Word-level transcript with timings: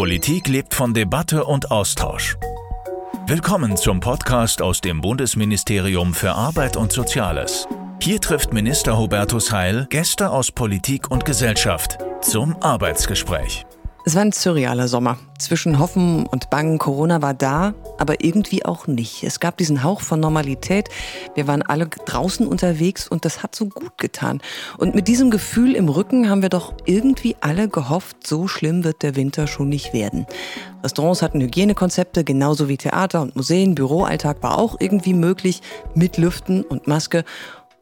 Politik 0.00 0.48
lebt 0.48 0.72
von 0.72 0.94
Debatte 0.94 1.44
und 1.44 1.70
Austausch. 1.70 2.38
Willkommen 3.26 3.76
zum 3.76 4.00
Podcast 4.00 4.62
aus 4.62 4.80
dem 4.80 5.02
Bundesministerium 5.02 6.14
für 6.14 6.32
Arbeit 6.32 6.78
und 6.78 6.90
Soziales. 6.90 7.68
Hier 8.00 8.18
trifft 8.18 8.54
Minister 8.54 8.96
Hubertus 8.96 9.52
Heil 9.52 9.86
Gäste 9.90 10.30
aus 10.30 10.52
Politik 10.52 11.10
und 11.10 11.26
Gesellschaft 11.26 11.98
zum 12.22 12.56
Arbeitsgespräch. 12.62 13.66
Es 14.06 14.14
war 14.14 14.22
ein 14.22 14.32
surrealer 14.32 14.88
Sommer. 14.88 15.18
Zwischen 15.38 15.78
Hoffen 15.78 16.24
und 16.26 16.48
Bangen, 16.48 16.78
Corona 16.78 17.20
war 17.20 17.34
da, 17.34 17.74
aber 17.98 18.24
irgendwie 18.24 18.64
auch 18.64 18.86
nicht. 18.86 19.24
Es 19.24 19.40
gab 19.40 19.58
diesen 19.58 19.84
Hauch 19.84 20.00
von 20.00 20.20
Normalität. 20.20 20.88
Wir 21.34 21.46
waren 21.46 21.60
alle 21.60 21.86
draußen 21.86 22.46
unterwegs 22.46 23.06
und 23.06 23.26
das 23.26 23.42
hat 23.42 23.54
so 23.54 23.66
gut 23.66 23.98
getan. 23.98 24.40
Und 24.78 24.94
mit 24.94 25.06
diesem 25.06 25.30
Gefühl 25.30 25.74
im 25.74 25.90
Rücken 25.90 26.30
haben 26.30 26.40
wir 26.40 26.48
doch 26.48 26.72
irgendwie 26.86 27.36
alle 27.42 27.68
gehofft, 27.68 28.26
so 28.26 28.48
schlimm 28.48 28.84
wird 28.84 29.02
der 29.02 29.16
Winter 29.16 29.46
schon 29.46 29.68
nicht 29.68 29.92
werden. 29.92 30.26
Restaurants 30.82 31.20
hatten 31.20 31.42
Hygienekonzepte, 31.42 32.24
genauso 32.24 32.68
wie 32.68 32.78
Theater 32.78 33.20
und 33.20 33.36
Museen. 33.36 33.74
Büroalltag 33.74 34.42
war 34.42 34.58
auch 34.58 34.76
irgendwie 34.80 35.14
möglich, 35.14 35.60
mit 35.94 36.16
Lüften 36.16 36.62
und 36.62 36.86
Maske. 36.86 37.24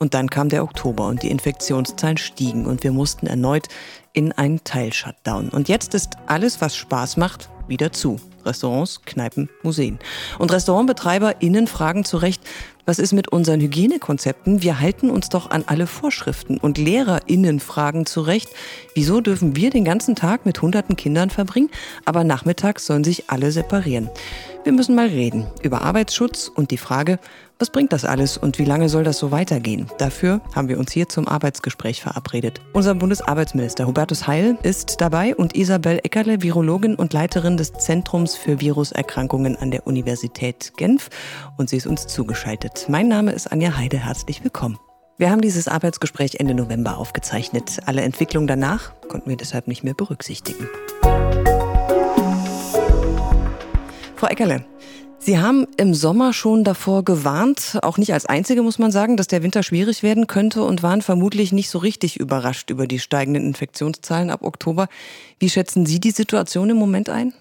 Und 0.00 0.14
dann 0.14 0.30
kam 0.30 0.48
der 0.48 0.62
Oktober 0.62 1.06
und 1.06 1.22
die 1.22 1.30
Infektionszahlen 1.30 2.18
stiegen 2.18 2.66
und 2.66 2.84
wir 2.84 2.92
mussten 2.92 3.26
erneut 3.26 3.68
in 4.12 4.32
einen 4.32 4.62
Teil-Shutdown. 4.64 5.50
Und 5.50 5.68
jetzt 5.68 5.94
ist 5.94 6.14
alles, 6.26 6.60
was 6.60 6.76
Spaß 6.76 7.16
macht, 7.16 7.48
wieder 7.68 7.92
zu. 7.92 8.18
Restaurants, 8.44 9.02
Kneipen, 9.04 9.48
Museen. 9.62 9.98
Und 10.38 10.52
RestaurantbetreiberInnen 10.52 11.66
fragen 11.66 12.04
zu 12.04 12.16
Recht, 12.16 12.42
was 12.86 12.98
ist 12.98 13.12
mit 13.12 13.28
unseren 13.28 13.60
Hygienekonzepten? 13.60 14.62
Wir 14.62 14.80
halten 14.80 15.10
uns 15.10 15.28
doch 15.28 15.50
an 15.50 15.64
alle 15.66 15.86
Vorschriften. 15.86 16.56
Und 16.56 16.78
LehrerInnen 16.78 17.60
fragen 17.60 18.06
zu 18.06 18.22
Recht, 18.22 18.48
wieso 18.94 19.20
dürfen 19.20 19.56
wir 19.56 19.68
den 19.68 19.84
ganzen 19.84 20.14
Tag 20.14 20.46
mit 20.46 20.62
hunderten 20.62 20.96
Kindern 20.96 21.28
verbringen, 21.28 21.68
aber 22.06 22.24
nachmittags 22.24 22.86
sollen 22.86 23.04
sich 23.04 23.28
alle 23.28 23.52
separieren? 23.52 24.08
Wir 24.68 24.74
müssen 24.74 24.94
mal 24.94 25.06
reden 25.06 25.46
über 25.62 25.80
Arbeitsschutz 25.80 26.52
und 26.54 26.70
die 26.70 26.76
Frage, 26.76 27.18
was 27.58 27.70
bringt 27.70 27.90
das 27.94 28.04
alles 28.04 28.36
und 28.36 28.58
wie 28.58 28.66
lange 28.66 28.90
soll 28.90 29.02
das 29.02 29.16
so 29.16 29.30
weitergehen? 29.30 29.86
Dafür 29.96 30.42
haben 30.54 30.68
wir 30.68 30.78
uns 30.78 30.92
hier 30.92 31.08
zum 31.08 31.26
Arbeitsgespräch 31.26 32.02
verabredet. 32.02 32.60
Unser 32.74 32.94
Bundesarbeitsminister 32.94 33.86
Hubertus 33.86 34.26
Heil 34.26 34.58
ist 34.64 35.00
dabei 35.00 35.34
und 35.34 35.56
Isabel 35.56 36.00
Eckerle, 36.02 36.42
Virologin 36.42 36.96
und 36.96 37.14
Leiterin 37.14 37.56
des 37.56 37.72
Zentrums 37.72 38.36
für 38.36 38.60
Viruserkrankungen 38.60 39.56
an 39.56 39.70
der 39.70 39.86
Universität 39.86 40.74
Genf. 40.76 41.08
Und 41.56 41.70
sie 41.70 41.78
ist 41.78 41.86
uns 41.86 42.06
zugeschaltet. 42.06 42.88
Mein 42.90 43.08
Name 43.08 43.32
ist 43.32 43.50
Anja 43.50 43.74
Heide. 43.74 43.96
Herzlich 43.96 44.44
willkommen. 44.44 44.78
Wir 45.16 45.30
haben 45.30 45.40
dieses 45.40 45.66
Arbeitsgespräch 45.66 46.34
Ende 46.40 46.52
November 46.52 46.98
aufgezeichnet. 46.98 47.78
Alle 47.86 48.02
Entwicklungen 48.02 48.46
danach 48.46 48.92
konnten 49.08 49.30
wir 49.30 49.38
deshalb 49.38 49.66
nicht 49.66 49.82
mehr 49.82 49.94
berücksichtigen. 49.94 50.68
Frau 54.18 54.26
Eckerle, 54.26 54.64
Sie 55.20 55.38
haben 55.38 55.68
im 55.76 55.94
Sommer 55.94 56.32
schon 56.32 56.64
davor 56.64 57.04
gewarnt, 57.04 57.78
auch 57.82 57.98
nicht 57.98 58.12
als 58.12 58.26
Einzige 58.26 58.62
muss 58.62 58.80
man 58.80 58.90
sagen, 58.90 59.16
dass 59.16 59.28
der 59.28 59.44
Winter 59.44 59.62
schwierig 59.62 60.02
werden 60.02 60.26
könnte 60.26 60.64
und 60.64 60.82
waren 60.82 61.02
vermutlich 61.02 61.52
nicht 61.52 61.70
so 61.70 61.78
richtig 61.78 62.18
überrascht 62.18 62.70
über 62.70 62.88
die 62.88 62.98
steigenden 62.98 63.44
Infektionszahlen 63.44 64.30
ab 64.30 64.42
Oktober. 64.42 64.88
Wie 65.38 65.48
schätzen 65.48 65.86
Sie 65.86 66.00
die 66.00 66.10
Situation 66.10 66.68
im 66.68 66.78
Moment 66.78 67.08
ein? 67.08 67.32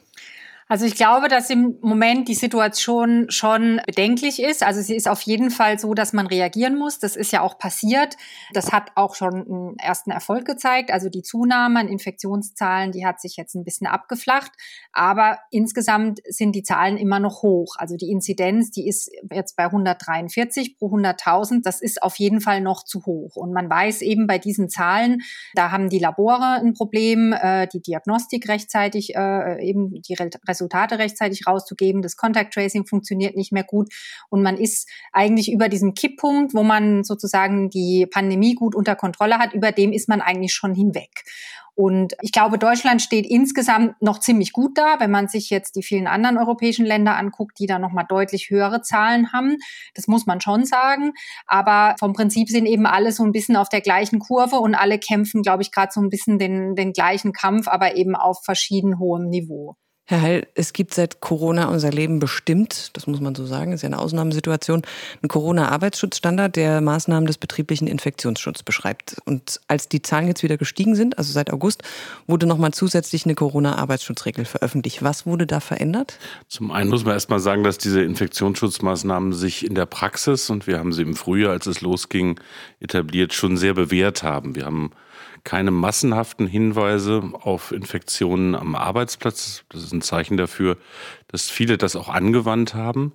Also 0.70 0.86
ich 0.86 0.96
glaube, 0.96 1.30
dass 1.30 1.50
im 1.50 1.78
Moment 1.82 2.28
die 2.28 2.34
Situation 2.34 3.28
schon 3.30 3.80
bedenklich 3.86 4.42
ist. 4.44 4.64
Also 4.64 4.82
sie 4.82 4.96
ist 4.96 5.08
auf 5.08 5.22
jeden 5.22 5.50
Fall 5.50 5.80
so, 5.80 5.94
dass 5.94 6.12
man 6.12 6.28
reagieren 6.28 6.78
muss. 6.78 7.00
Das 7.00 7.16
ist 7.16 7.32
ja 7.32 7.42
auch 7.42 7.58
passiert. 7.58 8.18
Das 8.54 8.74
hat 8.74 8.92
auch 8.96 9.16
schon 9.16 9.34
einen 9.34 9.80
ersten 9.80 10.12
Erfolg 10.12 10.46
gezeigt. 10.46 10.92
Also 10.92 11.08
die 11.08 11.22
Zunahme 11.22 11.80
an 11.80 11.88
Infektionszahlen, 11.88 12.92
die 12.92 13.06
hat 13.06 13.22
sich 13.22 13.38
jetzt 13.38 13.56
ein 13.56 13.64
bisschen 13.64 13.88
abgeflacht. 13.88 14.52
Aber 14.92 15.40
insgesamt 15.52 16.20
sind 16.28 16.54
die 16.54 16.64
Zahlen 16.64 16.98
immer 16.98 17.22
noch 17.22 17.44
hoch. 17.44 17.76
Also 17.78 17.96
die 17.96 18.12
Inzidenz, 18.12 18.70
die 18.70 18.90
ist 18.90 19.10
jetzt 19.32 19.56
bei 19.56 19.66
143 19.66 20.78
pro 20.78 20.88
100.000. 20.88 21.62
Das 21.64 21.82
ist 21.82 22.04
auf 22.04 22.18
jeden 22.18 22.42
Fall 22.42 22.60
noch 22.60 22.84
zu 22.84 23.06
hoch. 23.06 23.38
Und 23.38 23.54
man 23.54 23.70
weiß 23.70 24.02
eben 24.02 24.28
bei 24.28 24.38
diesen 24.38 24.70
Zahlen, 24.70 25.22
da 25.54 25.72
haben 25.72 25.88
die 25.88 26.00
Labore 26.00 26.60
ein 26.60 26.74
Problem, 26.74 27.32
äh, 27.32 27.68
die 27.68 27.82
Diagnostik 27.82 28.50
rechtzeitig, 28.50 29.16
äh, 29.16 29.66
eben 29.66 30.02
die 30.02 30.14
Resultate 30.58 30.98
rechtzeitig 30.98 31.46
rauszugeben. 31.46 32.02
Das 32.02 32.18
Contact 32.18 32.54
Tracing 32.54 32.86
funktioniert 32.86 33.36
nicht 33.36 33.52
mehr 33.52 33.64
gut 33.64 33.94
und 34.30 34.42
man 34.42 34.58
ist 34.58 34.90
eigentlich 35.14 35.52
über 35.52 35.70
diesem 35.70 35.94
Kipppunkt, 35.94 36.54
wo 36.54 36.64
man 36.64 37.04
sozusagen 37.04 37.70
die 37.70 38.08
Pandemie 38.08 38.56
gut 38.56 38.76
unter 38.76 38.96
Kontrolle 38.96 39.38
hat, 39.38 39.54
über 39.54 39.72
dem 39.72 39.92
ist 39.92 40.10
man 40.10 40.22
eigentlich 40.22 40.54
schon 40.54 40.74
hinweg. 40.74 41.24
Und 41.78 42.16
ich 42.24 42.32
glaube, 42.32 42.58
Deutschland 42.58 43.04
steht 43.04 43.28
insgesamt 43.28 44.02
noch 44.02 44.20
ziemlich 44.20 44.52
gut 44.52 44.80
da, 44.80 45.00
wenn 45.00 45.12
man 45.12 45.28
sich 45.28 45.52
jetzt 45.52 45.76
die 45.76 45.84
vielen 45.84 46.08
anderen 46.08 46.40
europäischen 46.40 46.88
Länder 46.88 47.16
anguckt, 47.16 47.60
die 47.60 47.68
da 47.68 47.78
nochmal 47.78 48.06
deutlich 48.10 48.50
höhere 48.50 48.82
Zahlen 48.82 49.32
haben. 49.32 49.58
Das 49.94 50.08
muss 50.08 50.26
man 50.26 50.42
schon 50.42 50.66
sagen. 50.66 51.14
Aber 51.46 51.96
vom 52.00 52.14
Prinzip 52.14 52.50
sind 52.50 52.66
eben 52.66 52.88
alle 52.88 53.12
so 53.12 53.24
ein 53.24 53.32
bisschen 53.32 53.56
auf 53.56 53.70
der 53.70 53.82
gleichen 53.82 54.18
Kurve 54.18 54.56
und 54.56 54.74
alle 54.74 54.98
kämpfen, 54.98 55.44
glaube 55.44 55.62
ich, 55.62 55.72
gerade 55.72 55.92
so 55.94 56.02
ein 56.02 56.10
bisschen 56.10 56.40
den, 56.40 56.74
den 56.74 56.94
gleichen 56.94 57.32
Kampf, 57.32 57.68
aber 57.68 57.96
eben 57.96 58.16
auf 58.16 58.44
verschieden 58.44 58.98
hohem 58.98 59.30
Niveau. 59.30 59.76
Herr 60.10 60.22
Heil, 60.22 60.48
es 60.56 60.72
gibt 60.72 60.94
seit 60.94 61.20
Corona 61.20 61.68
unser 61.68 61.92
Leben 61.92 62.20
bestimmt, 62.20 62.92
das 62.94 63.08
muss 63.08 63.20
man 63.20 63.36
so 63.36 63.46
sagen, 63.46 63.74
ist 63.74 63.82
ja 63.82 63.88
eine 63.88 64.00
Ausnahmesituation, 64.00 64.84
einen 65.22 65.28
Corona-Arbeitsschutzstandard, 65.28 66.56
der 66.56 66.80
Maßnahmen 66.80 67.28
des 67.28 67.38
betrieblichen 67.38 67.90
Infektionsschutzes 67.90 68.64
beschreibt. 68.64 69.18
Und 69.26 69.60
als 69.68 69.90
die 69.90 70.02
Zahlen 70.02 70.30
jetzt 70.30 70.44
wieder 70.44 70.56
gestiegen 70.56 70.96
sind, 70.96 71.18
also 71.18 71.34
seit 71.34 71.52
August, 71.52 71.84
wurde 72.26 72.48
nochmal 72.48 72.72
zusätzlich 72.72 73.26
eine 73.26 73.36
Corona-Arbeitsschutzregel 73.36 74.46
veröffentlicht. 74.46 75.04
Was 75.04 75.26
wurde 75.26 75.46
da 75.46 75.60
verändert? 75.60 76.20
Zum 76.48 76.72
einen 76.72 76.90
muss 76.90 77.04
man 77.04 77.14
erstmal 77.14 77.42
sagen, 77.42 77.66
dass 77.66 77.78
diese 77.78 78.02
Infektionsschutzmaßnahmen 78.02 79.34
sich 79.34 79.66
in 79.66 79.76
der 79.76 79.88
Praxis, 79.88 80.50
und 80.50 80.68
wir 80.68 80.80
haben 80.80 80.94
sie 80.94 81.02
im 81.02 81.18
Frühjahr, 81.18 81.52
als 81.52 81.66
es 81.68 81.82
losging, 81.82 82.40
etabliert, 82.80 83.34
schon 83.34 83.58
sehr 83.58 83.74
bewährt 83.74 84.24
haben. 84.24 84.56
Wir 84.56 84.68
haben 84.68 84.92
keine 85.48 85.72
massenhaften 85.72 86.46
Hinweise 86.46 87.24
auf 87.42 87.72
Infektionen 87.72 88.54
am 88.54 88.76
Arbeitsplatz. 88.76 89.64
Das 89.70 89.82
ist 89.82 89.94
ein 89.94 90.02
Zeichen 90.02 90.36
dafür, 90.36 90.76
dass 91.30 91.50
viele 91.50 91.78
das 91.78 91.96
auch 91.96 92.10
angewandt 92.10 92.74
haben. 92.74 93.14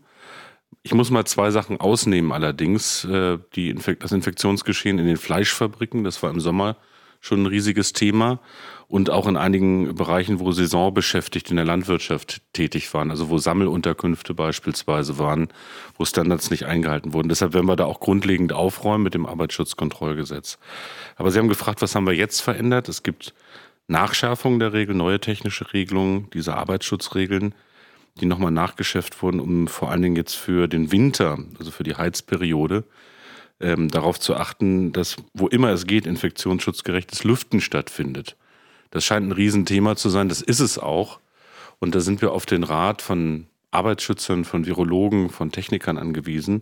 Ich 0.82 0.94
muss 0.94 1.10
mal 1.10 1.26
zwei 1.26 1.50
Sachen 1.50 1.78
ausnehmen 1.78 2.32
allerdings. 2.32 3.04
Äh, 3.04 3.36
die 3.54 3.68
Infek 3.68 4.00
das 4.00 4.12
Infektionsgeschehen 4.12 4.98
in 4.98 5.04
den 5.04 5.18
Fleischfabriken, 5.18 6.04
das 6.04 6.22
war 6.22 6.30
im 6.30 6.40
Sommer 6.40 6.78
schon 7.22 7.44
ein 7.44 7.46
riesiges 7.46 7.92
Thema 7.92 8.40
und 8.88 9.08
auch 9.08 9.26
in 9.26 9.36
einigen 9.38 9.94
Bereichen, 9.94 10.40
wo 10.40 10.50
Saisonbeschäftigte 10.50 11.50
in 11.50 11.56
der 11.56 11.64
Landwirtschaft 11.64 12.42
tätig 12.52 12.92
waren, 12.92 13.10
also 13.10 13.30
wo 13.30 13.38
Sammelunterkünfte 13.38 14.34
beispielsweise 14.34 15.18
waren, 15.18 15.48
wo 15.96 16.04
Standards 16.04 16.50
nicht 16.50 16.66
eingehalten 16.66 17.12
wurden. 17.14 17.28
Deshalb 17.28 17.54
werden 17.54 17.68
wir 17.68 17.76
da 17.76 17.86
auch 17.86 18.00
grundlegend 18.00 18.52
aufräumen 18.52 19.04
mit 19.04 19.14
dem 19.14 19.24
Arbeitsschutzkontrollgesetz. 19.24 20.58
Aber 21.16 21.30
Sie 21.30 21.38
haben 21.38 21.48
gefragt, 21.48 21.80
was 21.80 21.94
haben 21.94 22.06
wir 22.06 22.12
jetzt 22.12 22.40
verändert? 22.40 22.88
Es 22.88 23.04
gibt 23.04 23.32
Nachschärfungen 23.86 24.58
der 24.58 24.72
Regeln, 24.72 24.98
neue 24.98 25.20
technische 25.20 25.72
Regelungen, 25.72 26.28
diese 26.34 26.56
Arbeitsschutzregeln, 26.56 27.54
die 28.20 28.26
nochmal 28.26 28.50
nachgeschärft 28.50 29.22
wurden, 29.22 29.38
um 29.38 29.68
vor 29.68 29.90
allen 29.92 30.02
Dingen 30.02 30.16
jetzt 30.16 30.34
für 30.34 30.66
den 30.66 30.90
Winter, 30.90 31.38
also 31.58 31.70
für 31.70 31.84
die 31.84 31.94
Heizperiode, 31.94 32.84
ähm, 33.62 33.88
darauf 33.88 34.20
zu 34.20 34.36
achten, 34.36 34.92
dass 34.92 35.16
wo 35.34 35.48
immer 35.48 35.70
es 35.70 35.86
geht, 35.86 36.06
infektionsschutzgerechtes 36.06 37.24
Lüften 37.24 37.60
stattfindet. 37.60 38.36
Das 38.90 39.04
scheint 39.04 39.26
ein 39.26 39.32
Riesenthema 39.32 39.96
zu 39.96 40.08
sein, 40.08 40.28
das 40.28 40.42
ist 40.42 40.60
es 40.60 40.78
auch. 40.78 41.20
Und 41.78 41.94
da 41.94 42.00
sind 42.00 42.20
wir 42.20 42.32
auf 42.32 42.46
den 42.46 42.64
Rat 42.64 43.02
von 43.02 43.46
Arbeitsschützern, 43.70 44.44
von 44.44 44.66
Virologen, 44.66 45.30
von 45.30 45.50
Technikern 45.50 45.98
angewiesen. 45.98 46.56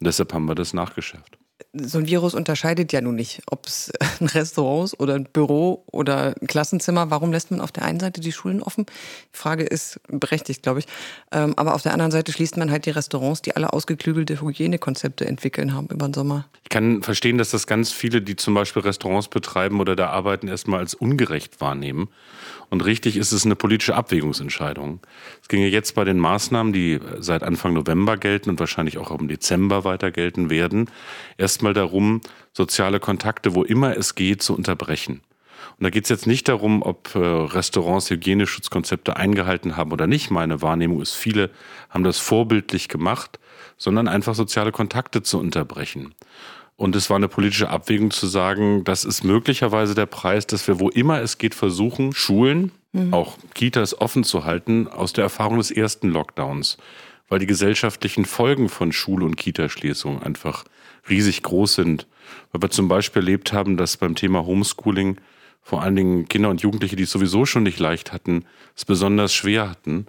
Und 0.00 0.06
deshalb 0.06 0.32
haben 0.32 0.46
wir 0.46 0.54
das 0.54 0.72
nachgeschärft 0.72 1.38
so 1.74 1.98
ein 1.98 2.06
Virus 2.06 2.34
unterscheidet 2.34 2.92
ja 2.92 3.00
nun 3.00 3.16
nicht, 3.16 3.42
ob 3.46 3.66
es 3.66 3.92
ein 4.20 4.26
Restaurant 4.26 4.84
ist 4.84 5.00
oder 5.00 5.14
ein 5.14 5.24
Büro 5.24 5.84
oder 5.86 6.34
ein 6.40 6.46
Klassenzimmer. 6.46 7.10
Warum 7.10 7.32
lässt 7.32 7.50
man 7.50 7.60
auf 7.60 7.72
der 7.72 7.84
einen 7.84 8.00
Seite 8.00 8.20
die 8.20 8.32
Schulen 8.32 8.62
offen? 8.62 8.86
Die 8.86 9.38
Frage 9.38 9.64
ist 9.64 10.00
berechtigt, 10.08 10.62
glaube 10.62 10.80
ich. 10.80 10.86
Ähm, 11.32 11.54
aber 11.56 11.74
auf 11.74 11.82
der 11.82 11.92
anderen 11.92 12.12
Seite 12.12 12.32
schließt 12.32 12.56
man 12.56 12.70
halt 12.70 12.86
die 12.86 12.90
Restaurants, 12.90 13.42
die 13.42 13.56
alle 13.56 13.72
ausgeklügelte 13.72 14.40
Hygienekonzepte 14.40 15.26
entwickeln 15.26 15.74
haben 15.74 15.88
über 15.88 16.08
den 16.08 16.14
Sommer. 16.14 16.46
Ich 16.62 16.70
kann 16.70 17.02
verstehen, 17.02 17.38
dass 17.38 17.50
das 17.50 17.66
ganz 17.66 17.92
viele, 17.92 18.22
die 18.22 18.36
zum 18.36 18.54
Beispiel 18.54 18.82
Restaurants 18.82 19.28
betreiben 19.28 19.80
oder 19.80 19.96
da 19.96 20.10
arbeiten, 20.10 20.48
erstmal 20.48 20.80
als 20.80 20.94
ungerecht 20.94 21.60
wahrnehmen. 21.60 22.08
Und 22.74 22.84
richtig 22.84 23.16
ist 23.16 23.30
es 23.30 23.44
eine 23.44 23.54
politische 23.54 23.94
Abwägungsentscheidung. 23.94 24.98
Es 25.40 25.46
ginge 25.46 25.68
jetzt 25.68 25.94
bei 25.94 26.02
den 26.02 26.18
Maßnahmen, 26.18 26.72
die 26.72 26.98
seit 27.20 27.44
Anfang 27.44 27.72
November 27.72 28.16
gelten 28.16 28.50
und 28.50 28.58
wahrscheinlich 28.58 28.98
auch 28.98 29.12
im 29.12 29.28
Dezember 29.28 29.84
weiter 29.84 30.10
gelten 30.10 30.50
werden, 30.50 30.90
erstmal 31.38 31.63
darum, 31.72 32.20
soziale 32.52 33.00
Kontakte, 33.00 33.54
wo 33.54 33.62
immer 33.62 33.96
es 33.96 34.14
geht, 34.14 34.42
zu 34.42 34.54
unterbrechen. 34.54 35.22
Und 35.78 35.84
da 35.84 35.90
geht 35.90 36.04
es 36.04 36.10
jetzt 36.10 36.26
nicht 36.26 36.48
darum, 36.48 36.82
ob 36.82 37.14
äh, 37.14 37.18
Restaurants 37.18 38.10
Hygieneschutzkonzepte 38.10 39.16
eingehalten 39.16 39.76
haben 39.76 39.92
oder 39.92 40.06
nicht. 40.06 40.30
Meine 40.30 40.62
Wahrnehmung 40.62 41.00
ist, 41.00 41.14
viele 41.14 41.50
haben 41.90 42.04
das 42.04 42.18
vorbildlich 42.18 42.88
gemacht, 42.88 43.40
sondern 43.76 44.06
einfach 44.06 44.34
soziale 44.34 44.72
Kontakte 44.72 45.22
zu 45.22 45.38
unterbrechen. 45.38 46.14
Und 46.76 46.96
es 46.96 47.08
war 47.08 47.16
eine 47.16 47.28
politische 47.28 47.68
Abwägung 47.70 48.10
zu 48.10 48.26
sagen, 48.26 48.82
das 48.84 49.04
ist 49.04 49.22
möglicherweise 49.22 49.94
der 49.94 50.06
Preis, 50.06 50.46
dass 50.46 50.66
wir, 50.66 50.80
wo 50.80 50.88
immer 50.88 51.20
es 51.20 51.38
geht, 51.38 51.54
versuchen, 51.54 52.12
Schulen, 52.12 52.72
mhm. 52.92 53.14
auch 53.14 53.36
Kitas 53.54 54.00
offen 54.00 54.24
zu 54.24 54.44
halten 54.44 54.88
aus 54.88 55.12
der 55.12 55.24
Erfahrung 55.24 55.58
des 55.58 55.70
ersten 55.70 56.08
Lockdowns, 56.08 56.78
weil 57.28 57.38
die 57.38 57.46
gesellschaftlichen 57.46 58.24
Folgen 58.24 58.68
von 58.68 58.92
Schule- 58.92 59.24
und 59.24 59.36
Kitaschließung 59.36 60.22
einfach 60.22 60.64
riesig 61.08 61.42
groß 61.42 61.74
sind. 61.74 62.06
Weil 62.52 62.62
wir 62.62 62.70
zum 62.70 62.88
Beispiel 62.88 63.22
erlebt 63.22 63.52
haben, 63.52 63.76
dass 63.76 63.96
beim 63.96 64.14
Thema 64.14 64.44
Homeschooling 64.44 65.18
vor 65.62 65.82
allen 65.82 65.96
Dingen 65.96 66.28
Kinder 66.28 66.50
und 66.50 66.60
Jugendliche, 66.60 66.96
die 66.96 67.04
es 67.04 67.10
sowieso 67.10 67.46
schon 67.46 67.62
nicht 67.62 67.78
leicht 67.78 68.12
hatten, 68.12 68.44
es 68.76 68.84
besonders 68.84 69.32
schwer 69.32 69.70
hatten 69.70 70.06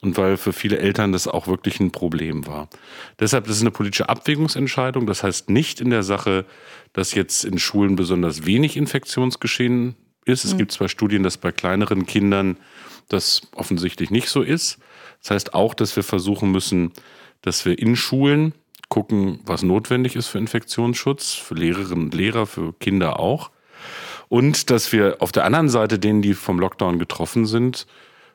und 0.00 0.16
weil 0.16 0.36
für 0.36 0.52
viele 0.52 0.78
Eltern 0.78 1.12
das 1.12 1.28
auch 1.28 1.46
wirklich 1.46 1.80
ein 1.80 1.92
Problem 1.92 2.46
war. 2.46 2.68
Deshalb 3.18 3.46
ist 3.46 3.56
es 3.56 3.60
eine 3.60 3.70
politische 3.70 4.08
Abwägungsentscheidung. 4.08 5.06
Das 5.06 5.22
heißt 5.22 5.48
nicht 5.48 5.80
in 5.80 5.90
der 5.90 6.02
Sache, 6.02 6.44
dass 6.92 7.14
jetzt 7.14 7.44
in 7.44 7.58
Schulen 7.58 7.96
besonders 7.96 8.46
wenig 8.46 8.76
Infektionsgeschehen 8.76 9.96
ist. 10.24 10.44
Es 10.44 10.54
mhm. 10.54 10.58
gibt 10.58 10.72
zwar 10.72 10.88
Studien, 10.88 11.22
dass 11.22 11.38
bei 11.38 11.52
kleineren 11.52 12.06
Kindern 12.06 12.56
das 13.08 13.42
offensichtlich 13.54 14.10
nicht 14.10 14.28
so 14.28 14.42
ist. 14.42 14.78
Das 15.22 15.30
heißt 15.30 15.54
auch, 15.54 15.72
dass 15.72 15.96
wir 15.96 16.02
versuchen 16.02 16.50
müssen, 16.50 16.92
dass 17.42 17.64
wir 17.64 17.78
in 17.78 17.96
Schulen 17.96 18.52
gucken, 18.88 19.40
was 19.44 19.62
notwendig 19.62 20.16
ist 20.16 20.28
für 20.28 20.38
Infektionsschutz, 20.38 21.34
für 21.34 21.54
Lehrerinnen 21.54 22.04
und 22.04 22.14
Lehrer, 22.14 22.46
für 22.46 22.72
Kinder 22.74 23.18
auch. 23.18 23.50
Und 24.28 24.70
dass 24.70 24.92
wir 24.92 25.16
auf 25.20 25.32
der 25.32 25.44
anderen 25.44 25.68
Seite 25.68 25.98
denen, 25.98 26.22
die 26.22 26.34
vom 26.34 26.58
Lockdown 26.58 26.98
getroffen 26.98 27.46
sind, 27.46 27.86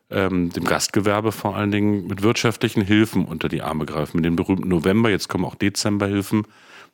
ähm, 0.09 0.51
dem 0.51 0.65
Gastgewerbe 0.65 1.31
vor 1.31 1.55
allen 1.55 1.71
Dingen 1.71 2.07
mit 2.07 2.21
wirtschaftlichen 2.21 2.81
Hilfen 2.81 3.25
unter 3.25 3.49
die 3.49 3.61
Arme 3.61 3.85
greifen. 3.85 4.17
Mit 4.17 4.25
den 4.25 4.35
berühmten 4.35 4.67
November, 4.67 5.09
jetzt 5.09 5.29
kommen 5.29 5.45
auch 5.45 5.55
Dezemberhilfen, 5.55 6.45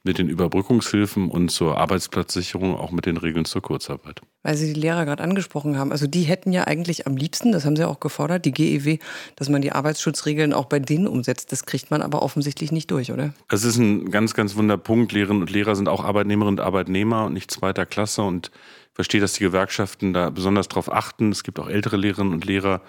mit 0.08 0.18
den 0.18 0.30
Überbrückungshilfen 0.30 1.30
und 1.30 1.50
zur 1.50 1.78
Arbeitsplatzsicherung, 1.78 2.76
auch 2.76 2.92
mit 2.92 3.06
den 3.06 3.18
Regeln 3.18 3.46
zur 3.46 3.62
Kurzarbeit. 3.62 4.22
Weil 4.42 4.58
Sie 4.58 4.74
die 4.74 4.80
Lehrer 4.80 5.06
gerade 5.06 5.22
angesprochen 5.22 5.78
haben, 5.78 5.92
also 5.92 6.08
die 6.08 6.24
hätten 6.24 6.52
ja 6.52 6.64
eigentlich 6.64 7.06
am 7.06 7.16
liebsten, 7.16 7.52
das 7.52 7.66
haben 7.66 7.76
Sie 7.76 7.86
auch 7.86 8.00
gefordert, 8.00 8.46
die 8.46 8.52
GEW, 8.52 8.98
dass 9.36 9.50
man 9.50 9.62
die 9.62 9.72
Arbeitsschutzregeln 9.72 10.54
auch 10.54 10.66
bei 10.66 10.80
denen 10.80 11.08
umsetzt. 11.08 11.52
Das 11.52 11.66
kriegt 11.66 11.92
man 11.92 12.02
aber 12.02 12.24
offensichtlich 12.24 12.72
nicht 12.72 12.90
durch, 12.90 13.12
oder? 13.12 13.34
Das 13.50 13.64
ist 13.64 13.78
ein 13.78 14.10
ganz, 14.10 14.34
ganz 14.34 14.56
wunder 14.56 14.78
Punkt. 14.78 15.12
Lehrerinnen 15.12 15.42
und 15.42 15.52
Lehrer 15.52 15.76
sind 15.76 15.90
auch 15.90 16.04
Arbeitnehmerinnen 16.04 16.60
und 16.60 16.66
Arbeitnehmer 16.66 17.26
und 17.26 17.34
nicht 17.34 17.52
zweiter 17.52 17.86
Klasse 17.86 18.24
und 18.24 18.52
ich 18.90 18.96
verstehe, 18.96 19.22
dass 19.22 19.34
die 19.34 19.44
Gewerkschaften 19.44 20.14
da 20.14 20.32
besonders 20.32 20.70
darauf 20.70 20.92
achten. 20.92 21.32
Es 21.32 21.44
gibt 21.44 21.60
auch 21.60 21.70
ältere 21.70 21.98
Lehrerinnen 21.98 22.34
und 22.34 22.46
Lehrer, 22.46 22.82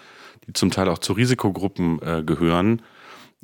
die 0.47 0.55
zum 0.55 0.71
Teil 0.71 0.89
auch 0.89 0.99
zu 0.99 1.13
Risikogruppen 1.13 2.01
äh, 2.01 2.23
gehören. 2.25 2.81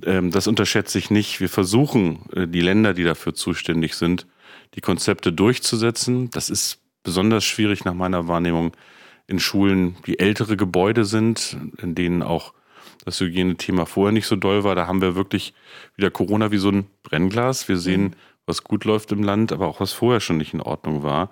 Ähm, 0.03 0.31
das 0.31 0.47
unterschätze 0.47 0.99
ich 0.99 1.11
nicht. 1.11 1.41
Wir 1.41 1.49
versuchen, 1.49 2.31
äh, 2.33 2.49
die 2.49 2.61
Länder, 2.61 2.95
die 2.95 3.05
dafür 3.05 3.35
zuständig 3.35 3.95
sind, 3.95 4.27
die 4.75 4.81
Konzepte 4.81 5.33
durchzusetzen. 5.33 6.31
Das 6.31 6.51
ist 6.51 6.81
besonders 7.03 7.45
schwierig 7.45 7.85
nach 7.85 7.95
meiner 7.95 8.29
Wahrnehmung 8.29 8.73
in 9.27 9.39
Schulen, 9.39 9.97
die 10.07 10.19
ältere 10.19 10.57
Gebäude 10.57 11.05
sind, 11.05 11.57
in 11.81 11.95
denen 11.95 12.23
auch 12.23 12.53
das 13.05 13.21
Hygienethema 13.21 13.87
vorher 13.87 14.13
nicht 14.13 14.27
so 14.27 14.37
doll 14.37 14.65
war. 14.65 14.75
Da 14.75 14.87
haben 14.87 15.01
wir 15.01 15.15
wirklich 15.15 15.55
wieder 15.97 16.11
Corona 16.11 16.51
wie 16.51 16.59
so 16.59 16.71
ein 16.71 16.87
Brennglas. 17.03 17.69
Wir 17.69 17.77
sehen, 17.77 18.03
mhm. 18.03 18.13
was 18.47 18.65
gut 18.65 18.85
läuft 18.85 19.13
im 19.13 19.23
Land, 19.23 19.53
aber 19.53 19.67
auch 19.67 19.81
was 19.81 19.93
vorher 19.93 20.21
schon 20.21 20.39
nicht 20.39 20.55
in 20.55 20.61
Ordnung 20.61 21.03
war. 21.03 21.31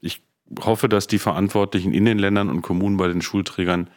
Ich 0.00 0.22
hoffe, 0.60 0.88
dass 0.88 1.06
die 1.06 1.18
Verantwortlichen 1.18 1.92
in 1.92 2.04
den 2.04 2.18
Ländern 2.18 2.50
und 2.50 2.62
Kommunen 2.62 2.96
bei 2.96 3.08
den 3.08 3.22
Schulträgern 3.22 3.88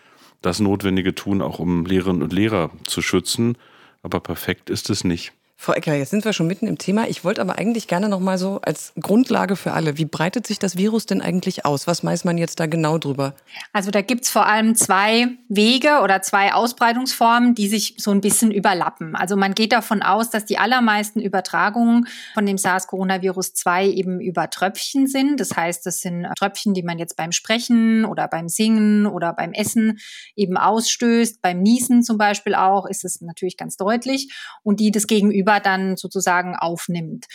das 0.42 0.60
Notwendige 0.60 1.16
tun, 1.16 1.42
auch 1.42 1.60
um 1.60 1.86
Lehrerinnen 1.86 2.22
und 2.22 2.34
Lehrer 2.34 2.72
zu 2.86 3.02
schützen. 3.02 3.58
Aber 4.08 4.22
perfekt 4.22 4.70
ist 4.70 4.90
es 4.90 5.04
nicht. 5.04 5.34
Frau 5.60 5.74
Ecker, 5.74 5.96
jetzt 5.96 6.12
sind 6.12 6.24
wir 6.24 6.34
schon 6.34 6.46
mitten 6.46 6.68
im 6.68 6.78
Thema. 6.78 7.08
Ich 7.10 7.24
wollte 7.24 7.42
aber 7.42 7.58
eigentlich 7.58 7.88
gerne 7.88 8.10
noch 8.10 8.20
mal 8.20 8.38
so 8.38 8.62
als 8.62 8.94
Grundlage 9.02 9.56
für 9.56 9.74
alle, 9.74 9.98
wie 9.98 10.06
breitet 10.06 10.46
sich 10.46 10.60
das 10.60 10.78
Virus 10.78 11.08
denn 11.08 11.20
eigentlich 11.20 11.66
aus? 11.66 11.88
Was 11.88 12.06
weiß 12.06 12.26
man 12.26 12.38
jetzt 12.38 12.60
da 12.60 12.68
genau 12.68 13.00
drüber? 13.00 13.34
Also 13.74 13.90
da 13.90 14.02
gibt's 14.02 14.30
vor 14.30 14.46
allem 14.46 14.76
zwei 14.76 15.30
Wege 15.50 16.02
oder 16.04 16.22
zwei 16.22 16.54
Ausbreitungsformen, 16.54 17.56
die 17.56 17.68
sich 17.68 17.96
so 17.98 18.12
ein 18.12 18.22
bisschen 18.22 18.52
überlappen. 18.52 19.16
Also 19.16 19.36
man 19.36 19.56
geht 19.56 19.74
davon 19.74 20.04
aus, 20.04 20.30
dass 20.30 20.46
die 20.46 20.60
allermeisten 20.60 21.20
Übertragungen 21.20 22.08
von 22.36 22.46
dem 22.46 22.60
SARS-Coronavirus 22.60 23.56
2 23.56 23.88
eben 23.88 24.22
über 24.22 24.52
Tröpfchen 24.52 25.08
sind. 25.08 25.40
Das 25.40 25.56
heißt, 25.56 25.84
das 25.88 26.02
sind 26.02 26.28
Tröpfchen, 26.38 26.76
die 26.76 26.84
man 26.84 27.00
jetzt 27.00 27.18
beim 27.18 27.32
Sprechen 27.32 28.06
oder 28.06 28.28
beim 28.28 28.48
Singen 28.48 29.08
oder 29.08 29.34
beim 29.34 29.54
Essen 29.54 29.98
eben 30.36 30.56
ausstößt. 30.56 31.42
Beim 31.42 31.64
Niesen 31.64 32.04
zum 32.04 32.20
Beispiel 32.20 32.54
auch 32.54 32.86
ist 32.86 33.04
es 33.04 33.22
natürlich 33.22 33.58
ganz 33.58 33.76
deutlich 33.76 34.32
und 34.62 34.80
die 34.80 34.92
das 34.92 35.08
Gegenüber 35.08 35.47
Gegenüber 35.48 35.60
dann 35.60 35.98
sozusagen 35.98 36.56
aufnimmt. 36.56 37.26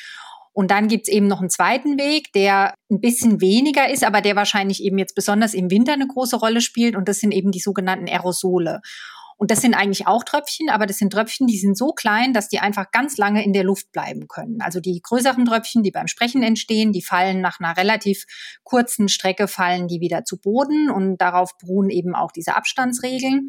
Und 0.54 0.70
dann 0.70 0.88
gibt's 0.88 1.08
eben 1.08 1.28
noch 1.28 1.40
einen 1.40 1.48
zweiten 1.48 1.98
Weg, 1.98 2.30
der 2.34 2.74
ein 2.90 3.00
bisschen 3.00 3.40
weniger 3.40 3.88
ist, 3.88 4.04
aber 4.04 4.20
der 4.20 4.36
wahrscheinlich 4.36 4.82
eben 4.82 4.98
jetzt 4.98 5.14
besonders 5.14 5.54
im 5.54 5.70
Winter 5.70 5.94
eine 5.94 6.06
große 6.06 6.36
Rolle 6.36 6.60
spielt. 6.60 6.94
Und 6.94 7.08
das 7.08 7.20
sind 7.20 7.32
eben 7.32 7.52
die 7.52 7.60
sogenannten 7.60 8.06
Aerosole. 8.06 8.82
Und 9.38 9.50
das 9.50 9.62
sind 9.62 9.74
eigentlich 9.74 10.06
auch 10.06 10.24
Tröpfchen, 10.24 10.68
aber 10.68 10.84
das 10.86 10.98
sind 10.98 11.10
Tröpfchen, 11.10 11.46
die 11.46 11.58
sind 11.58 11.76
so 11.76 11.92
klein, 11.92 12.34
dass 12.34 12.48
die 12.48 12.60
einfach 12.60 12.90
ganz 12.92 13.16
lange 13.16 13.42
in 13.42 13.54
der 13.54 13.64
Luft 13.64 13.90
bleiben 13.92 14.28
können. 14.28 14.60
Also 14.60 14.78
die 14.78 15.00
größeren 15.02 15.46
Tröpfchen, 15.46 15.82
die 15.82 15.90
beim 15.90 16.06
Sprechen 16.06 16.42
entstehen, 16.42 16.92
die 16.92 17.02
fallen 17.02 17.40
nach 17.40 17.58
einer 17.58 17.76
relativ 17.76 18.26
kurzen 18.62 19.08
Strecke, 19.08 19.48
fallen 19.48 19.88
die 19.88 20.00
wieder 20.00 20.24
zu 20.24 20.38
Boden 20.38 20.90
und 20.90 21.16
darauf 21.16 21.56
beruhen 21.58 21.88
eben 21.88 22.14
auch 22.14 22.30
diese 22.30 22.54
Abstandsregeln. 22.54 23.48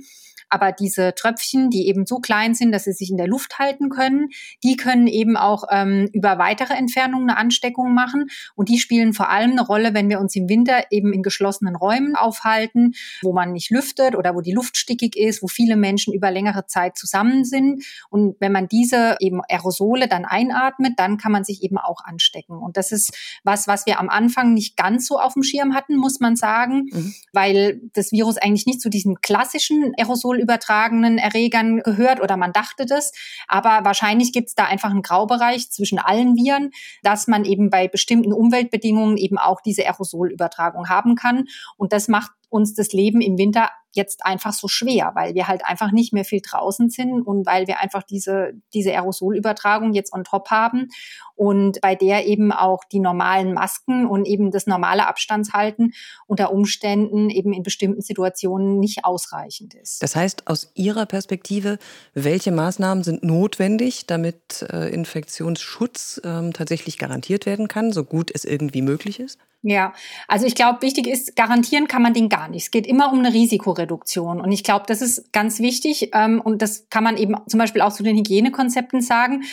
Aber 0.53 0.71
diese 0.71 1.15
Tröpfchen, 1.15 1.71
die 1.71 1.87
eben 1.87 2.05
so 2.05 2.19
klein 2.19 2.53
sind, 2.53 2.71
dass 2.71 2.83
sie 2.83 2.93
sich 2.93 3.09
in 3.09 3.17
der 3.17 3.25
Luft 3.27 3.57
halten 3.57 3.89
können, 3.89 4.29
die 4.63 4.77
können 4.77 5.07
eben 5.07 5.35
auch 5.35 5.63
ähm, 5.71 6.07
über 6.13 6.37
weitere 6.37 6.75
Entfernungen 6.75 7.27
eine 7.27 7.39
Ansteckung 7.39 7.95
machen. 7.95 8.27
Und 8.53 8.69
die 8.69 8.77
spielen 8.77 9.13
vor 9.13 9.29
allem 9.29 9.53
eine 9.53 9.65
Rolle, 9.65 9.95
wenn 9.95 10.09
wir 10.09 10.19
uns 10.19 10.35
im 10.35 10.47
Winter 10.47 10.91
eben 10.91 11.11
in 11.11 11.23
geschlossenen 11.23 11.75
Räumen 11.75 12.15
aufhalten, 12.15 12.93
wo 13.23 13.33
man 13.33 13.51
nicht 13.51 13.71
lüftet 13.71 14.15
oder 14.15 14.35
wo 14.35 14.41
die 14.41 14.51
Luft 14.51 14.77
stickig 14.77 15.15
ist, 15.15 15.41
wo 15.41 15.47
viele 15.47 15.75
Menschen 15.75 16.13
über 16.13 16.29
längere 16.29 16.67
Zeit 16.67 16.97
zusammen 16.99 17.45
sind. 17.45 17.83
Und 18.11 18.35
wenn 18.39 18.51
man 18.51 18.67
diese 18.67 19.17
eben 19.21 19.41
Aerosole 19.49 20.07
dann 20.07 20.23
einatmet, 20.23 20.93
dann 20.97 21.17
kann 21.17 21.31
man 21.31 21.43
sich 21.43 21.63
eben 21.63 21.79
auch 21.79 22.03
anstecken. 22.03 22.59
Und 22.59 22.77
das 22.77 22.91
ist 22.91 23.41
was, 23.43 23.67
was 23.67 23.87
wir 23.87 23.99
am 23.99 24.09
Anfang 24.09 24.53
nicht 24.53 24.77
ganz 24.77 25.07
so 25.07 25.19
auf 25.19 25.33
dem 25.33 25.41
Schirm 25.41 25.73
hatten, 25.73 25.95
muss 25.95 26.19
man 26.19 26.35
sagen, 26.35 26.89
mhm. 26.91 27.15
weil 27.31 27.81
das 27.93 28.11
Virus 28.11 28.37
eigentlich 28.37 28.67
nicht 28.67 28.81
zu 28.81 28.89
diesem 28.89 29.15
klassischen 29.15 29.93
Aerosol 29.97 30.42
übertragenen 30.43 31.17
Erregern 31.17 31.79
gehört 31.79 32.21
oder 32.21 32.37
man 32.37 32.51
dachte 32.51 32.85
das. 32.85 33.11
Aber 33.47 33.79
wahrscheinlich 33.83 34.31
gibt 34.33 34.49
es 34.49 34.55
da 34.55 34.65
einfach 34.65 34.91
einen 34.91 35.01
Graubereich 35.01 35.71
zwischen 35.71 35.99
allen 35.99 36.35
Viren, 36.35 36.71
dass 37.01 37.27
man 37.27 37.45
eben 37.45 37.69
bei 37.69 37.87
bestimmten 37.87 38.33
Umweltbedingungen 38.33 39.17
eben 39.17 39.37
auch 39.37 39.61
diese 39.61 39.85
Aerosolübertragung 39.85 40.89
haben 40.89 41.15
kann. 41.15 41.45
Und 41.77 41.93
das 41.93 42.07
macht 42.07 42.31
uns 42.53 42.75
das 42.75 42.93
Leben 42.93 43.19
im 43.19 43.37
Winter 43.39 43.69
jetzt 43.93 44.25
einfach 44.25 44.53
so 44.53 44.67
schwer, 44.67 45.11
weil 45.15 45.35
wir 45.35 45.47
halt 45.47 45.65
einfach 45.65 45.91
nicht 45.91 46.13
mehr 46.13 46.25
viel 46.25 46.41
draußen 46.41 46.89
sind 46.89 47.21
und 47.21 47.45
weil 47.45 47.67
wir 47.67 47.79
einfach 47.79 48.03
diese, 48.03 48.53
diese 48.73 48.91
Aerosolübertragung 48.91 49.93
jetzt 49.93 50.13
on 50.13 50.23
top 50.23 50.49
haben 50.49 50.89
und 51.35 51.81
bei 51.81 51.95
der 51.95 52.27
eben 52.27 52.51
auch 52.51 52.83
die 52.91 52.99
normalen 52.99 53.53
Masken 53.53 54.07
und 54.07 54.25
eben 54.25 54.51
das 54.51 54.67
normale 54.67 55.07
Abstandshalten 55.07 55.93
unter 56.27 56.51
Umständen 56.51 57.29
eben 57.29 57.53
in 57.53 57.63
bestimmten 57.63 58.01
Situationen 58.01 58.79
nicht 58.79 59.05
ausreichend 59.05 59.73
ist. 59.75 60.01
Das 60.01 60.15
heißt, 60.15 60.47
aus 60.47 60.71
Ihrer 60.75 61.05
Perspektive, 61.05 61.77
welche 62.13 62.51
Maßnahmen 62.51 63.03
sind 63.03 63.23
notwendig, 63.23 64.07
damit 64.07 64.65
äh, 64.71 64.89
Infektionsschutz 64.93 66.21
äh, 66.23 66.51
tatsächlich 66.51 66.97
garantiert 66.97 67.45
werden 67.45 67.67
kann, 67.67 67.91
so 67.91 68.03
gut 68.03 68.31
es 68.33 68.43
irgendwie 68.45 68.81
möglich 68.81 69.19
ist? 69.19 69.39
Ja, 69.65 69.93
also 70.27 70.45
ich 70.45 70.55
glaube, 70.55 70.81
wichtig 70.81 71.07
ist, 71.07 71.37
garantieren 71.37 71.87
kann 71.87 72.01
man 72.01 72.13
den 72.13 72.27
gar 72.27 72.49
nicht. 72.49 72.63
Es 72.63 72.71
geht 72.71 72.85
immer 72.85 73.13
um 73.13 73.19
eine 73.19 73.33
Risikoreduktion. 73.33 74.41
Und 74.41 74.51
ich 74.51 74.61
glaube, 74.61 74.83
das 74.87 75.01
ist 75.01 75.31
ganz 75.31 75.59
wichtig. 75.59 76.09
Ähm, 76.13 76.41
und 76.41 76.61
das 76.61 76.89
kann 76.89 77.05
man 77.05 77.15
eben 77.15 77.35
zum 77.47 77.59
Beispiel 77.59 77.81
auch 77.81 77.93
zu 77.93 78.03
den 78.03 78.17
Hygienekonzepten 78.17 79.01
sagen 79.01 79.43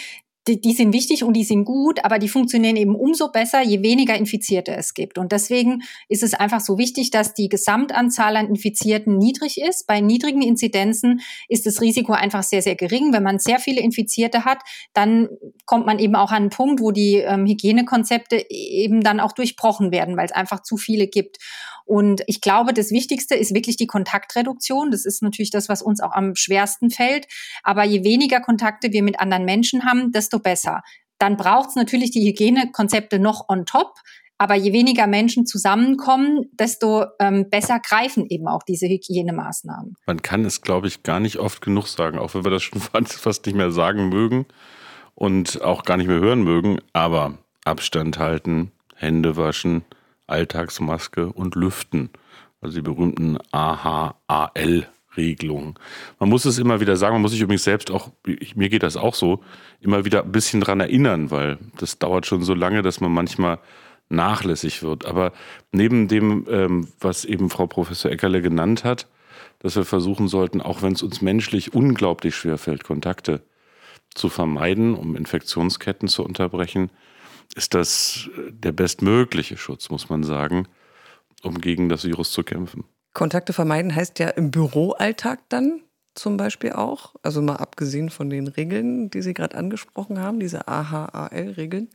die, 0.49 0.61
die 0.61 0.73
sind 0.73 0.93
wichtig 0.95 1.23
und 1.23 1.35
die 1.35 1.45
sind 1.45 1.65
gut, 1.65 2.05
aber 2.05 2.19
die 2.19 2.29
funktionieren 2.29 2.77
eben 2.77 2.95
umso 2.95 3.31
besser, 3.31 3.63
je 3.63 3.83
weniger 3.83 4.15
Infizierte 4.15 4.75
es 4.75 4.95
gibt. 4.95 5.19
Und 5.19 5.33
deswegen 5.33 5.83
ist 6.09 6.23
es 6.23 6.35
einfach 6.35 6.61
so 6.61 6.79
wichtig, 6.79 7.11
dass 7.11 7.35
die 7.35 7.49
Gesamtanzahl 7.49 8.37
an 8.37 8.49
Infizierten 8.49 9.19
niedrig 9.19 9.61
ist. 9.61 9.87
Bei 9.87 10.01
niedrigen 10.01 10.43
Inzidenzen 10.43 11.21
ist 11.49 11.67
das 11.67 11.81
Risiko 11.81 12.13
einfach 12.13 12.43
sehr, 12.43 12.63
sehr 12.63 12.75
gering. 12.75 13.13
Wenn 13.13 13.23
man 13.23 13.39
sehr 13.39 13.59
viele 13.59 13.81
Infizierte 13.83 14.45
hat, 14.45 14.59
dann 14.95 15.29
kommt 15.67 15.85
man 15.85 15.99
eben 15.99 16.17
auch 16.17 16.31
an 16.31 16.41
einen 16.41 16.51
Punkt, 16.51 16.81
wo 16.81 16.91
die 16.91 17.17
ähm, 17.17 17.47
Hygienekonzepte 17.47 18.47
eben 18.49 19.03
dann 19.03 19.21
auch 19.21 19.33
durchbrochen 19.33 19.93
werden, 19.93 20.17
weil 20.17 20.27
es 20.27 20.33
einfach 20.33 20.63
zu 20.63 20.79
viele 20.79 21.07
gibt. 21.07 21.37
Und 21.91 22.23
ich 22.29 22.41
glaube, 22.41 22.73
das 22.73 22.93
Wichtigste 22.93 23.35
ist 23.35 23.53
wirklich 23.53 23.77
die 23.77 23.89
Kontaktreduktion. 23.89 24.93
Das 24.93 25.05
ist 25.05 25.23
natürlich 25.23 25.51
das, 25.51 25.69
was 25.69 25.83
uns 25.83 26.01
auch 26.01 26.13
am 26.13 26.37
schwersten 26.37 26.89
fällt. 26.89 27.27
Aber 27.65 27.83
je 27.83 28.05
weniger 28.05 28.41
Kontakte 28.41 28.93
wir 28.93 29.03
mit 29.03 29.19
anderen 29.19 29.45
Menschen 29.45 29.85
haben, 29.85 30.13
desto 30.13 30.39
besser. 30.41 30.83
Dann 31.19 31.37
braucht 31.37 31.71
es 31.71 31.77
natürlich 31.77 32.11
die 32.11 32.27
Hygienekonzepte 32.27 33.19
noch 33.19 33.49
on 33.49 33.67
top. 33.67 33.95
Aber 34.39 34.55
je 34.55 34.73
weniger 34.73 35.07
Menschen 35.07 35.45
zusammenkommen, 35.45 36.47
desto 36.53 37.05
ähm, 37.19 37.51
besser 37.51 37.79
greifen 37.79 38.25
eben 38.27 38.49
auch 38.49 38.63
diese 38.63 38.87
Hygienemaßnahmen. 38.87 39.97
Man 40.07 40.23
kann 40.23 40.47
es, 40.47 40.63
glaube 40.63 40.87
ich, 40.87 41.03
gar 41.03 41.21
nicht 41.21 41.37
oft 41.37 41.61
genug 41.61 41.89
sagen, 41.89 42.19
auch 42.19 42.33
wenn 42.33 42.45
wir 42.45 42.51
das 42.51 42.63
schon 42.63 42.81
fast 43.05 43.45
nicht 43.45 43.55
mehr 43.55 43.71
sagen 43.71 44.09
mögen 44.09 44.47
und 45.15 45.61
auch 45.61 45.83
gar 45.83 45.99
nicht 45.99 46.07
mehr 46.07 46.21
hören 46.21 46.43
mögen. 46.43 46.79
Aber 46.95 47.37
Abstand 47.67 48.19
halten, 48.19 48.73
Hände 48.97 49.37
waschen, 49.37 49.85
Alltagsmaske 50.27 51.31
und 51.31 51.55
Lüften. 51.55 52.09
also 52.63 52.77
die 52.77 52.83
berühmten 52.83 53.37
AHAL-Regelungen. 55.11 55.75
Man 56.19 56.29
muss 56.29 56.45
es 56.45 56.59
immer 56.59 56.81
wieder 56.81 56.97
sagen, 56.97 57.15
man 57.15 57.23
muss 57.23 57.33
sich 57.33 57.41
übrigens 57.41 57.65
selbst 57.65 57.91
auch, 57.91 58.11
ich, 58.27 58.57
mir 58.57 58.69
geht 58.69 58.83
das 58.83 58.97
auch 58.97 59.15
so, 59.15 59.43
immer 59.81 60.05
wieder 60.05 60.25
ein 60.25 60.33
bisschen 60.33 60.61
dran 60.61 60.81
erinnern, 60.81 61.31
weil 61.31 61.59
das 61.79 61.99
dauert 61.99 62.27
schon 62.27 62.43
so 62.43 62.55
lange, 62.55 62.83
dass 62.83 63.01
man 63.01 63.13
manchmal 63.13 63.59
nachlässig 64.09 64.83
wird. 64.83 65.05
Aber 65.05 65.33
neben 65.73 66.09
dem, 66.09 66.47
ähm, 66.51 66.89
was 67.01 67.25
eben 67.25 67.51
Frau 67.51 67.67
Professor 67.67 68.11
Eckerle 68.11 68.43
genannt 68.43 68.85
hat, 68.85 69.07
dass 69.61 69.77
wir 69.77 69.85
versuchen 69.85 70.29
sollten, 70.29 70.61
auch 70.61 70.83
wenn 70.83 70.95
es 70.95 71.03
uns 71.03 71.21
menschlich 71.21 71.75
unglaublich 71.75 72.35
schwer 72.35 72.59
fällt, 72.59 72.85
Kontakte 72.85 73.43
zu 74.15 74.29
vermeiden, 74.29 74.95
um 74.95 75.15
Infektionsketten 75.15 76.09
zu 76.09 76.25
unterbrechen, 76.25 76.91
ist 77.55 77.75
das 77.75 78.29
äh, 78.37 78.53
der 78.53 78.73
bestmögliche 78.73 79.57
Schutz, 79.57 79.91
muss 79.91 80.09
man 80.09 80.25
sagen, 80.25 80.67
um 81.43 81.61
gegen 81.61 81.89
das 81.89 82.05
Virus 82.05 82.33
zu 82.33 82.43
kämpfen. 82.43 82.85
Kontakte 83.13 83.53
vermeiden 83.53 83.95
heißt 83.95 84.19
ja 84.19 84.29
im 84.29 84.51
Büroalltag 84.51 85.41
dann 85.49 85.83
zum 86.15 86.37
Beispiel 86.37 86.73
auch, 86.73 87.15
also 87.23 87.41
mal 87.41 87.57
abgesehen 87.57 88.11
von 88.11 88.31
den 88.31 88.49
Regeln, 88.49 89.11
die 89.11 89.23
Sie 89.23 89.35
gerade 89.35 89.57
angesprochen 89.57 90.21
haben, 90.21 90.41
diese 90.41 90.69
AHAL-Regeln. 90.69 91.89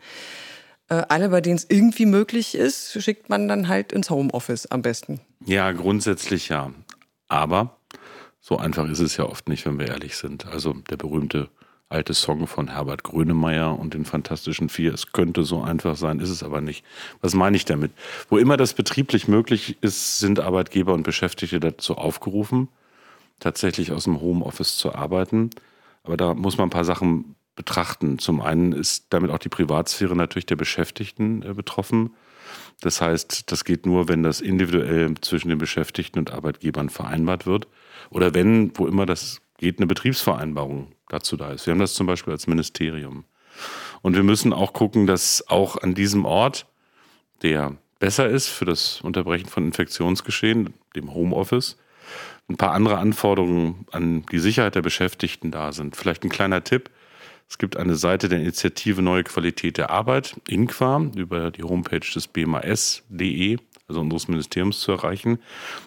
Äh, 0.90 1.04
alle, 1.10 1.30
bei 1.30 1.42
denen 1.42 1.58
es 1.58 1.66
irgendwie 1.70 2.06
möglich 2.06 2.56
ist, 2.56 3.02
schickt 3.02 3.30
man 3.30 3.48
dann 3.48 3.68
halt 3.68 3.92
ins 3.92 4.10
Homeoffice 4.10 4.68
am 4.68 4.82
besten. 4.82 5.20
Ja, 5.46 5.72
grundsätzlich 5.72 6.50
ja. 6.50 6.72
Aber 7.28 7.78
so 8.40 8.58
einfach 8.58 8.88
ist 8.90 9.00
es 9.00 9.18
ja 9.18 9.26
oft 9.26 9.50
nicht, 9.50 9.66
wenn 9.66 9.80
wir 9.80 9.88
ehrlich 9.88 10.16
sind. 10.16 10.46
Also 10.46 10.74
der 10.74 10.98
berühmte 10.98 11.50
alte 11.90 12.14
Song 12.14 12.48
von 12.48 12.70
Herbert 12.70 13.04
Grönemeyer 13.04 13.78
und 13.78 13.94
den 13.94 14.06
Fantastischen 14.06 14.70
Vier. 14.70 14.94
Es 14.94 15.12
könnte 15.12 15.44
so 15.44 15.62
einfach 15.62 15.96
sein, 15.96 16.20
ist 16.20 16.30
es 16.30 16.44
aber 16.44 16.62
nicht. 16.62 16.84
Was 17.22 17.34
meine 17.34 17.56
ich 17.56 17.66
damit? 17.66 17.92
Wo 18.30 18.38
immer 18.38 18.58
das 18.58 18.74
betrieblich 18.74 19.28
möglich 19.28 19.78
ist, 19.82 20.20
sind 20.20 20.40
Arbeitgeber 20.40 20.94
und 20.94 21.04
Beschäftigte 21.04 21.60
dazu 21.60 21.96
aufgerufen, 21.96 22.70
tatsächlich 23.40 23.92
aus 23.92 24.06
dem 24.06 24.20
Homeoffice 24.20 24.78
zu 24.78 24.96
arbeiten. 24.96 25.52
Aber 26.04 26.18
da 26.18 26.34
muss 26.34 26.58
man 26.58 26.68
ein 26.68 26.72
paar 26.72 26.86
Sachen 26.86 27.36
betrachten. 27.56 28.20
Zum 28.20 28.42
einen 28.42 28.74
ist 28.74 29.08
damit 29.12 29.32
auch 29.32 29.38
die 29.38 29.50
Privatsphäre 29.50 30.16
natürlich 30.16 30.46
der 30.46 30.56
Beschäftigten 30.56 31.44
äh, 31.44 31.54
betroffen. 31.54 32.12
Das 32.82 33.00
heißt, 33.00 33.52
das 33.52 33.64
geht 33.64 33.86
nur, 33.86 34.10
wenn 34.10 34.24
das 34.24 34.42
individuell 34.42 35.16
zwischen 35.22 35.50
den 35.50 35.58
Beschäftigten 35.58 36.20
und 36.20 36.32
Arbeitgebern 36.32 36.90
vereinbart 36.90 37.46
wird. 37.46 37.68
Oder 38.10 38.34
wenn, 38.34 38.78
wo 38.78 38.88
immer 38.88 39.06
das 39.06 39.42
geht, 39.58 39.80
eine 39.80 39.88
Betriebsvereinbarung 39.88 40.95
dazu 41.10 41.38
da 41.38 41.52
ist. 41.52 41.66
Wir 41.66 41.72
haben 41.72 41.80
das 41.80 41.94
zum 41.94 42.08
Beispiel 42.08 42.34
als 42.34 42.48
Ministerium. 42.48 43.26
Und 44.02 44.16
wir 44.16 44.24
müssen 44.24 44.54
auch 44.54 44.74
gucken, 44.74 45.08
dass 45.08 45.48
auch 45.48 45.78
an 45.78 45.96
diesem 45.96 46.26
Ort, 46.26 46.68
der 47.42 47.78
besser 48.00 48.28
ist 48.28 48.48
für 48.48 48.66
das 48.66 49.02
Unterbrechen 49.02 49.48
von 49.48 49.66
Infektionsgeschehen, 49.66 50.74
dem 50.96 51.14
Homeoffice, 51.14 51.78
ein 52.48 52.58
paar 52.58 52.74
andere 52.74 52.98
Anforderungen 52.98 53.86
an 53.92 54.26
die 54.32 54.40
Sicherheit 54.40 54.76
der 54.76 54.82
Beschäftigten 54.82 55.52
da 55.52 55.72
sind. 55.72 55.96
Vielleicht 55.96 56.24
ein 56.24 56.30
kleiner 56.30 56.64
Tipp. 56.64 56.92
Es 57.50 57.58
gibt 57.58 57.78
eine 57.78 57.96
Seite 57.96 58.30
der 58.30 58.40
Initiative 58.40 59.02
Neue 59.02 59.24
Qualität 59.24 59.78
der 59.78 59.90
Arbeit, 59.90 60.36
INQUA, 60.48 61.12
über 61.16 61.52
die 61.52 61.64
Homepage 61.64 62.00
des 62.00 62.28
BMAS.de, 62.28 63.58
also 63.88 64.02
unseres 64.02 64.28
Ministeriums 64.28 64.80
zu 64.82 64.92
erreichen. 64.92 65.40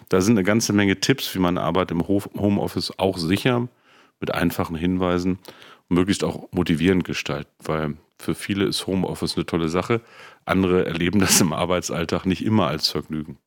Da 0.07 0.21
sind 0.21 0.37
eine 0.37 0.45
ganze 0.45 0.73
Menge 0.73 0.99
Tipps, 0.99 1.33
wie 1.35 1.39
man 1.39 1.57
Arbeit 1.57 1.91
im 1.91 2.07
Homeoffice 2.07 2.93
auch 2.97 3.17
sicher 3.17 3.67
mit 4.19 4.33
einfachen 4.33 4.75
Hinweisen 4.75 5.39
und 5.89 5.97
möglichst 5.97 6.23
auch 6.23 6.49
motivierend 6.51 7.03
gestaltet, 7.03 7.51
weil 7.63 7.97
für 8.21 8.35
viele 8.35 8.65
ist 8.65 8.85
Homeoffice 8.85 9.37
eine 9.37 9.45
tolle 9.45 9.69
Sache. 9.69 10.01
Andere 10.43 10.85
erleben 10.85 11.19
das 11.19 11.39
im 11.39 11.53
Arbeitsalltag 11.53 12.25
nicht 12.25 12.43
immer 12.43 12.67
als 12.67 12.89
Vergnügen. 12.89 13.37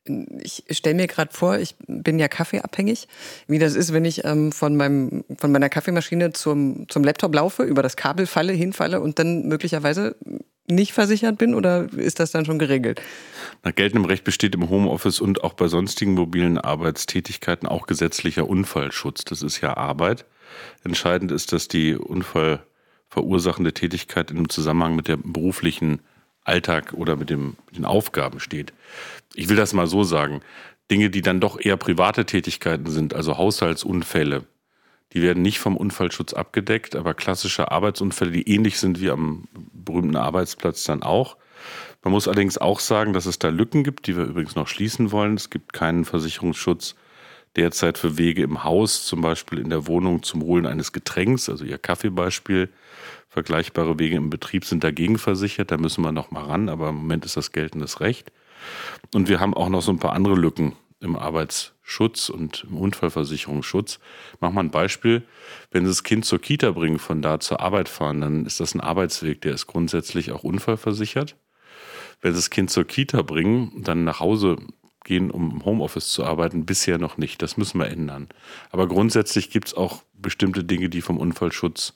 Ich 0.43 0.65
stelle 0.71 0.95
mir 0.95 1.07
gerade 1.09 1.33
vor, 1.33 1.59
ich 1.59 1.77
bin 1.87 2.19
ja 2.19 2.29
kaffeeabhängig, 2.29 3.07
wie 3.47 3.59
das 3.59 3.75
ist, 3.75 3.93
wenn 3.93 4.07
ich 4.07 4.25
ähm, 4.25 4.51
von, 4.51 4.77
meinem, 4.77 5.25
von 5.37 5.53
meiner 5.53 5.69
Kaffeemaschine 5.69 6.33
zum, 6.33 6.89
zum 6.89 7.05
Laptop 7.05 7.35
laufe, 7.35 7.65
über 7.65 7.83
das 7.83 7.97
Kabel 7.97 8.27
falle, 8.27 8.55
hinfalle 8.55 9.03
und 9.03 9.19
dann 9.19 9.47
möglicherweise 9.47 10.17
nicht 10.69 10.93
versichert 10.93 11.37
bin 11.37 11.55
oder 11.55 11.93
ist 11.93 12.19
das 12.19 12.31
dann 12.31 12.47
schon 12.47 12.59
geregelt? 12.59 13.03
Nach 13.65 13.75
geltendem 13.75 14.07
Recht 14.07 14.25
besteht 14.25 14.55
im 14.55 14.71
Homeoffice 14.71 15.21
und 15.21 15.45
auch 15.45 15.53
bei 15.53 15.69
sonstigen 15.69 16.15
mobilen 16.15 16.57
Arbeitstätigkeiten 16.57 17.69
auch 17.69 17.87
gesetzlicher 17.87 18.49
Unfallschutz. 18.49 19.25
Das 19.25 19.43
ist 19.43 19.61
ja 19.61 19.77
Arbeit. 19.77 20.25
Entscheidend 20.85 21.33
ist, 21.33 21.53
dass 21.53 21.69
die 21.69 21.95
unfallverursachende 21.97 23.73
Tätigkeit 23.73 24.31
einem 24.31 24.49
Zusammenhang 24.49 24.97
mit 24.97 25.09
dem 25.09 25.33
beruflichen 25.33 26.01
Alltag 26.45 26.93
oder 26.95 27.17
mit, 27.17 27.31
dem, 27.31 27.57
mit 27.67 27.77
den 27.77 27.85
Aufgaben 27.85 28.41
steht. 28.41 28.73
Ich 29.35 29.49
will 29.49 29.57
das 29.57 29.73
mal 29.73 29.87
so 29.87 30.03
sagen. 30.03 30.41
Dinge, 30.91 31.11
die 31.11 31.23
dann 31.23 31.41
doch 31.41 31.59
eher 31.61 31.77
private 31.77 32.27
Tätigkeiten 32.27 32.91
sind, 32.91 33.15
also 33.15 33.39
Haushaltsunfälle, 33.39 34.45
die 35.13 35.23
werden 35.23 35.43
nicht 35.43 35.59
vom 35.59 35.77
Unfallschutz 35.77 36.33
abgedeckt, 36.33 36.97
aber 36.97 37.15
klassische 37.15 37.71
Arbeitsunfälle, 37.71 38.31
die 38.31 38.49
ähnlich 38.49 38.79
sind 38.79 39.01
wie 39.01 39.11
am 39.11 39.47
berühmten 39.73 40.17
Arbeitsplatz 40.17 40.85
dann 40.85 41.03
auch. 41.03 41.37
Man 42.03 42.13
muss 42.13 42.27
allerdings 42.27 42.59
auch 42.59 42.81
sagen, 42.81 43.13
dass 43.13 43.27
es 43.27 43.39
da 43.39 43.49
Lücken 43.49 43.85
gibt, 43.85 44.07
die 44.07 44.17
wir 44.17 44.25
übrigens 44.25 44.57
noch 44.57 44.69
schließen 44.69 45.13
wollen. 45.13 45.35
Es 45.35 45.51
gibt 45.51 45.73
keinen 45.73 46.05
Versicherungsschutz 46.05 46.97
derzeit 47.57 47.99
für 47.99 48.19
Wege 48.19 48.43
im 48.43 48.65
Haus, 48.65 49.05
zum 49.05 49.21
Beispiel 49.21 49.59
in 49.59 49.71
der 49.71 49.87
Wohnung 49.87 50.23
zum 50.23 50.43
Holen 50.43 50.67
eines 50.67 50.93
Getränks, 50.93 51.49
also 51.49 51.65
Ihr 51.65 51.79
Kaffeebeispiel. 51.79 52.69
Vergleichbare 53.29 53.99
Wege 53.99 54.17
im 54.17 54.29
Betrieb 54.29 54.65
sind 54.65 54.85
dagegen 54.85 55.19
versichert, 55.19 55.71
da 55.71 55.79
müssen 55.79 56.03
wir 56.03 56.13
noch 56.13 56.31
mal 56.31 56.45
ran, 56.45 56.69
aber 56.69 56.91
im 56.91 56.97
Moment 56.97 57.25
ist 57.25 57.37
das 57.37 57.53
geltendes 57.53 58.01
Recht. 58.01 58.31
Und 59.15 59.29
wir 59.29 59.41
haben 59.41 59.55
auch 59.55 59.69
noch 59.69 59.83
so 59.83 59.91
ein 59.91 59.99
paar 59.99 60.13
andere 60.13 60.35
Lücken 60.35 60.77
im 61.01 61.17
Arbeitsschutz 61.17 62.29
und 62.29 62.65
im 62.69 62.77
Unfallversicherungsschutz. 62.77 63.99
Mach 64.41 64.53
mal 64.53 64.63
ein 64.63 64.71
Beispiel. 64.71 65.23
Wenn 65.71 65.85
Sie 65.85 65.91
das 65.91 66.05
Kind 66.05 66.25
zur 66.25 66.41
Kita 66.41 66.71
bringen, 66.71 66.99
von 66.99 67.23
da 67.23 67.41
zur 67.41 67.61
Arbeit 67.61 67.89
fahren, 67.89 68.21
dann 68.21 68.47
ist 68.47 68.61
das 68.61 68.75
ein 68.75 68.81
Arbeitsweg, 68.81 69.41
der 69.41 69.55
ist 69.55 69.67
grundsätzlich 69.67 70.31
auch 70.31 70.45
unfallversichert. 70.45 71.37
Wenn 72.21 72.33
Sie 72.33 72.39
das 72.39 72.51
Kind 72.51 72.71
zur 72.71 72.85
Kita 72.85 73.23
bringen, 73.23 73.83
dann 73.83 74.05
nach 74.05 74.21
Hause 74.21 74.57
gehen, 75.05 75.31
um 75.31 75.51
im 75.51 75.65
Homeoffice 75.65 76.11
zu 76.11 76.25
arbeiten, 76.25 76.67
bisher 76.67 76.99
noch 76.99 77.17
nicht. 77.17 77.43
Das 77.43 77.57
müssen 77.57 77.79
wir 77.79 77.89
ändern. 77.89 78.29
Aber 78.71 78.89
grundsätzlich 78.89 79.51
gibt 79.51 79.69
es 79.69 79.75
auch 79.75 80.03
bestimmte 80.13 80.65
Dinge, 80.65 80.89
die 80.89 81.03
vom 81.03 81.19
Unfallschutz 81.19 81.95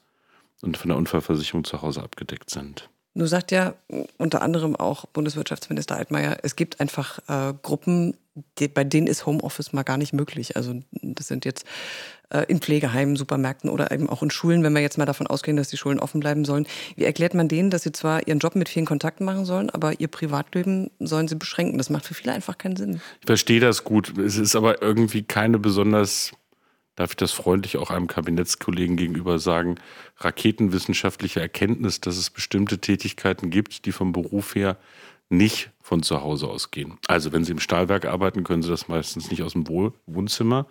und 0.62 0.76
von 0.76 0.88
der 0.88 0.98
Unfallversicherung 0.98 1.64
zu 1.64 1.82
Hause 1.82 2.02
abgedeckt 2.02 2.50
sind. 2.50 2.88
Du 3.16 3.24
sagt 3.24 3.50
ja 3.50 3.72
unter 4.18 4.42
anderem 4.42 4.76
auch 4.76 5.06
Bundeswirtschaftsminister 5.06 5.96
Altmaier, 5.96 6.36
es 6.42 6.54
gibt 6.54 6.80
einfach 6.80 7.18
äh, 7.28 7.54
Gruppen, 7.62 8.14
die, 8.58 8.68
bei 8.68 8.84
denen 8.84 9.06
ist 9.06 9.24
Homeoffice 9.24 9.72
mal 9.72 9.84
gar 9.84 9.96
nicht 9.96 10.12
möglich. 10.12 10.54
Also 10.54 10.74
das 11.00 11.26
sind 11.26 11.46
jetzt 11.46 11.64
äh, 12.28 12.44
in 12.48 12.60
Pflegeheimen, 12.60 13.16
Supermärkten 13.16 13.70
oder 13.70 13.90
eben 13.90 14.10
auch 14.10 14.22
in 14.22 14.30
Schulen, 14.30 14.62
wenn 14.62 14.74
wir 14.74 14.82
jetzt 14.82 14.98
mal 14.98 15.06
davon 15.06 15.26
ausgehen, 15.26 15.56
dass 15.56 15.68
die 15.68 15.78
Schulen 15.78 15.98
offen 15.98 16.20
bleiben 16.20 16.44
sollen. 16.44 16.66
Wie 16.94 17.04
erklärt 17.04 17.32
man 17.32 17.48
denen, 17.48 17.70
dass 17.70 17.84
sie 17.84 17.92
zwar 17.92 18.28
ihren 18.28 18.38
Job 18.38 18.54
mit 18.54 18.68
vielen 18.68 18.84
Kontakten 18.84 19.24
machen 19.24 19.46
sollen, 19.46 19.70
aber 19.70 19.98
ihr 19.98 20.08
Privatleben 20.08 20.90
sollen 21.00 21.26
sie 21.26 21.36
beschränken? 21.36 21.78
Das 21.78 21.88
macht 21.88 22.04
für 22.04 22.12
viele 22.12 22.32
einfach 22.32 22.58
keinen 22.58 22.76
Sinn. 22.76 23.00
Ich 23.20 23.26
verstehe 23.26 23.60
das 23.60 23.82
gut. 23.82 24.18
Es 24.18 24.36
ist 24.36 24.54
aber 24.54 24.82
irgendwie 24.82 25.22
keine 25.22 25.58
besonders 25.58 26.32
darf 26.96 27.10
ich 27.10 27.16
das 27.16 27.32
freundlich 27.32 27.76
auch 27.76 27.90
einem 27.90 28.08
Kabinettskollegen 28.08 28.96
gegenüber 28.96 29.38
sagen, 29.38 29.76
raketenwissenschaftliche 30.18 31.40
Erkenntnis, 31.40 32.00
dass 32.00 32.16
es 32.16 32.30
bestimmte 32.30 32.78
Tätigkeiten 32.78 33.50
gibt, 33.50 33.84
die 33.84 33.92
vom 33.92 34.12
Beruf 34.12 34.54
her 34.54 34.76
nicht 35.28 35.70
von 35.82 36.02
zu 36.02 36.20
Hause 36.20 36.48
aus 36.48 36.70
gehen. 36.70 36.98
Also 37.08 37.32
wenn 37.32 37.44
Sie 37.44 37.52
im 37.52 37.60
Stahlwerk 37.60 38.06
arbeiten, 38.06 38.44
können 38.44 38.62
Sie 38.62 38.68
das 38.68 38.88
meistens 38.88 39.30
nicht 39.30 39.42
aus 39.42 39.52
dem 39.52 39.66
Wohnzimmer. 39.68 40.66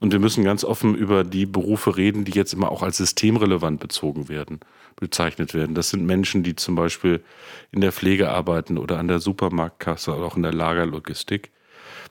Und 0.00 0.12
wir 0.12 0.18
müssen 0.18 0.44
ganz 0.44 0.64
offen 0.64 0.94
über 0.94 1.24
die 1.24 1.46
Berufe 1.46 1.96
reden, 1.96 2.24
die 2.24 2.32
jetzt 2.32 2.52
immer 2.54 2.70
auch 2.70 2.82
als 2.82 2.96
systemrelevant 2.96 3.80
bezogen 3.80 4.28
werden, 4.28 4.60
bezeichnet 4.96 5.54
werden. 5.54 5.74
Das 5.74 5.90
sind 5.90 6.06
Menschen, 6.06 6.42
die 6.42 6.56
zum 6.56 6.74
Beispiel 6.74 7.22
in 7.70 7.80
der 7.80 7.92
Pflege 7.92 8.30
arbeiten 8.30 8.78
oder 8.78 8.98
an 8.98 9.08
der 9.08 9.20
Supermarktkasse 9.20 10.14
oder 10.14 10.26
auch 10.26 10.36
in 10.36 10.42
der 10.42 10.54
Lagerlogistik. 10.54 11.50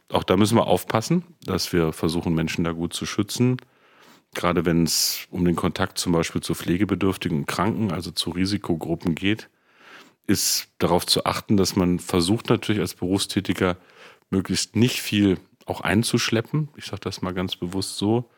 Auch 0.09 0.23
da 0.23 0.37
müssen 0.37 0.57
wir 0.57 0.67
aufpassen, 0.67 1.23
dass 1.43 1.73
wir 1.73 1.91
versuchen, 1.91 2.33
Menschen 2.33 2.63
da 2.63 2.71
gut 2.71 2.93
zu 2.93 3.05
schützen. 3.05 3.57
Gerade 4.33 4.65
wenn 4.65 4.83
es 4.83 5.27
um 5.31 5.43
den 5.43 5.55
Kontakt 5.55 5.97
zum 5.97 6.13
Beispiel 6.13 6.41
zu 6.41 6.55
pflegebedürftigen 6.55 7.45
Kranken, 7.45 7.91
also 7.91 8.11
zu 8.11 8.29
Risikogruppen 8.29 9.15
geht, 9.15 9.49
ist 10.27 10.69
darauf 10.77 11.05
zu 11.05 11.25
achten, 11.25 11.57
dass 11.57 11.75
man 11.75 11.99
versucht 11.99 12.49
natürlich 12.49 12.81
als 12.81 12.93
Berufstätiger 12.93 13.77
möglichst 14.29 14.75
nicht 14.75 15.01
viel 15.01 15.39
auch 15.65 15.81
einzuschleppen. 15.81 16.69
Ich 16.75 16.85
sage 16.85 17.01
das 17.01 17.21
mal 17.21 17.33
ganz 17.33 17.55
bewusst 17.55 17.97
so. 17.97 18.29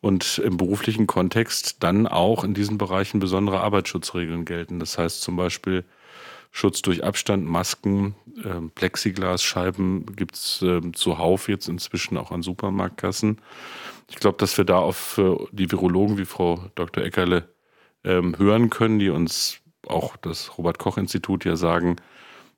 Und 0.00 0.38
im 0.38 0.56
beruflichen 0.56 1.06
Kontext 1.06 1.76
dann 1.84 2.08
auch 2.08 2.42
in 2.42 2.54
diesen 2.54 2.76
Bereichen 2.76 3.20
besondere 3.20 3.60
Arbeitsschutzregeln 3.60 4.44
gelten. 4.44 4.80
Das 4.80 4.98
heißt 4.98 5.22
zum 5.22 5.36
Beispiel, 5.36 5.84
Schutz 6.54 6.82
durch 6.82 7.02
Abstand, 7.02 7.46
Masken, 7.46 8.14
äh, 8.44 8.68
Plexiglasscheiben 8.74 10.14
gibt 10.14 10.36
es 10.36 10.60
äh, 10.60 10.80
zuhauf 10.92 11.48
jetzt 11.48 11.66
inzwischen 11.66 12.18
auch 12.18 12.30
an 12.30 12.42
Supermarktkassen. 12.42 13.40
Ich 14.10 14.16
glaube, 14.16 14.36
dass 14.36 14.58
wir 14.58 14.66
da 14.66 14.76
auf 14.78 15.16
äh, 15.16 15.34
die 15.50 15.72
Virologen 15.72 16.18
wie 16.18 16.26
Frau 16.26 16.62
Dr. 16.74 17.02
Eckerle 17.02 17.48
ähm, 18.04 18.36
hören 18.38 18.68
können, 18.68 18.98
die 18.98 19.08
uns 19.08 19.60
auch 19.86 20.16
das 20.18 20.58
Robert 20.58 20.78
Koch 20.78 20.98
Institut 20.98 21.46
ja 21.46 21.56
sagen, 21.56 21.96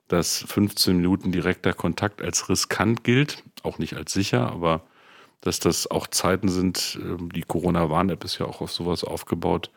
dass 0.09 0.45
15 0.49 0.97
Minuten 0.97 1.31
direkter 1.31 1.73
Kontakt 1.73 2.21
als 2.21 2.49
riskant 2.49 3.05
gilt, 3.05 3.45
auch 3.63 3.79
nicht 3.79 3.95
als 3.95 4.13
sicher, 4.13 4.51
aber 4.51 4.83
dass 5.41 5.61
das 5.61 5.89
auch 5.89 6.09
Zeiten 6.09 6.49
sind, 6.49 6.99
ähm, 7.01 7.31
die 7.31 7.43
Corona-Warn-App 7.43 8.25
ist 8.25 8.39
ja 8.39 8.47
auch 8.47 8.61
auf 8.61 8.73
sowas 8.73 9.05
aufgebaut, 9.05 9.71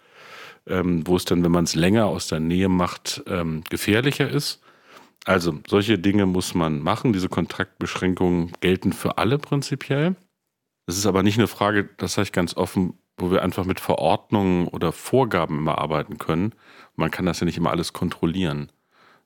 ähm, 0.68 1.06
wo 1.06 1.16
es 1.16 1.26
dann, 1.26 1.44
wenn 1.44 1.52
man 1.52 1.66
es 1.66 1.76
länger 1.76 2.06
aus 2.06 2.28
der 2.28 2.40
Nähe 2.40 2.70
macht, 2.70 3.24
ähm, 3.28 3.64
gefährlicher 3.70 4.30
ist. 4.30 4.62
Also 5.26 5.60
solche 5.68 6.00
Dinge 6.00 6.26
muss 6.26 6.54
man 6.54 6.80
machen. 6.80 7.12
Diese 7.12 7.30
Kontaktbeschränkungen 7.30 8.54
gelten 8.62 8.94
für 8.94 9.18
alle 9.18 9.38
prinzipiell. 9.38 10.16
Es 10.86 10.98
ist 10.98 11.06
aber 11.06 11.22
nicht 11.22 11.38
eine 11.38 11.48
Frage, 11.48 11.90
das 11.98 12.14
sage 12.14 12.28
ich 12.28 12.32
ganz 12.32 12.56
offen, 12.56 12.94
wo 13.18 13.30
wir 13.32 13.42
einfach 13.42 13.66
mit 13.66 13.80
Verordnungen 13.80 14.68
oder 14.68 14.92
Vorgaben 14.94 15.58
immer 15.58 15.80
arbeiten 15.80 16.18
können. 16.18 16.54
Man 16.96 17.12
kann 17.12 17.26
das 17.26 17.42
ja 17.42 17.46
nicht 17.46 17.58
immer 17.58 17.72
alles 17.72 17.92
kontrollieren, 17.92 18.72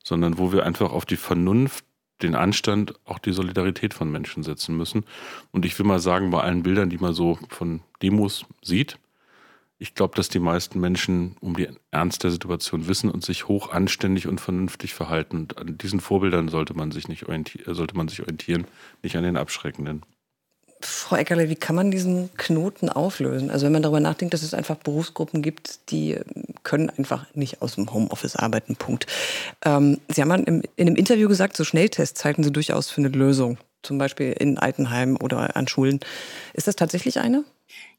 sondern 0.04 0.38
wo 0.40 0.52
wir 0.52 0.66
einfach 0.66 0.92
auf 0.92 1.06
die 1.06 1.18
Vernunft, 1.18 1.86
den 2.24 2.36
Anstand, 2.36 2.94
auch 3.06 3.20
die 3.20 3.32
Solidarität 3.32 3.94
von 3.94 4.12
Menschen 4.12 4.44
setzen 4.44 4.78
müssen. 4.78 5.06
Und 5.52 5.66
ich 5.66 5.78
will 5.78 5.86
mal 5.86 6.00
sagen, 6.00 6.32
bei 6.32 6.42
allen 6.42 6.64
Bildern, 6.64 6.90
die 6.90 7.00
man 7.00 7.14
so 7.14 7.38
von 7.50 7.82
Demos 8.02 8.46
sieht, 8.62 8.98
ich 9.82 9.96
glaube, 9.96 10.16
dass 10.16 10.30
die 10.30 10.40
meisten 10.40 10.80
Menschen 10.80 11.36
um 11.42 11.58
die 11.58 11.68
Ernst 11.90 12.24
der 12.24 12.30
Situation 12.30 12.88
wissen 12.88 13.10
und 13.10 13.26
sich 13.26 13.48
hoch 13.48 13.72
anständig 13.72 14.28
und 14.28 14.40
vernünftig 14.40 14.94
verhalten. 14.94 15.38
Und 15.38 15.58
an 15.58 15.76
diesen 15.80 16.00
Vorbildern 16.00 16.50
sollte 16.50 16.76
man 16.76 16.92
sich 16.92 17.08
nicht 17.08 17.26
orientieren, 17.26 17.74
sollte 17.74 17.98
man 17.98 18.08
sich 18.08 18.22
orientieren, 18.22 18.68
nicht 19.02 19.18
an 19.18 19.24
den 19.24 19.38
abschreckenden. 19.38 20.04
Frau 20.82 21.16
Eckerle, 21.16 21.50
wie 21.50 21.56
kann 21.56 21.76
man 21.76 21.90
diesen 21.90 22.30
Knoten 22.38 22.90
auflösen? 22.90 23.50
Also 23.50 23.66
wenn 23.66 23.74
man 23.74 23.82
darüber 23.82 24.00
nachdenkt, 24.00 24.36
dass 24.36 24.44
es 24.44 24.54
einfach 24.54 24.76
Berufsgruppen 24.76 25.42
gibt, 25.42 25.92
die 25.92 26.20
können 26.62 26.92
einfach 26.92 27.26
nicht 27.34 27.64
aus 27.64 27.74
dem 27.74 27.92
Homeoffice 27.92 28.36
arbeiten, 28.36 28.76
Punkt. 28.76 29.08
Ähm, 29.66 30.00
Sie 30.10 30.22
haben 30.22 30.32
in 30.46 30.64
einem 30.78 30.96
Interview 30.96 31.28
gesagt, 31.28 31.58
so 31.58 31.64
Schnelltests 31.64 32.24
halten 32.24 32.44
Sie 32.44 32.52
durchaus 32.52 32.92
für 32.92 33.02
eine 33.02 33.10
Lösung, 33.10 33.58
zum 33.82 33.98
Beispiel 33.98 34.32
in 34.34 34.60
Altenheimen 34.60 35.18
oder 35.18 35.56
an 35.56 35.68
Schulen. 35.68 36.02
Ist 36.54 36.68
das 36.68 36.76
tatsächlich 36.76 37.20
eine? 37.20 37.44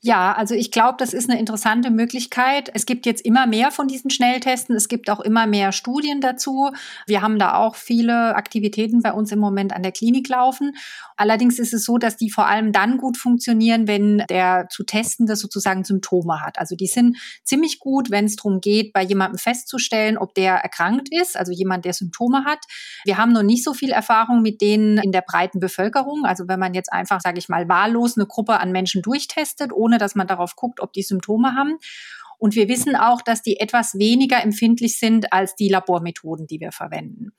Ja, 0.05 0.33
also 0.33 0.57
ich 0.57 0.73
glaube, 0.73 0.97
das 0.99 1.15
ist 1.15 1.31
eine 1.31 1.39
interessante 1.39 1.89
Möglichkeit. 1.93 2.69
Es 2.75 2.87
gibt 2.87 3.07
jetzt 3.07 3.25
immer 3.25 3.47
mehr 3.47 3.71
von 3.71 3.87
diesen 3.87 4.11
Schnelltesten. 4.11 4.75
Es 4.75 4.89
gibt 4.89 5.09
auch 5.09 5.21
immer 5.21 5.47
mehr 5.47 5.71
Studien 5.71 6.21
dazu. 6.21 6.73
Wir 7.07 7.23
haben 7.23 7.39
da 7.39 7.55
auch 7.55 7.77
viele 7.77 8.35
Aktivitäten 8.35 9.01
bei 9.03 9.13
uns 9.13 9.31
im 9.31 9.39
Moment 9.39 9.73
an 9.73 9.85
der 9.85 9.93
Klinik 9.93 10.29
laufen. 10.29 10.73
Allerdings 11.17 11.61
ist 11.61 11.73
es 11.73 11.85
so, 11.85 11.99
dass 11.99 12.17
die 12.17 12.31
vor 12.31 12.47
allem 12.47 12.73
dann 12.73 12.99
gut 12.99 13.17
funktionieren, 13.17 13.87
wenn 13.87 14.25
der 14.29 14.67
zu 14.71 14.83
Testende 14.83 15.37
sozusagen 15.37 15.85
Symptome 15.85 16.41
hat. 16.41 16.59
Also 16.59 16.75
die 16.75 16.89
sind 16.89 17.17
ziemlich 17.45 17.79
gut, 17.79 18.11
wenn 18.11 18.25
es 18.25 18.35
darum 18.35 18.61
geht, 18.61 18.93
bei 18.93 19.05
jemandem 19.05 19.39
festzustellen, 19.39 20.19
ob 20.19 20.35
der 20.35 20.55
erkrankt 20.55 21.11
ist, 21.13 21.37
also 21.37 21.53
jemand, 21.53 21.85
der 21.85 21.93
Symptome 21.93 22.45
hat. 22.45 22.59
Wir 23.05 23.19
haben 23.19 23.31
noch 23.31 23.45
nicht 23.45 23.63
so 23.63 23.73
viel 23.73 23.91
Erfahrung 23.91 24.43
mit 24.43 24.63
denen 24.63 24.99
in 24.99 25.13
der 25.13 25.23
breiten 25.23 25.61
Bevölkerung. 25.61 26.25
Also 26.25 26.49
wenn 26.49 26.59
man 26.59 26.75
jetzt 26.75 26.93
einfach, 26.93 27.21
sage 27.21 27.39
ich 27.39 27.49
mal, 27.49 27.69
wahllos 27.69 28.17
eine 28.17 28.27
Gruppe 28.27 28.59
an 28.59 28.73
Menschen 28.73 29.01
durchtestet, 29.01 29.73
ohne 29.73 29.92
ohne 29.93 29.99
dass 29.99 30.15
man 30.15 30.27
darauf 30.27 30.57
guckt, 30.57 30.81
ob 30.81 30.93
die 30.93 31.03
Symptome 31.03 31.55
haben. 31.55 31.79
Und 32.39 32.57
wir 32.57 32.69
wissen 32.69 32.97
auch, 32.97 33.23
dass 33.23 33.43
die 33.43 33.61
etwas 33.61 33.95
weniger 33.95 34.43
empfindlich 34.43 34.99
sind 34.99 35.33
als 35.33 35.55
die 35.55 35.69
Labormethoden, 35.69 36.47
die 36.47 36.59
wir 36.59 36.73
verwenden. 36.73 37.33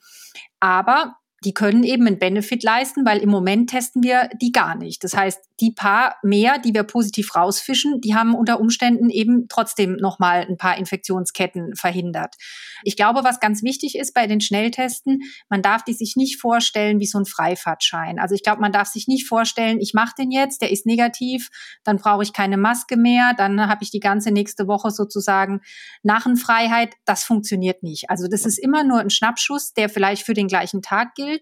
Aber 0.60 1.16
die 1.46 1.54
können 1.54 1.84
eben 1.84 2.08
einen 2.08 2.20
Benefit 2.20 2.64
leisten, 2.64 3.06
weil 3.06 3.20
im 3.20 3.30
Moment 3.30 3.70
testen 3.70 4.04
wir 4.04 4.30
die 4.42 4.52
gar 4.52 4.76
nicht. 4.76 5.04
Das 5.04 5.16
heißt, 5.16 5.40
die 5.60 5.72
paar 5.72 6.16
mehr, 6.24 6.58
die 6.60 6.74
wir 6.74 6.84
positiv 6.84 7.36
rausfischen, 7.36 8.02
die 8.02 8.16
haben 8.16 8.36
unter 8.36 8.60
Umständen 8.60 9.10
eben 9.10 9.48
trotzdem 9.48 9.96
nochmal 9.96 10.46
ein 10.48 10.58
paar 10.58 10.78
Infektionsketten 10.78 11.76
verhindert. 11.76 12.36
Ich 12.84 12.96
glaube, 12.96 13.24
was 13.24 13.40
ganz 13.40 13.64
wichtig 13.64 13.98
ist 13.98 14.14
bei 14.14 14.28
den 14.28 14.42
Schnelltesten, 14.42 15.22
man 15.50 15.62
darf 15.62 15.84
die 15.84 15.94
sich 15.94 16.16
nicht 16.16 16.40
vorstellen 16.40 17.00
wie 17.00 17.06
so 17.06 17.18
ein 17.18 17.26
Freifahrtschein. 17.26 18.20
Also 18.20 18.36
ich 18.36 18.44
glaube, 18.44 18.62
man 18.62 18.72
darf 18.72 18.88
sich 18.88 19.08
nicht 19.08 19.28
vorstellen, 19.28 19.80
ich 19.80 19.94
mache 19.94 20.14
den 20.18 20.32
jetzt, 20.32 20.62
der 20.62 20.72
ist 20.72 20.86
negativ, 20.86 21.50
dann 21.84 21.98
brauche 21.98 22.24
ich 22.24 22.34
keine 22.34 22.58
Maske 22.58 22.98
mehr, 22.98 23.34
dann 23.38 23.68
habe 23.68 23.84
ich 23.84 23.92
die 23.92 24.00
ganze 24.00 24.32
nächste 24.32 24.68
Woche 24.68 24.92
sozusagen 24.92 25.62
Nachenfreiheit. 26.04 26.94
Das 27.06 27.24
funktioniert 27.24 27.84
nicht. 27.84 28.10
Also 28.10 28.28
das 28.28 28.46
ist 28.46 28.58
immer 28.58 28.84
nur 28.84 29.00
ein 29.00 29.10
Schnappschuss, 29.10 29.74
der 29.74 29.90
vielleicht 29.90 30.26
für 30.26 30.34
den 30.34 30.48
gleichen 30.48 30.82
Tag 30.82 31.16
gilt. 31.16 31.33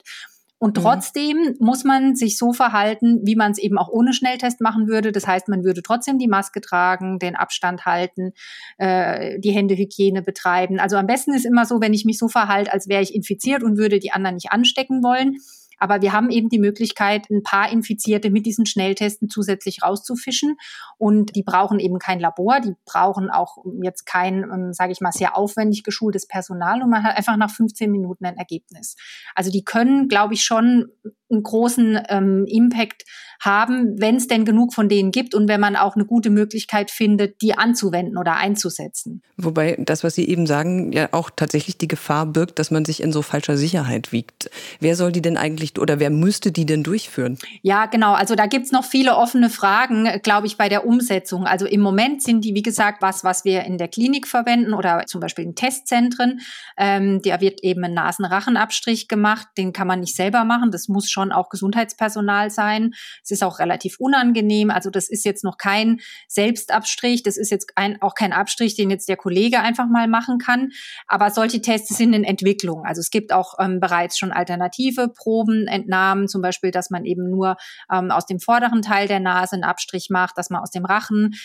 Und 0.61 0.77
mhm. 0.77 0.81
trotzdem 0.83 1.55
muss 1.59 1.83
man 1.83 2.15
sich 2.15 2.37
so 2.37 2.53
verhalten, 2.53 3.21
wie 3.23 3.35
man 3.35 3.51
es 3.51 3.57
eben 3.57 3.79
auch 3.79 3.89
ohne 3.89 4.13
Schnelltest 4.13 4.61
machen 4.61 4.87
würde. 4.87 5.11
Das 5.11 5.25
heißt, 5.25 5.47
man 5.47 5.63
würde 5.63 5.81
trotzdem 5.81 6.19
die 6.19 6.27
Maske 6.27 6.61
tragen, 6.61 7.17
den 7.17 7.35
Abstand 7.35 7.85
halten, 7.85 8.33
äh, 8.77 9.39
die 9.39 9.51
Händehygiene 9.51 10.21
betreiben. 10.21 10.79
Also 10.79 10.97
am 10.97 11.07
besten 11.07 11.33
ist 11.33 11.47
immer 11.47 11.65
so, 11.65 11.81
wenn 11.81 11.95
ich 11.95 12.05
mich 12.05 12.19
so 12.19 12.27
verhalte, 12.27 12.71
als 12.71 12.87
wäre 12.87 13.01
ich 13.01 13.15
infiziert 13.15 13.63
und 13.63 13.79
würde 13.79 13.97
die 13.97 14.11
anderen 14.11 14.35
nicht 14.35 14.51
anstecken 14.51 15.01
wollen. 15.01 15.37
Aber 15.81 16.03
wir 16.03 16.13
haben 16.13 16.29
eben 16.29 16.47
die 16.47 16.59
Möglichkeit, 16.59 17.27
ein 17.31 17.41
paar 17.41 17.71
Infizierte 17.71 18.29
mit 18.29 18.45
diesen 18.45 18.67
Schnelltesten 18.67 19.29
zusätzlich 19.29 19.81
rauszufischen. 19.81 20.57
Und 20.99 21.35
die 21.35 21.41
brauchen 21.41 21.79
eben 21.79 21.97
kein 21.97 22.19
Labor, 22.19 22.59
die 22.59 22.75
brauchen 22.85 23.31
auch 23.31 23.57
jetzt 23.81 24.05
kein, 24.05 24.43
ähm, 24.43 24.73
sage 24.73 24.91
ich 24.91 25.01
mal, 25.01 25.11
sehr 25.11 25.35
aufwendig 25.35 25.83
geschultes 25.83 26.27
Personal 26.27 26.83
und 26.83 26.91
man 26.91 27.03
hat 27.03 27.17
einfach 27.17 27.35
nach 27.35 27.49
15 27.49 27.89
Minuten 27.89 28.25
ein 28.25 28.37
Ergebnis. 28.37 28.95
Also 29.33 29.49
die 29.49 29.63
können, 29.63 30.07
glaube 30.07 30.35
ich, 30.35 30.43
schon 30.43 30.91
einen 31.31 31.41
großen 31.41 31.99
ähm, 32.09 32.45
Impact 32.47 33.03
haben, 33.41 33.99
wenn 33.99 34.17
es 34.17 34.27
denn 34.27 34.45
genug 34.45 34.73
von 34.73 34.87
denen 34.87 35.11
gibt 35.11 35.33
und 35.33 35.47
wenn 35.47 35.59
man 35.59 35.75
auch 35.75 35.95
eine 35.95 36.05
gute 36.05 36.29
Möglichkeit 36.29 36.91
findet, 36.91 37.41
die 37.41 37.57
anzuwenden 37.57 38.17
oder 38.17 38.35
einzusetzen. 38.35 39.23
Wobei 39.35 39.75
das, 39.79 40.03
was 40.03 40.13
Sie 40.13 40.29
eben 40.29 40.45
sagen, 40.45 40.91
ja 40.91 41.09
auch 41.11 41.31
tatsächlich 41.35 41.77
die 41.77 41.87
Gefahr 41.87 42.27
birgt, 42.27 42.59
dass 42.59 42.69
man 42.69 42.85
sich 42.85 43.01
in 43.01 43.11
so 43.11 43.23
falscher 43.23 43.57
Sicherheit 43.57 44.11
wiegt. 44.11 44.51
Wer 44.79 44.95
soll 44.95 45.11
die 45.11 45.23
denn 45.23 45.37
eigentlich 45.37 45.79
oder 45.79 45.99
wer 45.99 46.11
müsste 46.11 46.51
die 46.51 46.67
denn 46.67 46.83
durchführen? 46.83 47.39
Ja, 47.63 47.87
genau. 47.87 48.13
Also 48.13 48.35
da 48.35 48.45
gibt's 48.45 48.71
noch 48.71 48.85
viele 48.85 49.15
offene 49.15 49.49
Fragen, 49.49 50.07
glaube 50.21 50.45
ich, 50.45 50.57
bei 50.57 50.69
der 50.69 50.85
Umsetzung. 50.85 51.47
Also 51.47 51.65
im 51.65 51.81
Moment 51.81 52.21
sind 52.21 52.45
die, 52.45 52.53
wie 52.53 52.61
gesagt, 52.61 53.01
was, 53.01 53.23
was 53.23 53.43
wir 53.43 53.63
in 53.63 53.79
der 53.79 53.87
Klinik 53.87 54.27
verwenden 54.27 54.75
oder 54.75 55.05
zum 55.07 55.19
Beispiel 55.19 55.45
in 55.45 55.55
Testzentren. 55.55 56.41
Ähm, 56.77 57.21
da 57.23 57.41
wird 57.41 57.63
eben 57.63 57.83
ein 57.83 57.95
Nasenrachenabstrich 57.95 59.07
gemacht. 59.07 59.47
Den 59.57 59.73
kann 59.73 59.87
man 59.87 60.01
nicht 60.01 60.15
selber 60.15 60.43
machen. 60.43 60.69
Das 60.69 60.87
muss 60.87 61.09
schon 61.09 61.31
auch 61.31 61.49
Gesundheitspersonal 61.49 62.51
sein. 62.51 62.93
Es 63.23 63.30
ist 63.31 63.43
auch 63.43 63.59
relativ 63.59 63.95
unangenehm. 63.99 64.69
Also 64.69 64.89
das 64.89 65.09
ist 65.09 65.25
jetzt 65.25 65.43
noch 65.43 65.57
kein 65.57 65.99
Selbstabstrich. 66.27 67.23
Das 67.23 67.37
ist 67.37 67.49
jetzt 67.49 67.71
ein, 67.75 68.01
auch 68.01 68.15
kein 68.15 68.33
Abstrich, 68.33 68.75
den 68.75 68.89
jetzt 68.89 69.09
der 69.09 69.17
Kollege 69.17 69.59
einfach 69.61 69.87
mal 69.87 70.07
machen 70.07 70.37
kann. 70.37 70.69
Aber 71.07 71.31
solche 71.31 71.61
Tests 71.61 71.95
sind 71.95 72.13
in 72.13 72.23
Entwicklung. 72.23 72.85
Also 72.85 72.99
es 72.99 73.09
gibt 73.09 73.33
auch 73.33 73.55
ähm, 73.59 73.79
bereits 73.79 74.17
schon 74.17 74.31
alternative 74.31 75.09
Probenentnahmen, 75.09 76.27
zum 76.27 76.41
Beispiel, 76.41 76.71
dass 76.71 76.89
man 76.89 77.05
eben 77.05 77.29
nur 77.29 77.57
ähm, 77.91 78.11
aus 78.11 78.25
dem 78.25 78.39
vorderen 78.39 78.81
Teil 78.81 79.07
der 79.07 79.19
Nase 79.19 79.55
einen 79.55 79.63
Abstrich 79.63 80.09
macht, 80.09 80.37
dass 80.37 80.49
man 80.49 80.61
aus 80.61 80.71
dem 80.71 80.85
Rachen 80.85 81.35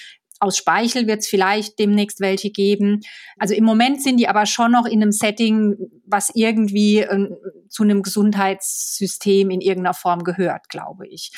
aus 0.40 0.57
Speichel 0.57 1.07
wird 1.07 1.20
es 1.20 1.29
vielleicht 1.29 1.79
demnächst 1.79 2.20
welche 2.20 2.51
geben. 2.51 3.01
Also 3.38 3.55
im 3.55 3.64
Moment 3.64 4.03
sind 4.03 4.18
die 4.18 4.29
aber 4.29 4.46
schon 4.46 4.72
noch 4.72 4.87
in 4.87 5.03
einem 5.03 5.12
Setting, 5.12 5.77
was 6.07 6.31
irgendwie 6.35 6.99
äh, 6.99 7.31
zu 7.68 7.83
einem 7.83 8.03
Gesundheitssystem 8.03 9.51
in 9.51 9.61
irgendeiner 9.61 9.94
Form 9.94 10.25
gehört, 10.25 10.68
glaube 10.68 11.07
ich. 11.07 11.33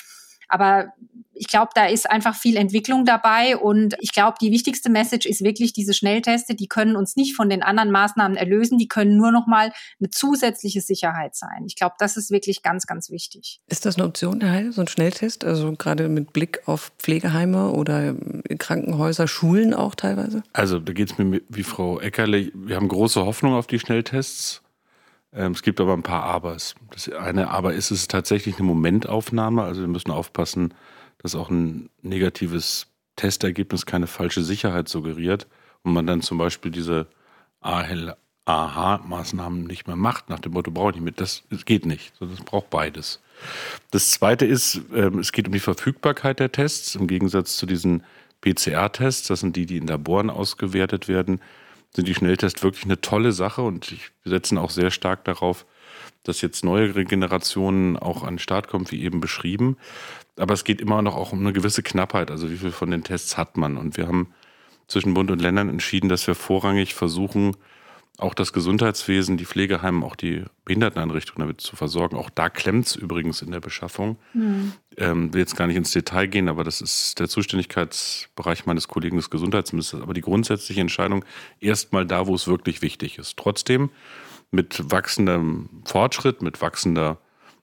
Aber 0.49 0.93
ich 1.39 1.47
glaube, 1.47 1.71
da 1.75 1.87
ist 1.87 2.11
einfach 2.11 2.35
viel 2.35 2.57
Entwicklung 2.57 3.05
dabei 3.05 3.57
und 3.57 3.95
ich 4.01 4.13
glaube, 4.13 4.37
die 4.41 4.51
wichtigste 4.51 4.91
Message 4.91 5.27
ist 5.27 5.43
wirklich 5.43 5.73
diese 5.73 5.95
Schnellteste, 5.95 6.55
die 6.55 6.67
können 6.67 6.97
uns 6.97 7.17
nicht 7.17 7.35
von 7.35 7.49
den 7.49 7.63
anderen 7.63 7.91
Maßnahmen 7.91 8.37
erlösen, 8.37 8.79
die 8.79 8.89
können 8.89 9.17
nur 9.17 9.31
noch 9.31 9.47
mal 9.47 9.73
eine 10.01 10.11
zusätzliche 10.11 10.81
Sicherheit 10.81 11.35
sein. 11.37 11.65
Ich 11.67 11.77
glaube, 11.77 11.95
das 11.99 12.17
ist 12.17 12.31
wirklich 12.31 12.63
ganz 12.63 12.87
ganz 12.87 13.11
wichtig. 13.11 13.61
Ist 13.69 13.87
das 13.87 13.97
eine 13.97 14.07
Option, 14.07 14.41
Herr 14.41 14.51
Heil, 14.51 14.73
so 14.73 14.81
ein 14.81 14.89
Schnelltest, 14.89 15.45
also 15.45 15.73
gerade 15.73 16.09
mit 16.09 16.33
Blick 16.33 16.63
auf 16.67 16.93
Pflegeheime 16.99 17.71
oder 17.71 18.15
Krankenhäuser, 18.59 19.29
Schulen 19.29 19.75
auch 19.75 19.95
teilweise? 19.95 20.43
Also, 20.53 20.79
da 20.79 20.93
geht 20.93 21.13
es 21.13 21.19
mir 21.19 21.41
wie 21.49 21.63
Frau 21.63 22.01
Eckerle, 22.01 22.51
wir 22.55 22.77
haben 22.77 22.89
große 22.89 23.25
Hoffnung 23.25 23.55
auf 23.55 23.67
die 23.67 23.79
Schnelltests. 23.79 24.63
Ähm, 25.33 25.53
es 25.53 25.63
gibt 25.63 25.81
aber 25.81 25.93
ein 25.93 26.03
paar 26.03 26.25
Abers. 26.25 26.75
Das 26.91 27.09
eine 27.11 27.51
Aber 27.51 27.75
ist 27.75 27.91
es 27.91 28.09
tatsächlich 28.09 28.57
eine 28.57 28.67
Momentaufnahme. 28.67 29.63
Also 29.63 29.83
wir 29.83 29.89
müssen 29.89 30.11
aufpassen, 30.11 30.75
dass 31.19 31.35
auch 31.35 31.51
ein 31.51 31.91
negatives 32.03 32.87
Testergebnis 33.17 33.87
keine 33.87 34.07
falsche 34.07 34.43
Sicherheit 34.43 34.89
suggeriert 34.89 35.47
und 35.83 35.93
man 35.93 36.07
dann 36.07 36.23
zum 36.23 36.39
Beispiel 36.39 36.71
diese 36.71 37.07
AHA-Maßnahmen 37.61 39.65
nicht 39.65 39.87
mehr 39.87 39.97
macht, 39.97 40.31
nach 40.31 40.39
dem 40.39 40.53
Motto, 40.53 40.71
brauche 40.71 40.91
ich 40.91 40.97
nicht 40.97 41.05
mit. 41.05 41.21
Das, 41.21 41.43
das 41.51 41.65
geht 41.65 41.85
nicht. 41.85 42.13
Das 42.21 42.41
braucht 42.41 42.71
beides. 42.71 43.21
Das 43.91 44.13
zweite 44.13 44.47
ist, 44.47 44.81
ähm, 44.95 45.19
es 45.19 45.33
geht 45.33 45.47
um 45.47 45.53
die 45.53 45.61
Verfügbarkeit 45.61 46.41
der 46.41 46.53
Tests 46.53 46.95
im 46.95 47.07
Gegensatz 47.07 47.57
zu 47.57 47.67
diesen 47.67 48.05
PCR-Tests. 48.41 49.29
Das 49.29 49.41
sind 49.41 49.57
die, 49.57 49.67
die 49.67 49.79
in 49.79 49.87
Laboren 49.87 50.31
ausgewertet 50.31 51.09
werden 51.09 51.41
sind 51.95 52.09
die 52.09 52.15
Schnelltests 52.15 52.63
wirklich 52.63 52.85
eine 52.85 53.01
tolle 53.01 53.33
Sache 53.33 53.63
und 53.63 53.91
ich, 53.93 54.11
wir 54.23 54.31
setzen 54.31 54.59
auch 54.59 54.71
sehr 54.71 54.91
stark 54.91 55.25
darauf, 55.25 55.67
dass 56.23 56.41
jetzt 56.41 56.65
neuere 56.65 57.05
Generationen 57.05 57.97
auch 57.97 58.23
an 58.23 58.35
den 58.35 58.39
Start 58.39 58.69
kommen, 58.69 58.91
wie 58.91 59.03
eben 59.03 59.21
beschrieben. 59.21 59.77
Aber 60.37 60.55
es 60.55 60.65
geht 60.65 60.81
immer 60.81 61.01
noch 61.03 61.17
auch 61.17 61.33
um 61.33 61.41
eine 61.41 61.53
gewisse 61.53 61.83
Knappheit, 61.83 62.31
also 62.31 62.51
wie 62.51 62.57
viel 62.57 62.71
von 62.71 62.91
den 62.91 63.05
Tests 63.05 63.37
hat 63.37 63.57
man. 63.57 63.77
Und 63.77 63.97
wir 63.97 64.07
haben 64.07 64.33
zwischen 64.87 65.15
Bund 65.15 65.31
und 65.31 65.41
Ländern 65.41 65.69
entschieden, 65.69 66.09
dass 66.09 66.27
wir 66.27 66.35
vorrangig 66.35 66.95
versuchen, 66.95 67.57
auch 68.19 68.35
das 68.35 68.53
Gesundheitswesen, 68.53 69.37
die 69.37 69.47
Pflegeheime, 69.47 70.05
auch 70.05 70.17
die 70.17 70.45
Behinderteneinrichtungen 70.65 71.47
damit 71.47 71.61
zu 71.61 71.77
versorgen. 71.77 72.17
Auch 72.17 72.31
da 72.31 72.51
klemmt 72.51 72.87
es 72.87 72.97
übrigens 72.97 73.43
in 73.43 73.53
der 73.53 73.61
Beschaffung. 73.61 74.19
Mhm. 74.35 74.73
Ähm, 74.97 75.33
will 75.33 75.41
jetzt 75.41 75.57
gar 75.57 75.69
nicht 75.69 75.77
ins 75.77 75.93
Detail 75.93 76.27
gehen, 76.27 76.49
aber 76.49 76.65
das 76.65 76.81
ist 76.81 77.21
der 77.21 77.29
Zuständigkeitsbereich 77.29 78.67
meines 78.67 78.89
Kollegen 78.89 79.17
des 79.17 79.31
Gesundheitsministers. 79.31 80.03
Aber 80.03 80.15
die 80.15 80.21
grundsätzliche 80.21 80.81
Entscheidung 80.81 81.25
erstmal 81.61 82.07
da, 82.07 82.27
wo 82.27 82.35
es 82.35 82.49
wirklich 82.49 82.83
wichtig 82.83 83.19
ist. 83.19 83.37
Trotzdem 83.37 83.91
mit 84.51 84.91
wachsendem 84.91 85.69
Fortschritt, 85.85 86.43
mit 86.43 86.61
wachsender 86.61 87.19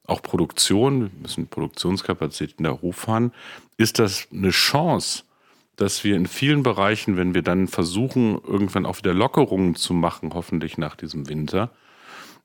auch 0.07 0.21
Produktion, 0.21 1.01
wir 1.01 1.21
müssen 1.21 1.47
Produktionskapazitäten 1.47 2.63
da 2.63 2.71
hochfahren, 2.71 3.33
ist 3.75 3.99
das 3.99 4.27
eine 4.31 4.51
Chance, 4.51 5.23
dass 5.75 6.03
wir 6.03 6.15
in 6.15 6.25
vielen 6.25 6.63
Bereichen, 6.63 7.17
wenn 7.17 7.33
wir 7.33 7.41
dann 7.41 7.67
versuchen, 7.67 8.39
irgendwann 8.43 8.85
auch 8.85 8.97
wieder 8.97 9.13
Lockerungen 9.13 9.75
zu 9.75 9.93
machen, 9.93 10.31
hoffentlich 10.33 10.77
nach 10.77 10.95
diesem 10.95 11.27
Winter, 11.27 11.71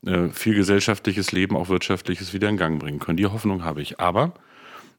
äh, 0.04 0.28
viel 0.28 0.54
gesellschaftliches 0.54 1.32
Leben, 1.32 1.56
auch 1.56 1.68
wirtschaftliches 1.68 2.32
wieder 2.32 2.48
in 2.48 2.56
Gang 2.56 2.80
bringen 2.80 2.98
können. 2.98 3.16
Die 3.16 3.26
Hoffnung 3.26 3.64
habe 3.64 3.82
ich. 3.82 4.00
Aber 4.00 4.34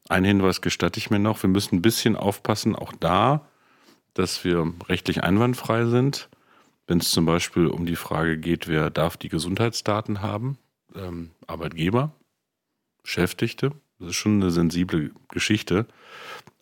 ein 0.08 0.24
Hinweis 0.24 0.60
gestatte 0.60 0.98
ich 0.98 1.10
mir 1.10 1.18
noch, 1.18 1.42
wir 1.42 1.50
müssen 1.50 1.76
ein 1.76 1.82
bisschen 1.82 2.16
aufpassen, 2.16 2.74
auch 2.74 2.92
da, 2.98 3.46
dass 4.14 4.44
wir 4.44 4.72
rechtlich 4.88 5.22
einwandfrei 5.22 5.86
sind. 5.86 6.28
Wenn 6.86 6.98
es 6.98 7.10
zum 7.10 7.24
Beispiel 7.24 7.66
um 7.66 7.86
die 7.86 7.96
Frage 7.96 8.38
geht, 8.38 8.68
wer 8.68 8.90
darf 8.90 9.16
die 9.16 9.28
Gesundheitsdaten 9.28 10.20
haben, 10.20 10.58
ähm, 10.94 11.30
Arbeitgeber, 11.46 12.12
Beschäftigte, 13.02 13.72
das 14.02 14.10
ist 14.10 14.16
schon 14.16 14.42
eine 14.42 14.50
sensible 14.50 15.10
Geschichte. 15.28 15.86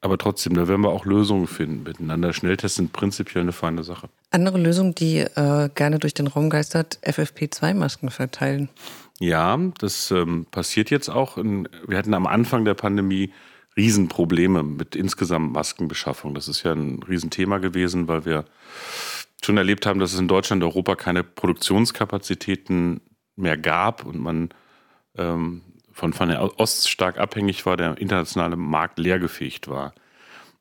Aber 0.03 0.16
trotzdem, 0.16 0.55
da 0.55 0.66
werden 0.66 0.83
wir 0.83 0.90
auch 0.90 1.05
Lösungen 1.05 1.46
finden 1.46 1.83
miteinander. 1.83 2.33
Schnelltests 2.33 2.76
sind 2.76 2.92
prinzipiell 2.92 3.42
eine 3.42 3.53
feine 3.53 3.83
Sache. 3.83 4.09
Andere 4.31 4.59
Lösung, 4.59 4.94
die 4.94 5.18
äh, 5.18 5.68
gerne 5.74 5.98
durch 5.98 6.14
den 6.14 6.26
Raum 6.26 6.48
geistert, 6.48 6.98
FFP2-Masken 7.03 8.11
verteilen. 8.11 8.70
Ja, 9.18 9.59
das 9.79 10.11
ähm, 10.11 10.46
passiert 10.50 10.90
jetzt 10.90 11.11
auch. 11.11 11.37
In, 11.37 11.68
wir 11.87 11.98
hatten 11.98 12.14
am 12.14 12.26
Anfang 12.26 12.64
der 12.64 12.74
Pandemie 12.74 13.33
Riesenprobleme 13.76 14.62
mit 14.62 14.96
insgesamt 14.96 15.53
Maskenbeschaffung. 15.53 16.35
Das 16.35 16.48
ist 16.48 16.62
ja 16.62 16.72
ein 16.72 17.03
Riesenthema 17.03 17.59
gewesen, 17.59 18.09
weil 18.09 18.24
wir 18.24 18.46
schon 19.42 19.59
erlebt 19.59 19.87
haben, 19.87 20.00
dass 20.00 20.14
es 20.14 20.18
in 20.18 20.29
Deutschland 20.29 20.62
und 20.62 20.68
Europa 20.68 20.96
keine 20.96 21.22
Produktionskapazitäten 21.22 23.00
mehr 23.37 23.57
gab 23.57 24.05
und 24.05 24.18
man 24.18 24.50
ähm, 25.16 25.62
von, 25.92 26.12
von 26.12 26.29
der 26.29 26.59
Ost 26.59 26.88
stark 26.88 27.18
abhängig 27.18 27.66
war, 27.66 27.76
der 27.76 27.98
internationale 27.98 28.57
Markt 28.57 28.98
leergefegt 28.98 29.68
war. 29.68 29.94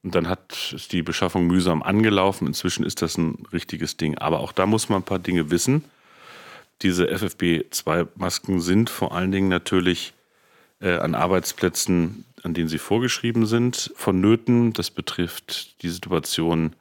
Und 0.03 0.15
dann 0.15 0.29
hat 0.29 0.73
ist 0.73 0.93
die 0.93 1.03
Beschaffung 1.03 1.47
mühsam 1.47 1.83
angelaufen. 1.83 2.47
Inzwischen 2.47 2.85
ist 2.85 3.01
das 3.01 3.17
ein 3.17 3.45
richtiges 3.51 3.97
Ding. 3.97 4.17
Aber 4.17 4.39
auch 4.39 4.51
da 4.51 4.65
muss 4.65 4.89
man 4.89 5.01
ein 5.01 5.05
paar 5.05 5.19
Dinge 5.19 5.51
wissen. 5.51 5.83
Diese 6.81 7.07
FFP2-Masken 7.07 8.61
sind 8.61 8.89
vor 8.89 9.13
allen 9.13 9.31
Dingen 9.31 9.49
natürlich 9.49 10.13
äh, 10.79 10.97
an 10.97 11.15
Arbeitsplätzen, 11.15 12.23
an 12.43 12.53
denen 12.53 12.69
sie 12.69 12.77
vorgeschrieben 12.77 13.45
sind, 13.45 13.91
vonnöten. 13.95 14.71
Das 14.71 14.89
betrifft 14.89 15.81
die 15.83 15.89
Situation 15.89 16.73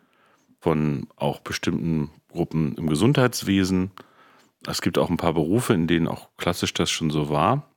von 0.60 1.08
auch 1.16 1.40
bestimmten 1.40 2.10
Gruppen 2.30 2.76
im 2.76 2.88
Gesundheitswesen. 2.88 3.90
Es 4.66 4.82
gibt 4.82 4.98
auch 4.98 5.10
ein 5.10 5.16
paar 5.16 5.34
Berufe, 5.34 5.74
in 5.74 5.88
denen 5.88 6.06
auch 6.06 6.28
klassisch 6.36 6.74
das 6.74 6.90
schon 6.90 7.10
so 7.10 7.30
war. 7.30 7.68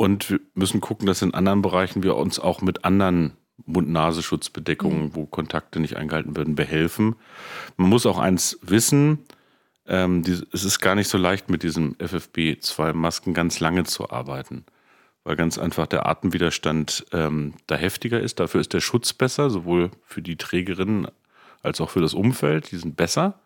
Und 0.00 0.30
wir 0.30 0.40
müssen 0.54 0.80
gucken, 0.80 1.06
dass 1.06 1.20
in 1.20 1.34
anderen 1.34 1.60
Bereichen 1.60 2.02
wir 2.02 2.16
uns 2.16 2.38
auch 2.38 2.62
mit 2.62 2.86
anderen 2.86 3.36
Mund-Nasenschutzbedeckungen, 3.66 5.02
mhm. 5.02 5.14
wo 5.14 5.26
Kontakte 5.26 5.78
nicht 5.78 5.98
eingehalten 5.98 6.34
werden, 6.38 6.54
behelfen. 6.54 7.16
Man 7.76 7.90
muss 7.90 8.06
auch 8.06 8.18
eins 8.18 8.58
wissen, 8.62 9.18
ähm, 9.86 10.22
die, 10.22 10.40
es 10.54 10.64
ist 10.64 10.80
gar 10.80 10.94
nicht 10.94 11.08
so 11.08 11.18
leicht, 11.18 11.50
mit 11.50 11.62
diesen 11.62 11.96
FFP2-Masken 11.96 13.34
ganz 13.34 13.60
lange 13.60 13.84
zu 13.84 14.08
arbeiten, 14.08 14.64
weil 15.24 15.36
ganz 15.36 15.58
einfach 15.58 15.86
der 15.86 16.06
Atemwiderstand 16.06 17.04
ähm, 17.12 17.52
da 17.66 17.74
heftiger 17.74 18.20
ist. 18.20 18.40
Dafür 18.40 18.62
ist 18.62 18.72
der 18.72 18.80
Schutz 18.80 19.12
besser, 19.12 19.50
sowohl 19.50 19.90
für 20.06 20.22
die 20.22 20.36
Trägerinnen 20.36 21.08
als 21.62 21.78
auch 21.78 21.90
für 21.90 22.00
das 22.00 22.14
Umfeld. 22.14 22.72
Die 22.72 22.78
sind 22.78 22.96
besser 22.96 23.38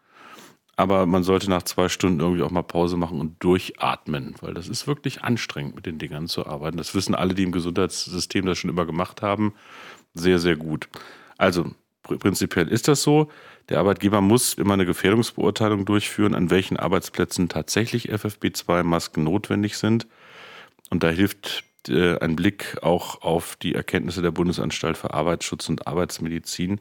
aber 0.76 1.06
man 1.06 1.22
sollte 1.22 1.48
nach 1.48 1.62
zwei 1.62 1.88
Stunden 1.88 2.20
irgendwie 2.20 2.42
auch 2.42 2.50
mal 2.50 2.62
Pause 2.62 2.96
machen 2.96 3.20
und 3.20 3.42
durchatmen, 3.42 4.34
weil 4.40 4.54
das 4.54 4.68
ist 4.68 4.86
wirklich 4.86 5.22
anstrengend, 5.22 5.76
mit 5.76 5.86
den 5.86 5.98
Dingern 5.98 6.26
zu 6.26 6.46
arbeiten. 6.46 6.76
Das 6.76 6.94
wissen 6.94 7.14
alle, 7.14 7.34
die 7.34 7.44
im 7.44 7.52
Gesundheitssystem 7.52 8.44
das 8.46 8.58
schon 8.58 8.70
immer 8.70 8.86
gemacht 8.86 9.22
haben, 9.22 9.54
sehr, 10.14 10.38
sehr 10.38 10.56
gut. 10.56 10.88
Also 11.38 11.70
prinzipiell 12.02 12.68
ist 12.68 12.88
das 12.88 13.02
so. 13.02 13.30
Der 13.68 13.78
Arbeitgeber 13.78 14.20
muss 14.20 14.54
immer 14.54 14.74
eine 14.74 14.86
Gefährdungsbeurteilung 14.86 15.84
durchführen, 15.84 16.34
an 16.34 16.50
welchen 16.50 16.76
Arbeitsplätzen 16.76 17.48
tatsächlich 17.48 18.12
FFP2-Masken 18.12 19.24
notwendig 19.24 19.78
sind. 19.78 20.06
Und 20.90 21.02
da 21.02 21.08
hilft 21.08 21.64
äh, 21.88 22.18
ein 22.18 22.36
Blick 22.36 22.78
auch 22.82 23.22
auf 23.22 23.56
die 23.56 23.74
Erkenntnisse 23.74 24.22
der 24.22 24.32
Bundesanstalt 24.32 24.98
für 24.98 25.14
Arbeitsschutz 25.14 25.68
und 25.68 25.86
Arbeitsmedizin. 25.86 26.80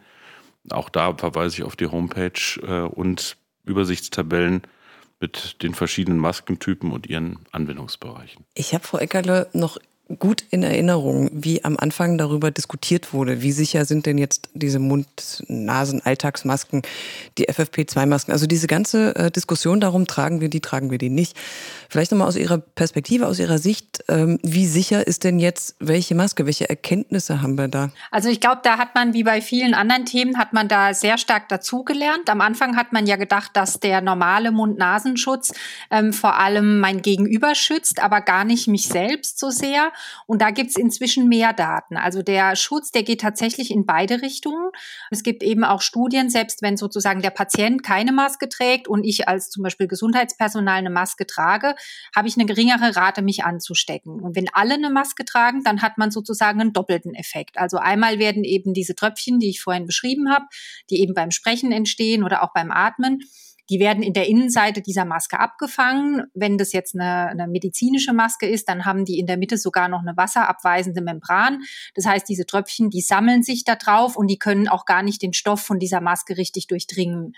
Auch 0.70 0.90
da 0.90 1.16
verweise 1.16 1.58
ich 1.58 1.64
auf 1.64 1.76
die 1.76 1.88
Homepage 1.88 2.60
äh, 2.62 2.82
und 2.82 3.38
Übersichtstabellen 3.66 4.64
mit 5.20 5.64
den 5.64 5.74
verschiedenen 5.74 6.20
Maskentypen 6.20 6.92
und 6.92 7.08
ihren 7.08 7.40
Anwendungsbereichen. 7.52 8.46
Ich 8.56 8.74
habe 8.74 8.86
Frau 8.86 8.98
Eckerle 8.98 9.50
noch 9.54 9.78
gut 10.20 10.44
in 10.50 10.64
Erinnerung, 10.64 11.30
wie 11.34 11.64
am 11.64 11.78
Anfang 11.78 12.18
darüber 12.18 12.52
diskutiert 12.52 13.14
wurde. 13.14 13.42
Wie 13.42 13.52
sicher 13.52 13.86
sind 13.86 14.06
denn 14.06 14.18
jetzt 14.18 14.50
diese 14.54 14.80
Mund-Nasen-Alltagsmasken, 14.80 16.82
die 17.38 17.50
FFP2-Masken? 17.50 18.32
Also 18.32 18.48
diese 18.48 18.68
ganze 18.68 19.16
äh, 19.16 19.32
Diskussion 19.32 19.80
darum, 19.80 20.08
tragen 20.08 20.42
wir 20.42 20.50
die, 20.50 20.62
tragen 20.62 20.92
wir 20.92 20.98
die 20.98 21.10
nicht. 21.10 21.38
Vielleicht 21.90 22.12
nochmal 22.12 22.28
aus 22.28 22.36
Ihrer 22.36 22.58
Perspektive, 22.58 23.28
aus 23.28 23.40
Ihrer 23.40 23.58
Sicht, 23.58 24.04
ähm, 24.08 24.40
wie 24.44 24.68
sicher 24.68 25.06
ist 25.06 25.24
denn 25.24 25.40
jetzt 25.40 25.76
welche 25.80 26.16
Maske? 26.16 26.46
Welche 26.46 26.70
Erkenntnisse 26.70 27.42
haben 27.42 27.58
wir 27.58 27.68
da? 27.68 27.92
Also 28.12 28.30
ich 28.30 28.40
glaube, 28.40 28.62
da 28.64 28.78
hat 28.78 28.96
man, 28.96 29.14
wie 29.14 29.24
bei 29.24 29.42
vielen 29.42 29.74
anderen 29.74 30.06
Themen, 30.06 30.38
hat 30.38 30.54
man 30.54 30.68
da 30.68 30.94
sehr 30.94 31.18
stark 31.18 31.50
dazugelernt. 31.50 32.30
Am 32.30 32.42
Anfang 32.42 32.76
hat 32.76 32.94
man 32.94 33.08
ja 33.08 33.16
gedacht, 33.16 33.52
dass 33.54 33.80
der 33.80 34.02
normale 34.02 34.52
Mund-Nasenschutz 34.52 35.54
ähm, 35.92 36.14
vor 36.14 36.40
allem 36.40 36.80
mein 36.80 37.02
Gegenüber 37.02 37.56
schützt, 37.56 38.02
aber 38.02 38.22
gar 38.22 38.44
nicht 38.44 38.68
mich 38.68 38.88
selbst 38.88 39.40
so 39.40 39.50
sehr. 39.50 39.92
Und 40.28 40.42
da 40.42 40.52
gibt 40.52 40.72
es 40.72 40.76
inzwischen 40.76 41.28
mehr 41.28 41.54
Daten. 41.54 41.98
Also 41.98 42.22
der 42.22 42.56
Schutz, 42.56 42.92
der 42.92 43.04
geht 43.04 43.22
tatsächlich 43.22 43.72
in 43.72 43.86
beide 43.86 44.22
Richtungen. 44.22 44.70
Es 45.12 45.24
gibt 45.24 45.44
eben 45.44 45.64
auch 45.64 45.82
Studien, 45.82 46.30
selbst 46.30 46.62
wenn 46.62 46.78
sozusagen 46.78 47.22
der 47.22 47.30
Patient 47.30 47.84
keine 47.84 48.12
Maske 48.12 48.50
trägt 48.50 48.88
und 48.88 49.04
ich 49.04 49.28
als 49.28 49.50
zum 49.50 49.64
Beispiel 49.64 49.88
Gesundheitspersonal 49.88 50.78
eine 50.78 50.90
Maske 50.90 51.26
trage, 51.26 51.76
habe 52.16 52.28
ich 52.28 52.36
eine 52.36 52.46
geringere 52.46 52.96
Rate, 52.96 53.22
mich 53.22 53.44
anzustecken. 53.44 54.22
Und 54.22 54.36
wenn 54.36 54.50
alle 54.54 54.76
eine 54.76 54.90
Maske 54.90 55.26
tragen, 55.26 55.64
dann 55.64 55.82
hat 55.82 55.98
man 55.98 56.12
sozusagen 56.12 56.62
einen 56.62 56.74
doppelten 56.74 57.14
Effekt. 57.16 57.58
Also 57.58 57.78
einmal 57.78 58.20
werden 58.20 58.44
eben 58.44 58.74
diese 58.74 58.96
Tröpfchen, 58.96 59.40
die 59.40 59.50
ich 59.50 59.62
vorhin 59.62 59.86
beschrieben 59.86 60.30
habe, 60.32 60.46
die 60.90 61.02
eben 61.02 61.14
beim 61.14 61.32
Sprechen 61.32 61.72
entstehen 61.72 62.24
oder 62.24 62.44
auch 62.44 62.54
beim 62.54 62.72
Atmen, 62.72 63.24
die 63.70 63.80
werden 63.80 64.04
in 64.04 64.14
der 64.14 64.28
Innenseite 64.28 64.82
dieser 64.82 65.06
Maske 65.06 65.40
abgefangen. 65.40 66.24
Wenn 66.34 66.58
das 66.58 66.74
jetzt 66.74 66.96
eine, 66.96 67.28
eine, 67.28 67.48
medizinische 67.48 68.14
Maske 68.14 68.48
ist, 68.48 68.68
dann 68.68 68.86
haben 68.86 69.06
die 69.06 69.20
in 69.20 69.26
der 69.26 69.38
Mitte 69.38 69.58
sogar 69.58 69.88
noch 69.88 70.02
eine 70.02 70.18
wasserabweisende 70.18 71.02
Membran. 71.02 71.62
Das 71.96 72.06
heißt, 72.06 72.28
diese 72.28 72.46
Tröpfchen, 72.46 72.90
die 72.90 73.02
sammeln 73.02 73.44
sich 73.44 73.64
da 73.64 73.76
drauf 73.76 74.16
und 74.16 74.28
die 74.28 74.38
können 74.38 74.68
auch 74.68 74.86
gar 74.86 75.04
nicht 75.04 75.22
den 75.22 75.34
Stoff 75.34 75.62
von 75.62 75.80
dieser 75.80 76.02
Maske 76.02 76.38
richtig 76.38 76.68
durchdringen. 76.68 77.34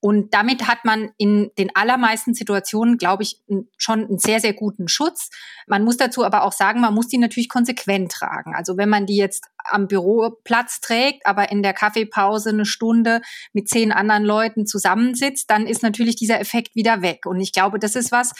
Und 0.00 0.32
damit 0.32 0.66
hat 0.66 0.84
man 0.84 1.10
in 1.18 1.50
den 1.58 1.74
allermeisten 1.76 2.32
Situationen, 2.32 2.96
glaube 2.96 3.22
ich, 3.22 3.38
schon 3.76 4.06
einen 4.06 4.18
sehr, 4.18 4.40
sehr 4.40 4.54
guten 4.54 4.88
Schutz. 4.88 5.28
Man 5.66 5.84
muss 5.84 5.98
dazu 5.98 6.24
aber 6.24 6.42
auch 6.44 6.52
sagen, 6.52 6.80
man 6.80 6.94
muss 6.94 7.08
die 7.08 7.18
natürlich 7.18 7.50
konsequent 7.50 8.10
tragen. 8.10 8.54
Also 8.54 8.78
wenn 8.78 8.88
man 8.88 9.04
die 9.04 9.16
jetzt 9.16 9.44
am 9.64 9.88
Büroplatz 9.88 10.80
trägt, 10.80 11.26
aber 11.26 11.52
in 11.52 11.62
der 11.62 11.74
Kaffeepause 11.74 12.48
eine 12.48 12.64
Stunde 12.64 13.20
mit 13.52 13.68
zehn 13.68 13.92
anderen 13.92 14.24
Leuten 14.24 14.66
zusammensitzt, 14.66 15.50
dann 15.50 15.66
ist 15.66 15.82
natürlich 15.82 16.16
dieser 16.16 16.40
Effekt 16.40 16.74
wieder 16.74 17.02
weg. 17.02 17.26
Und 17.26 17.38
ich 17.40 17.52
glaube, 17.52 17.78
das 17.78 17.94
ist 17.94 18.10
was, 18.10 18.32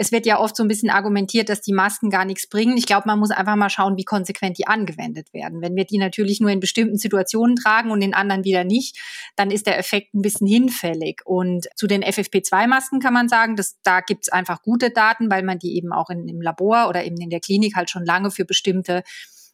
es 0.00 0.12
wird 0.12 0.26
ja 0.26 0.38
oft 0.38 0.54
so 0.54 0.62
ein 0.62 0.68
bisschen 0.68 0.90
argumentiert, 0.90 1.48
dass 1.48 1.60
die 1.60 1.72
Masken 1.72 2.08
gar 2.08 2.24
nichts 2.24 2.48
bringen. 2.48 2.76
Ich 2.76 2.86
glaube, 2.86 3.02
man 3.06 3.18
muss 3.18 3.32
einfach 3.32 3.56
mal 3.56 3.68
schauen, 3.68 3.96
wie 3.96 4.04
konsequent 4.04 4.56
die 4.56 4.68
angewendet 4.68 5.34
werden. 5.34 5.60
Wenn 5.60 5.74
wir 5.74 5.84
die 5.84 5.98
natürlich 5.98 6.40
nur 6.40 6.50
in 6.50 6.60
bestimmten 6.60 6.96
Situationen 6.96 7.56
tragen 7.56 7.90
und 7.90 8.00
in 8.00 8.14
anderen 8.14 8.44
wieder 8.44 8.62
nicht, 8.62 8.96
dann 9.34 9.50
ist 9.50 9.66
der 9.66 9.76
Effekt 9.76 10.14
ein 10.14 10.22
bisschen 10.22 10.46
hinfällig. 10.46 11.22
Und 11.24 11.66
zu 11.74 11.88
den 11.88 12.04
FFP2-Masken 12.04 13.00
kann 13.00 13.12
man 13.12 13.28
sagen, 13.28 13.56
dass 13.56 13.76
da 13.82 14.00
gibt 14.00 14.26
es 14.28 14.32
einfach 14.32 14.62
gute 14.62 14.90
Daten, 14.90 15.32
weil 15.32 15.42
man 15.42 15.58
die 15.58 15.76
eben 15.76 15.92
auch 15.92 16.10
in, 16.10 16.28
im 16.28 16.40
Labor 16.40 16.88
oder 16.88 17.04
eben 17.04 17.20
in 17.20 17.30
der 17.30 17.40
Klinik 17.40 17.74
halt 17.74 17.90
schon 17.90 18.04
lange 18.04 18.30
für 18.30 18.44
bestimmte 18.44 19.02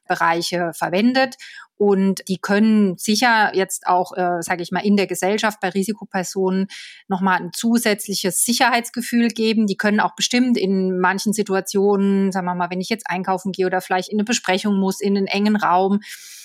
Bereiche 0.06 0.72
verwendet. 0.74 1.36
Und 1.76 2.22
die 2.28 2.38
können 2.38 2.96
sicher 2.96 3.54
jetzt 3.54 3.86
auch, 3.86 4.12
äh, 4.16 4.40
sage 4.42 4.62
ich 4.62 4.70
mal, 4.70 4.84
in 4.84 4.96
der 4.96 5.06
Gesellschaft 5.06 5.60
bei 5.60 5.70
Risikopersonen 5.70 6.68
nochmal 7.08 7.40
ein 7.40 7.52
zusätzliches 7.52 8.44
Sicherheitsgefühl 8.44 9.28
geben. 9.28 9.66
Die 9.66 9.76
können 9.76 10.00
auch 10.00 10.14
bestimmt 10.14 10.56
in 10.56 11.00
manchen 11.00 11.32
Situationen, 11.32 12.30
sagen 12.30 12.46
wir 12.46 12.54
mal, 12.54 12.70
wenn 12.70 12.80
ich 12.80 12.88
jetzt 12.88 13.10
einkaufen 13.10 13.52
gehe 13.52 13.66
oder 13.66 13.80
vielleicht 13.80 14.08
in 14.08 14.18
eine 14.18 14.24
Besprechung 14.24 14.78
muss, 14.78 15.00
in 15.00 15.16
einen 15.16 15.26
engen 15.26 15.56
Raum, 15.56 16.00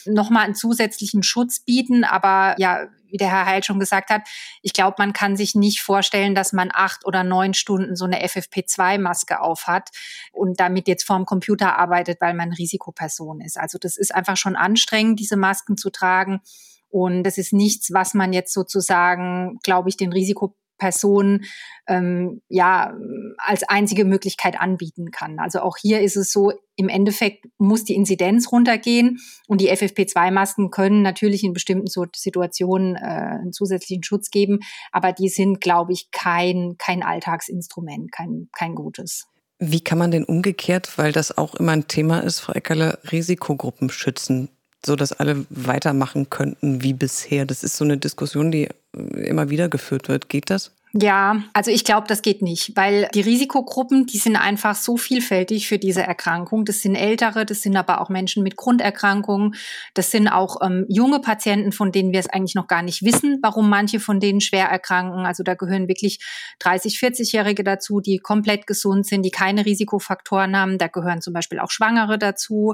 nochmal 0.05 0.45
einen 0.45 0.55
zusätzlichen 0.55 1.23
Schutz 1.23 1.59
bieten. 1.59 2.03
Aber 2.03 2.55
ja, 2.57 2.87
wie 3.11 3.17
der 3.17 3.29
Herr 3.29 3.45
Heil 3.45 3.63
schon 3.63 3.79
gesagt 3.79 4.09
hat, 4.09 4.21
ich 4.61 4.73
glaube, 4.73 4.95
man 4.99 5.13
kann 5.13 5.35
sich 5.35 5.55
nicht 5.55 5.81
vorstellen, 5.81 6.35
dass 6.35 6.53
man 6.53 6.69
acht 6.73 7.05
oder 7.05 7.23
neun 7.23 7.53
Stunden 7.53 7.95
so 7.95 8.05
eine 8.05 8.23
FFP2-Maske 8.23 9.41
aufhat 9.41 9.89
und 10.31 10.59
damit 10.59 10.87
jetzt 10.87 11.05
vorm 11.05 11.25
Computer 11.25 11.77
arbeitet, 11.77 12.21
weil 12.21 12.33
man 12.33 12.53
Risikoperson 12.53 13.41
ist. 13.41 13.57
Also 13.57 13.77
das 13.77 13.97
ist 13.97 14.13
einfach 14.13 14.37
schon 14.37 14.55
anstrengend, 14.55 15.18
diese 15.19 15.37
Masken 15.37 15.77
zu 15.77 15.89
tragen. 15.89 16.41
Und 16.89 17.23
das 17.23 17.37
ist 17.37 17.53
nichts, 17.53 17.93
was 17.93 18.13
man 18.13 18.33
jetzt 18.33 18.53
sozusagen, 18.53 19.59
glaube 19.63 19.89
ich, 19.89 19.97
den 19.97 20.11
Risikopersonen 20.11 21.45
ähm, 21.87 22.41
ja 22.49 22.95
als 23.37 23.63
einzige 23.63 24.05
Möglichkeit 24.05 24.59
anbieten 24.59 25.11
kann. 25.11 25.39
Also 25.39 25.59
auch 25.59 25.77
hier 25.77 26.01
ist 26.01 26.15
es 26.15 26.31
so, 26.31 26.51
im 26.75 26.89
Endeffekt 26.89 27.45
muss 27.57 27.83
die 27.83 27.93
Inzidenz 27.93 28.51
runtergehen 28.51 29.19
und 29.47 29.61
die 29.61 29.71
FFP2-Masken 29.71 30.71
können 30.71 31.03
natürlich 31.03 31.43
in 31.43 31.53
bestimmten 31.53 31.87
Situationen 32.15 32.95
äh, 32.95 32.99
einen 32.99 33.53
zusätzlichen 33.53 34.03
Schutz 34.03 34.31
geben, 34.31 34.59
aber 34.91 35.11
die 35.11 35.29
sind, 35.29 35.61
glaube 35.61 35.93
ich, 35.93 36.09
kein, 36.11 36.75
kein 36.79 37.03
Alltagsinstrument, 37.03 38.11
kein, 38.11 38.49
kein 38.51 38.73
gutes. 38.73 39.27
Wie 39.59 39.81
kann 39.81 39.97
man 39.97 40.11
denn 40.11 40.23
umgekehrt, 40.23 40.97
weil 40.97 41.11
das 41.11 41.37
auch 41.37 41.53
immer 41.53 41.73
ein 41.73 41.87
Thema 41.87 42.19
ist, 42.21 42.39
Frau 42.39 42.53
Eckerle, 42.53 42.97
Risikogruppen 43.11 43.89
schützen? 43.89 44.49
So 44.85 44.95
dass 44.95 45.13
alle 45.13 45.45
weitermachen 45.49 46.29
könnten 46.29 46.83
wie 46.83 46.93
bisher. 46.93 47.45
Das 47.45 47.63
ist 47.63 47.77
so 47.77 47.83
eine 47.83 47.97
Diskussion, 47.97 48.51
die 48.51 48.69
immer 48.93 49.49
wieder 49.49 49.69
geführt 49.69 50.07
wird. 50.07 50.29
Geht 50.29 50.49
das? 50.49 50.71
Ja, 50.93 51.43
also 51.53 51.69
ich 51.69 51.83
glaube, 51.83 52.07
das 52.07 52.23
geht 52.23 52.41
nicht, 52.41 52.75
weil 52.75 53.09
die 53.13 53.21
Risikogruppen, 53.21 54.07
die 54.07 54.17
sind 54.17 54.35
einfach 54.35 54.75
so 54.75 54.97
vielfältig 54.97 55.67
für 55.67 55.77
diese 55.77 56.01
Erkrankung. 56.01 56.65
Das 56.65 56.81
sind 56.81 56.95
Ältere, 56.95 57.45
das 57.45 57.61
sind 57.61 57.77
aber 57.77 58.01
auch 58.01 58.09
Menschen 58.09 58.41
mit 58.41 58.55
Grunderkrankungen, 58.55 59.53
das 59.93 60.09
sind 60.09 60.27
auch 60.27 60.61
ähm, 60.63 60.87
junge 60.89 61.19
Patienten, 61.19 61.73
von 61.73 61.91
denen 61.91 62.11
wir 62.11 62.19
es 62.19 62.27
eigentlich 62.27 62.55
noch 62.55 62.65
gar 62.65 62.81
nicht 62.81 63.03
wissen, 63.03 63.37
warum 63.43 63.69
manche 63.69 63.99
von 63.99 64.19
denen 64.19 64.41
schwer 64.41 64.65
erkranken. 64.65 65.27
Also 65.27 65.43
da 65.43 65.53
gehören 65.53 65.87
wirklich 65.87 66.25
30, 66.57 66.97
40-Jährige 66.97 67.63
dazu, 67.63 67.99
die 67.99 68.17
komplett 68.17 68.65
gesund 68.65 69.05
sind, 69.05 69.21
die 69.21 69.31
keine 69.31 69.67
Risikofaktoren 69.67 70.57
haben. 70.57 70.79
Da 70.79 70.87
gehören 70.87 71.21
zum 71.21 71.35
Beispiel 71.35 71.59
auch 71.59 71.69
Schwangere 71.69 72.17
dazu. 72.17 72.73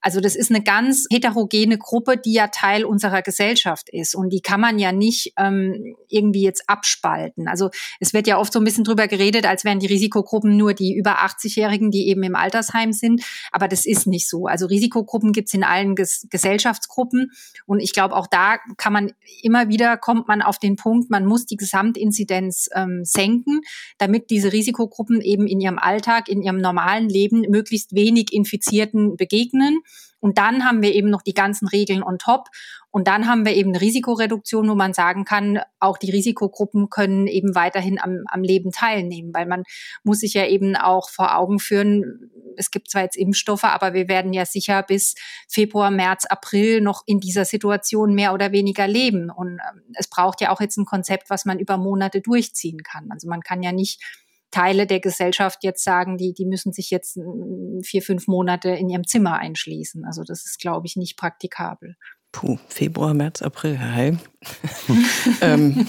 Also 0.00 0.20
das 0.20 0.36
ist 0.36 0.52
eine 0.52 0.62
ganz 0.62 1.06
heterogene 1.10 1.76
Gruppe, 1.76 2.18
die 2.18 2.34
ja 2.34 2.46
Teil 2.46 2.84
unserer 2.84 3.22
Gesellschaft 3.22 3.88
ist 3.88 4.14
und 4.14 4.30
die 4.30 4.42
kann 4.42 4.60
man 4.60 4.78
ja 4.78 4.92
nicht 4.92 5.32
ähm, 5.36 5.96
irgendwie 6.08 6.42
jetzt 6.42 6.62
abspalten. 6.68 7.47
Also 7.48 7.70
es 8.00 8.14
wird 8.14 8.26
ja 8.26 8.38
oft 8.38 8.52
so 8.52 8.60
ein 8.60 8.64
bisschen 8.64 8.84
drüber 8.84 9.08
geredet, 9.08 9.46
als 9.46 9.64
wären 9.64 9.80
die 9.80 9.86
Risikogruppen 9.86 10.56
nur 10.56 10.74
die 10.74 10.94
über 10.94 11.24
80-Jährigen, 11.24 11.90
die 11.90 12.08
eben 12.08 12.22
im 12.22 12.36
Altersheim 12.36 12.92
sind. 12.92 13.22
Aber 13.52 13.68
das 13.68 13.86
ist 13.86 14.06
nicht 14.06 14.28
so. 14.28 14.46
Also 14.46 14.66
Risikogruppen 14.66 15.32
gibt 15.32 15.48
es 15.48 15.54
in 15.54 15.64
allen 15.64 15.94
Ges 15.94 16.26
Gesellschaftsgruppen. 16.30 17.32
Und 17.66 17.80
ich 17.80 17.92
glaube, 17.92 18.14
auch 18.14 18.26
da 18.26 18.58
kann 18.76 18.92
man 18.92 19.12
immer 19.42 19.68
wieder, 19.68 19.96
kommt 19.96 20.28
man 20.28 20.42
auf 20.42 20.58
den 20.58 20.76
Punkt, 20.76 21.10
man 21.10 21.24
muss 21.24 21.46
die 21.46 21.56
Gesamtinzidenz 21.56 22.68
ähm, 22.74 23.04
senken, 23.04 23.60
damit 23.98 24.30
diese 24.30 24.52
Risikogruppen 24.52 25.20
eben 25.20 25.46
in 25.46 25.60
ihrem 25.60 25.78
Alltag, 25.78 26.28
in 26.28 26.42
ihrem 26.42 26.58
normalen 26.58 27.08
Leben 27.08 27.42
möglichst 27.48 27.94
wenig 27.94 28.32
Infizierten 28.32 29.16
begegnen. 29.16 29.80
Und 30.20 30.38
dann 30.38 30.64
haben 30.64 30.82
wir 30.82 30.94
eben 30.94 31.10
noch 31.10 31.22
die 31.22 31.34
ganzen 31.34 31.68
Regeln 31.68 32.02
on 32.02 32.18
top. 32.18 32.48
Und 32.90 33.06
dann 33.06 33.28
haben 33.28 33.44
wir 33.44 33.54
eben 33.54 33.70
eine 33.70 33.80
Risikoreduktion, 33.80 34.68
wo 34.68 34.74
man 34.74 34.94
sagen 34.94 35.24
kann, 35.24 35.60
auch 35.78 35.98
die 35.98 36.10
Risikogruppen 36.10 36.88
können 36.88 37.26
eben 37.26 37.54
weiterhin 37.54 38.00
am, 38.00 38.24
am 38.26 38.42
Leben 38.42 38.72
teilnehmen, 38.72 39.32
weil 39.34 39.46
man 39.46 39.64
muss 40.04 40.20
sich 40.20 40.34
ja 40.34 40.46
eben 40.46 40.74
auch 40.74 41.10
vor 41.10 41.36
Augen 41.36 41.58
führen, 41.58 42.30
es 42.56 42.70
gibt 42.70 42.90
zwar 42.90 43.02
jetzt 43.02 43.16
Impfstoffe, 43.16 43.64
aber 43.64 43.92
wir 43.92 44.08
werden 44.08 44.32
ja 44.32 44.44
sicher 44.44 44.82
bis 44.82 45.14
Februar, 45.48 45.90
März, 45.90 46.24
April 46.26 46.80
noch 46.80 47.02
in 47.06 47.20
dieser 47.20 47.44
Situation 47.44 48.14
mehr 48.14 48.32
oder 48.32 48.52
weniger 48.52 48.88
leben. 48.88 49.30
Und 49.30 49.60
ähm, 49.70 49.82
es 49.94 50.08
braucht 50.08 50.40
ja 50.40 50.50
auch 50.50 50.60
jetzt 50.60 50.76
ein 50.76 50.84
Konzept, 50.84 51.30
was 51.30 51.44
man 51.44 51.58
über 51.58 51.76
Monate 51.76 52.20
durchziehen 52.20 52.82
kann. 52.82 53.08
Also 53.10 53.28
man 53.28 53.42
kann 53.42 53.62
ja 53.62 53.72
nicht 53.72 54.02
Teile 54.50 54.86
der 54.86 55.00
Gesellschaft 55.00 55.62
jetzt 55.62 55.84
sagen, 55.84 56.16
die, 56.16 56.32
die 56.32 56.46
müssen 56.46 56.72
sich 56.72 56.90
jetzt 56.90 57.16
mm, 57.16 57.80
vier, 57.84 58.02
fünf 58.02 58.26
Monate 58.26 58.70
in 58.70 58.88
ihrem 58.88 59.06
Zimmer 59.06 59.38
einschließen. 59.38 60.04
Also 60.04 60.24
das 60.24 60.46
ist, 60.46 60.58
glaube 60.58 60.86
ich, 60.86 60.96
nicht 60.96 61.16
praktikabel. 61.16 61.96
Puh, 62.38 62.56
Februar, 62.68 63.14
März, 63.14 63.42
April, 63.42 63.80
hi. 63.80 64.16
ähm, 65.40 65.88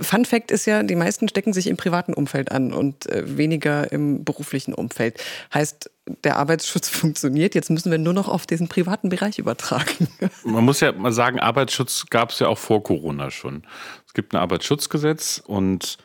Fun 0.00 0.24
Fact 0.24 0.50
ist 0.50 0.66
ja, 0.66 0.82
die 0.82 0.96
meisten 0.96 1.28
stecken 1.28 1.52
sich 1.52 1.68
im 1.68 1.76
privaten 1.76 2.14
Umfeld 2.14 2.50
an 2.50 2.72
und 2.72 3.06
äh, 3.06 3.36
weniger 3.36 3.92
im 3.92 4.24
beruflichen 4.24 4.74
Umfeld. 4.74 5.22
Heißt, 5.54 5.88
der 6.24 6.36
Arbeitsschutz 6.36 6.88
funktioniert. 6.88 7.54
Jetzt 7.54 7.70
müssen 7.70 7.92
wir 7.92 7.98
nur 7.98 8.12
noch 8.12 8.26
auf 8.26 8.44
diesen 8.44 8.66
privaten 8.66 9.08
Bereich 9.08 9.38
übertragen. 9.38 10.08
Man 10.42 10.64
muss 10.64 10.80
ja 10.80 10.90
mal 10.90 11.12
sagen, 11.12 11.38
Arbeitsschutz 11.38 12.06
gab 12.10 12.30
es 12.30 12.40
ja 12.40 12.48
auch 12.48 12.58
vor 12.58 12.82
Corona 12.82 13.30
schon. 13.30 13.62
Es 14.04 14.14
gibt 14.14 14.32
ein 14.32 14.38
Arbeitsschutzgesetz 14.38 15.40
und 15.46 15.98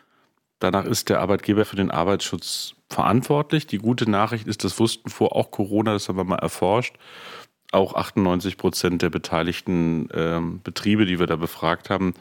Danach 0.60 0.86
ist 0.86 1.10
der 1.10 1.19
Arbeitgeber 1.19 1.65
für 1.65 1.75
den 1.75 1.91
Arbeitsschutz 1.91 2.75
verantwortlich. 2.89 3.67
Die 3.67 3.79
gute 3.79 4.10
Nachricht 4.10 4.47
ist, 4.47 4.63
das 4.63 4.79
wussten 4.79 5.10
vor 5.10 5.36
auch 5.36 5.51
Corona, 5.51 5.91
das 5.91 6.08
haben 6.08 6.15
wir 6.15 6.23
mal 6.23 6.38
erforscht. 6.38 6.95
Auch 7.73 7.95
98 7.95 8.57
Prozent 8.57 9.01
der 9.01 9.09
beteiligten 9.09 10.09
äh, 10.12 10.39
Betriebe, 10.63 11.05
die 11.05 11.19
wir 11.19 11.27
da 11.27 11.36
befragt 11.36 11.89
haben, 11.89 12.13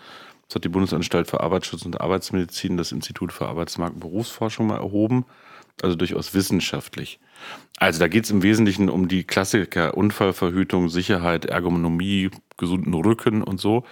das 0.49 0.57
hat 0.57 0.65
die 0.65 0.69
Bundesanstalt 0.69 1.29
für 1.29 1.41
Arbeitsschutz 1.41 1.85
und 1.87 2.01
Arbeitsmedizin, 2.01 2.77
das 2.77 2.93
Institut 2.93 3.33
für 3.33 3.47
Arbeitsmarkt 3.47 3.95
und 3.95 4.01
Berufsforschung 4.01 4.67
mal 4.67 4.77
erhoben, 4.77 5.25
also 5.83 5.97
durchaus 5.97 6.35
wissenschaftlich. 6.35 7.19
Also 7.79 7.99
da 7.99 8.07
geht 8.07 8.25
es 8.25 8.31
im 8.31 8.43
Wesentlichen 8.43 8.89
um 8.89 9.09
die 9.09 9.25
Klassiker 9.25 9.97
Unfallverhütung, 9.97 10.89
Sicherheit, 10.89 11.47
Ergonomie, 11.47 12.31
gesunden 12.57 12.95
Rücken 12.95 13.43
und 13.43 13.61
so. 13.61 13.85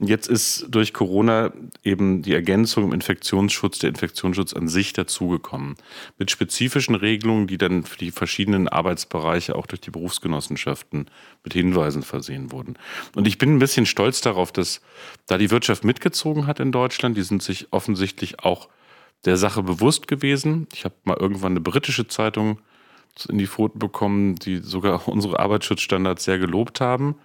Jetzt 0.00 0.26
ist 0.26 0.66
durch 0.68 0.92
Corona 0.92 1.52
eben 1.84 2.22
die 2.22 2.34
Ergänzung 2.34 2.84
im 2.84 2.92
Infektionsschutz, 2.92 3.78
der 3.78 3.90
Infektionsschutz 3.90 4.52
an 4.52 4.66
sich 4.66 4.94
dazugekommen. 4.94 5.76
Mit 6.18 6.32
spezifischen 6.32 6.96
Regelungen, 6.96 7.46
die 7.46 7.58
dann 7.58 7.84
für 7.84 7.98
die 7.98 8.10
verschiedenen 8.10 8.68
Arbeitsbereiche 8.68 9.54
auch 9.54 9.66
durch 9.66 9.80
die 9.80 9.90
Berufsgenossenschaften 9.90 11.08
mit 11.44 11.52
Hinweisen 11.52 12.02
versehen 12.02 12.50
wurden. 12.50 12.76
Und 13.14 13.28
ich 13.28 13.38
bin 13.38 13.54
ein 13.54 13.60
bisschen 13.60 13.86
stolz 13.86 14.20
darauf, 14.22 14.50
dass 14.50 14.80
da 15.28 15.38
die 15.38 15.52
Wirtschaft 15.52 15.84
mitgezogen 15.84 16.48
hat 16.48 16.58
in 16.58 16.72
Deutschland. 16.72 17.16
Die 17.16 17.22
sind 17.22 17.44
sich 17.44 17.68
offensichtlich 17.70 18.40
auch 18.40 18.68
der 19.24 19.36
Sache 19.36 19.62
bewusst 19.62 20.08
gewesen. 20.08 20.68
Ich 20.72 20.84
habe 20.84 20.94
mal 21.04 21.16
irgendwann 21.18 21.52
eine 21.52 21.60
britische 21.60 22.06
Zeitung 22.06 22.60
in 23.28 23.38
die 23.38 23.46
Pfoten 23.46 23.78
bekommen, 23.78 24.36
die 24.36 24.58
sogar 24.58 25.08
unsere 25.08 25.38
Arbeitsschutzstandards 25.38 26.24
sehr 26.24 26.38
gelobt 26.38 26.80
haben. 26.80 27.16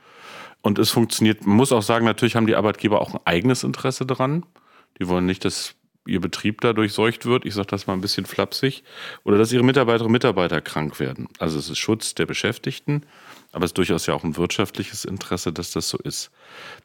Und 0.62 0.80
es 0.80 0.92
funktioniert, 0.92 1.46
man 1.46 1.56
muss 1.56 1.72
auch 1.72 1.82
sagen, 1.82 2.06
natürlich 2.06 2.36
haben 2.36 2.48
die 2.48 2.56
Arbeitgeber 2.56 3.02
auch 3.02 3.14
ein 3.14 3.20
eigenes 3.26 3.64
Interesse 3.64 4.06
daran. 4.06 4.46
Die 5.00 5.08
wollen 5.08 5.26
nicht, 5.26 5.44
dass 5.44 5.76
ihr 6.06 6.22
Betrieb 6.22 6.62
da 6.62 6.74
durchseucht 6.74 7.26
wird, 7.26 7.46
ich 7.46 7.54
sage 7.54 7.68
das 7.68 7.88
mal 7.88 7.94
ein 7.94 8.02
bisschen 8.02 8.26
flapsig, 8.26 8.84
oder 9.24 9.38
dass 9.38 9.52
ihre 9.52 9.64
Mitarbeiterinnen 9.64 10.08
und 10.08 10.14
Mitarbeiter 10.14 10.62
krank 10.62 11.00
werden. 11.00 11.28
Also 11.40 11.60
es 11.60 11.70
ist 11.70 11.78
Schutz 11.78 12.16
der 12.16 12.26
Beschäftigten, 12.26 13.04
aber 13.52 13.66
es 13.66 13.70
ist 13.70 13.78
durchaus 13.78 14.06
ja 14.08 14.14
auch 14.14 14.24
ein 14.24 14.38
wirtschaftliches 14.38 15.06
Interesse, 15.06 15.54
dass 15.54 15.72
das 15.72 15.90
so 15.90 15.98
ist. 16.00 16.32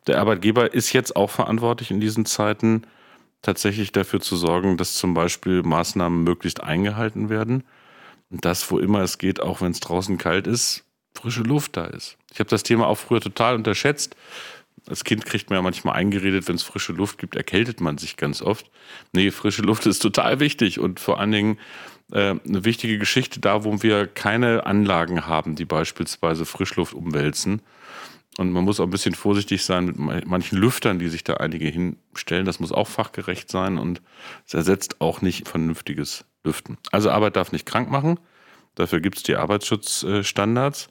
Der 0.07 0.21
Arbeitgeber 0.21 0.75
ist 0.75 0.93
jetzt 0.93 1.17
auch 1.17 1.31
verantwortlich 1.31 1.91
in 1.91 2.01
diesen 2.01 2.27
Zeiten, 2.27 2.83
tatsächlich 3.47 3.93
dafür 3.93 4.21
zu 4.21 4.37
sorgen, 4.37 4.77
dass 4.77 4.95
zum 4.95 5.15
Beispiel 5.15 5.63
Maßnahmen 5.63 6.25
möglichst 6.25 6.63
eingehalten 6.63 7.29
werden. 7.29 7.63
Und 8.29 8.45
das, 8.45 8.69
wo 8.71 8.79
immer 8.79 9.03
es 9.03 9.19
geht, 9.19 9.41
auch 9.41 9.61
wenn 9.61 9.71
es 9.71 9.79
draußen 9.79 10.19
kalt 10.19 10.49
ist, 10.49 10.85
frische 11.15 11.43
Luft 11.43 11.77
da 11.77 11.85
ist. 11.85 12.19
Ich 12.33 12.41
habe 12.41 12.51
das 12.51 12.65
Thema 12.65 12.89
auch 12.89 12.99
früher 12.99 13.21
total 13.21 13.55
unterschätzt. 13.55 14.17
Als 14.89 15.05
Kind 15.05 15.25
kriegt 15.25 15.49
man 15.49 15.59
ja 15.59 15.63
manchmal 15.63 15.95
eingeredet, 15.95 16.49
wenn 16.49 16.57
es 16.57 16.65
frische 16.65 16.93
Luft 16.93 17.19
gibt, 17.19 17.37
erkältet 17.37 17.81
man 17.81 17.99
sich 17.99 18.17
ganz 18.17 18.43
oft. 18.43 18.69
Nee, 19.13 19.31
frische 19.31 19.63
Luft 19.63 19.87
ist 19.87 20.01
total 20.01 20.41
wichtig 20.41 20.81
und 20.81 20.99
vor 20.99 21.21
allen 21.21 21.33
Dingen 21.33 21.59
äh, 22.13 22.35
eine 22.47 22.65
wichtige 22.65 22.99
Geschichte 22.99 23.41
da, 23.41 23.65
wo 23.65 23.83
wir 23.83 24.09
keine 24.09 24.67
Anlagen 24.67 25.27
haben, 25.27 25.55
die 25.55 25.65
beispielsweise 25.65 26.45
Frischluft 26.45 26.95
umwälzen. 26.95 27.63
Und 28.39 28.53
man 28.53 28.65
muss 28.65 28.81
auch 28.81 28.85
ein 28.85 28.91
bisschen 28.91 29.15
vorsichtig 29.15 29.65
sein 29.65 29.87
mit 29.87 30.27
manchen 30.27 30.59
Lüftern, 30.59 30.99
die 30.99 31.09
sich 31.09 31.25
da 31.25 31.35
einige 31.35 31.67
hinstellen. 31.67 32.45
Das 32.45 32.61
muss 32.61 32.71
auch 32.71 32.87
fachgerecht 32.87 33.51
sein 33.51 33.79
und 33.79 34.03
es 34.47 34.53
ersetzt 34.53 35.01
auch 35.01 35.23
nicht 35.23 35.49
vernünftiges 35.49 36.25
Lüften. 36.45 36.77
Also 36.93 37.11
Arbeit 37.11 37.37
darf 37.37 37.53
nicht 37.53 37.67
krank 37.67 37.91
machen. 37.91 38.21
Dafür 38.75 39.01
gibt 39.01 39.17
es 39.17 39.23
die 39.23 39.37
Arbeitsschutzstandards. 39.37 40.89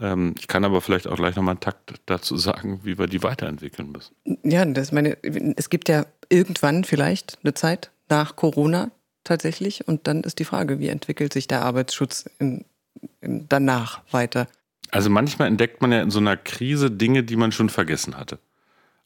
Ähm, 0.00 0.34
ich 0.38 0.48
kann 0.48 0.64
aber 0.64 0.80
vielleicht 0.80 1.06
auch 1.06 1.16
gleich 1.16 1.36
nochmal 1.36 1.52
einen 1.52 1.60
Takt 1.60 2.00
dazu 2.06 2.38
sagen, 2.38 2.80
wie 2.84 2.98
wir 2.98 3.06
die 3.06 3.22
weiterentwickeln 3.22 3.92
müssen. 3.92 4.14
Ja, 4.42 4.64
das 4.64 4.92
meine, 4.92 5.18
es 5.22 5.68
gibt 5.68 5.90
ja 5.90 6.06
irgendwann 6.30 6.84
vielleicht 6.84 7.38
eine 7.42 7.52
Zeit 7.52 7.90
nach 8.08 8.34
Corona 8.36 8.90
tatsächlich. 9.24 9.86
Und 9.86 10.06
dann 10.06 10.22
ist 10.22 10.38
die 10.38 10.44
Frage, 10.44 10.78
wie 10.78 10.88
entwickelt 10.88 11.34
sich 11.34 11.48
der 11.48 11.62
Arbeitsschutz 11.62 12.28
in, 12.38 12.64
in 13.20 13.46
danach 13.48 14.00
weiter? 14.10 14.48
Also 14.92 15.10
manchmal 15.10 15.48
entdeckt 15.48 15.80
man 15.80 15.90
ja 15.90 16.02
in 16.02 16.10
so 16.10 16.20
einer 16.20 16.36
Krise 16.36 16.90
Dinge, 16.90 17.24
die 17.24 17.36
man 17.36 17.50
schon 17.50 17.70
vergessen 17.70 18.16
hatte. 18.16 18.38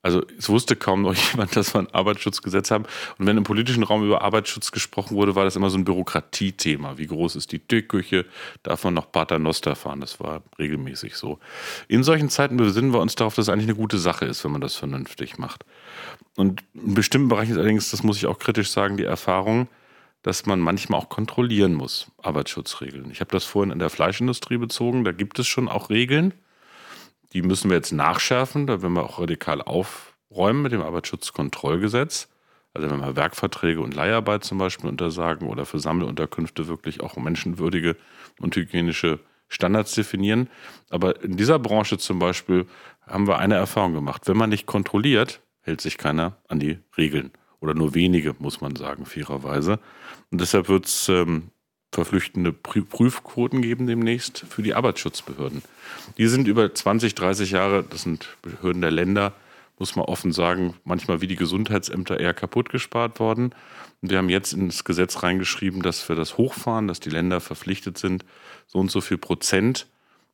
Also 0.02 0.22
es 0.36 0.48
wusste 0.48 0.76
kaum 0.76 1.02
noch 1.02 1.14
jemand, 1.32 1.56
dass 1.56 1.74
wir 1.74 1.80
ein 1.80 1.92
Arbeitsschutzgesetz 1.94 2.70
haben. 2.70 2.84
Und 3.18 3.26
wenn 3.26 3.36
im 3.36 3.44
politischen 3.44 3.84
Raum 3.84 4.04
über 4.04 4.22
Arbeitsschutz 4.22 4.72
gesprochen 4.72 5.16
wurde, 5.16 5.36
war 5.36 5.44
das 5.44 5.54
immer 5.56 5.70
so 5.70 5.78
ein 5.78 5.84
Bürokratiethema. 5.84 6.98
Wie 6.98 7.06
groß 7.06 7.36
ist 7.36 7.52
die 7.52 7.60
Tierküche? 7.60 8.26
Darf 8.64 8.82
man 8.84 8.94
noch 8.94 9.10
Paternoster 9.10 9.76
fahren? 9.76 10.00
Das 10.00 10.18
war 10.18 10.42
regelmäßig 10.58 11.14
so. 11.14 11.38
In 11.86 12.02
solchen 12.02 12.30
Zeiten 12.30 12.56
besinnen 12.56 12.92
wir 12.92 13.00
uns 13.00 13.14
darauf, 13.14 13.36
dass 13.36 13.46
es 13.46 13.48
eigentlich 13.48 13.68
eine 13.68 13.76
gute 13.76 13.98
Sache 13.98 14.26
ist, 14.26 14.44
wenn 14.44 14.52
man 14.52 14.60
das 14.60 14.74
vernünftig 14.74 15.38
macht. 15.38 15.64
Und 16.36 16.62
in 16.74 16.94
bestimmten 16.94 17.28
Bereichen 17.28 17.52
ist 17.52 17.58
allerdings, 17.58 17.90
das 17.90 18.02
muss 18.02 18.16
ich 18.16 18.26
auch 18.26 18.38
kritisch 18.40 18.70
sagen, 18.70 18.96
die 18.96 19.04
Erfahrung, 19.04 19.68
dass 20.26 20.44
man 20.44 20.58
manchmal 20.58 20.98
auch 20.98 21.08
kontrollieren 21.08 21.72
muss, 21.72 22.10
Arbeitsschutzregeln. 22.20 23.12
Ich 23.12 23.20
habe 23.20 23.30
das 23.30 23.44
vorhin 23.44 23.70
in 23.70 23.78
der 23.78 23.90
Fleischindustrie 23.90 24.56
bezogen, 24.56 25.04
da 25.04 25.12
gibt 25.12 25.38
es 25.38 25.46
schon 25.46 25.68
auch 25.68 25.88
Regeln. 25.88 26.34
Die 27.32 27.42
müssen 27.42 27.70
wir 27.70 27.76
jetzt 27.76 27.92
nachschärfen, 27.92 28.66
da 28.66 28.82
werden 28.82 28.94
wir 28.94 29.04
auch 29.04 29.20
radikal 29.20 29.62
aufräumen 29.62 30.62
mit 30.62 30.72
dem 30.72 30.82
Arbeitsschutzkontrollgesetz. 30.82 32.26
Also 32.74 32.90
wenn 32.90 32.98
wir 32.98 33.14
Werkverträge 33.14 33.80
und 33.80 33.94
Leiharbeit 33.94 34.42
zum 34.42 34.58
Beispiel 34.58 34.90
untersagen 34.90 35.46
oder 35.46 35.64
für 35.64 35.78
Sammelunterkünfte 35.78 36.66
wirklich 36.66 37.02
auch 37.02 37.16
menschenwürdige 37.16 37.94
und 38.40 38.56
hygienische 38.56 39.20
Standards 39.46 39.94
definieren. 39.94 40.50
Aber 40.90 41.22
in 41.22 41.36
dieser 41.36 41.60
Branche 41.60 41.98
zum 41.98 42.18
Beispiel 42.18 42.66
haben 43.06 43.28
wir 43.28 43.38
eine 43.38 43.54
Erfahrung 43.54 43.94
gemacht. 43.94 44.22
Wenn 44.26 44.36
man 44.36 44.50
nicht 44.50 44.66
kontrolliert, 44.66 45.40
hält 45.60 45.80
sich 45.80 45.98
keiner 45.98 46.36
an 46.48 46.58
die 46.58 46.80
Regeln. 46.98 47.30
Oder 47.60 47.74
nur 47.74 47.94
wenige, 47.94 48.34
muss 48.38 48.60
man 48.60 48.76
sagen, 48.76 49.06
fairerweise. 49.06 49.78
Und 50.30 50.40
deshalb 50.40 50.68
wird 50.68 50.86
es 50.86 51.08
ähm, 51.08 51.50
verflüchtende 51.92 52.52
Prüfquoten 52.52 53.62
geben 53.62 53.86
demnächst 53.86 54.44
für 54.48 54.62
die 54.62 54.74
Arbeitsschutzbehörden. 54.74 55.62
Die 56.18 56.26
sind 56.26 56.46
über 56.46 56.74
20, 56.74 57.14
30 57.14 57.52
Jahre, 57.52 57.84
das 57.84 58.02
sind 58.02 58.36
Behörden 58.42 58.82
der 58.82 58.90
Länder, 58.90 59.32
muss 59.78 59.96
man 59.96 60.06
offen 60.06 60.32
sagen, 60.32 60.74
manchmal 60.84 61.20
wie 61.20 61.26
die 61.26 61.36
Gesundheitsämter 61.36 62.18
eher 62.18 62.34
kaputt 62.34 62.70
gespart 62.70 63.20
worden. 63.20 63.54
Und 64.02 64.10
wir 64.10 64.18
haben 64.18 64.28
jetzt 64.28 64.52
ins 64.52 64.84
Gesetz 64.84 65.22
reingeschrieben, 65.22 65.82
dass 65.82 66.08
wir 66.08 66.16
das 66.16 66.36
hochfahren, 66.38 66.88
dass 66.88 67.00
die 67.00 67.10
Länder 67.10 67.40
verpflichtet 67.40 67.98
sind, 67.98 68.24
so 68.66 68.78
und 68.78 68.90
so 68.90 69.00
viel 69.00 69.18
Prozent 69.18 69.86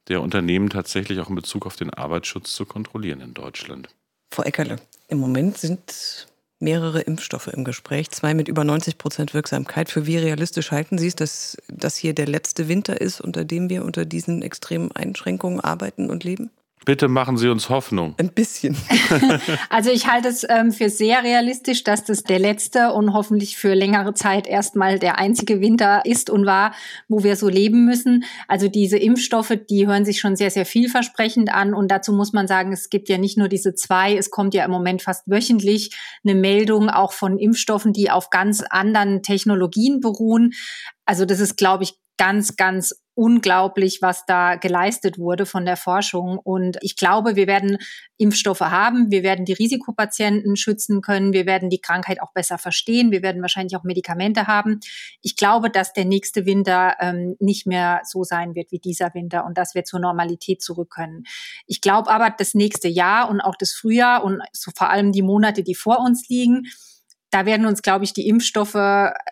der 0.09 0.21
Unternehmen 0.21 0.69
tatsächlich 0.69 1.21
auch 1.21 1.29
in 1.29 1.37
Bezug 1.37 1.67
auf 1.67 1.77
den 1.77 1.91
Arbeitsschutz 1.91 2.55
zu 2.55 2.67
kontrollieren 2.67 3.21
in 3.21 3.35
Deutschland. 3.35 3.89
Frau 4.33 4.43
Eckerle, 4.43 4.81
im 5.09 5.19
Moment 5.19 5.59
sind 5.59 6.27
mehrere 6.63 7.01
Impfstoffe 7.01 7.49
im 7.49 7.65
Gespräch, 7.65 8.11
zwei 8.11 8.33
mit 8.33 8.49
über 8.49 8.65
90 8.65 8.97
Prozent 8.97 9.35
Wirksamkeit. 9.35 9.91
Für 9.91 10.07
wie 10.07 10.17
realistisch 10.17 10.71
halten 10.71 10.97
Sie 10.97 11.09
es, 11.09 11.17
dass 11.17 11.59
das 11.69 11.97
hier 11.97 12.15
der 12.15 12.27
letzte 12.27 12.69
Winter 12.69 13.01
ist, 13.01 13.21
unter 13.21 13.45
dem 13.45 13.69
wir 13.69 13.85
unter 13.85 14.07
diesen 14.07 14.41
extremen 14.43 14.93
Einschränkungen 14.93 15.61
arbeiten 15.61 16.09
und 16.09 16.25
leben? 16.25 16.51
Bitte 16.85 17.07
machen 17.07 17.37
Sie 17.37 17.49
uns 17.49 17.69
Hoffnung. 17.69 18.15
Ein 18.19 18.33
bisschen. 18.33 18.77
also 19.71 19.91
ich 19.91 20.09
halte 20.09 20.29
es 20.29 20.45
ähm, 20.49 20.73
für 20.73 20.91
sehr 20.91 21.23
realistisch, 21.23 21.85
dass 21.85 22.05
das 22.05 22.25
der 22.25 22.41
letzte 22.41 22.93
und 22.93 23.13
hoffentlich 23.13 23.57
für 23.57 23.75
längere 23.75 24.15
Zeit 24.15 24.49
erstmal 24.49 24.99
der 24.99 25.19
einzige 25.19 25.61
Winter 25.61 26.03
ist 26.05 26.29
und 26.29 26.45
war, 26.45 26.75
wo 27.09 27.23
wir 27.23 27.37
so 27.37 27.49
leben 27.49 27.85
müssen. 27.85 28.25
Also 28.49 28.67
diese 28.67 28.99
Impfstoffe, 28.99 29.57
die 29.71 29.87
hören 29.87 30.05
sich 30.05 30.19
schon 30.19 30.35
sehr, 30.35 30.51
sehr 30.51 30.67
vielversprechend 30.67 31.55
an. 31.55 31.73
Und 31.73 31.89
dazu 31.89 32.13
muss 32.13 32.33
man 32.33 32.49
sagen, 32.49 32.73
es 32.73 32.91
gibt 32.91 33.09
ja 33.09 33.19
nicht 33.19 33.39
nur 33.39 33.49
diese 33.49 33.75
zwei, 33.75 34.17
es 34.17 34.31
kommt 34.31 34.53
ja 34.53 34.65
im 34.65 34.71
Moment 34.73 35.03
fast 35.03 35.29
wöchentlich 35.29 35.97
eine 36.25 36.35
Meldung 36.35 36.91
auch 36.91 37.13
von 37.13 37.39
Impfstoffen, 37.39 37.93
die 37.93 38.11
auf 38.11 38.31
ganz 38.31 38.63
anderen 38.69 39.23
Technologien 39.23 40.01
beruhen. 40.01 40.53
Also 41.05 41.27
das 41.27 41.39
ist, 41.39 41.57
glaube 41.57 41.85
ich, 41.85 41.95
ganz, 42.17 42.57
ganz 42.57 43.02
unglaublich, 43.15 43.99
was 44.01 44.25
da 44.27 44.57
geleistet 44.57 45.19
wurde 45.19 45.45
von 45.45 45.65
der 45.65 45.77
Forschung. 45.77 46.39
Und 46.39 46.79
ich 46.81 46.97
glaube, 46.97 47.37
wir 47.37 47.47
werden 47.47 47.79
Impfstoffe 48.17 48.61
haben, 48.61 49.11
wir 49.11 49.23
werden 49.23 49.45
die 49.45 49.53
Risikopatienten 49.53 50.57
schützen 50.57 51.03
können, 51.03 51.33
wir 51.33 51.45
werden 51.45 51.69
die 51.69 51.81
Krankheit 51.81 52.23
auch 52.23 52.33
besser 52.33 52.57
verstehen, 52.57 53.11
wir 53.11 53.23
werden 53.23 53.43
wahrscheinlich 53.43 53.77
auch 53.77 53.85
Medikamente 53.85 54.47
haben. 54.47 54.81
Ich 55.21 55.37
glaube, 55.37 55.69
dass 55.69 55.93
der 55.93 56.05
nächste 56.05 56.47
Winter 56.47 56.97
ähm, 57.01 57.37
nicht 57.39 57.67
mehr 57.67 58.01
so 58.05 58.25
sein 58.25 58.55
wird 58.55 58.73
wie 58.73 58.79
dieser 58.79 59.13
Winter 59.15 59.45
und 59.45 59.59
dass 59.59 59.75
wir 59.75 59.85
zur 59.85 60.01
Normalität 60.01 60.63
zurück 60.63 60.91
können. 60.91 61.25
Ich 61.67 61.81
glaube 61.81 62.11
aber, 62.11 62.31
das 62.31 62.55
nächste 62.55 62.89
Jahr 62.89 63.29
und 63.29 63.41
auch 63.41 63.57
das 63.59 63.73
Frühjahr 63.73 64.25
und 64.25 64.41
so 64.53 64.71
vor 64.77 64.91
allem 64.91 65.13
die 65.13 65.23
Monate, 65.23 65.63
die 65.63 65.75
vor 65.75 66.01
uns 66.01 66.29
liegen, 66.29 66.67
da 67.33 67.47
werden 67.47 67.65
uns, 67.65 67.81
glaube 67.81 68.05
ich, 68.05 68.13
die 68.13 68.29
Impfstoffe 68.29 68.77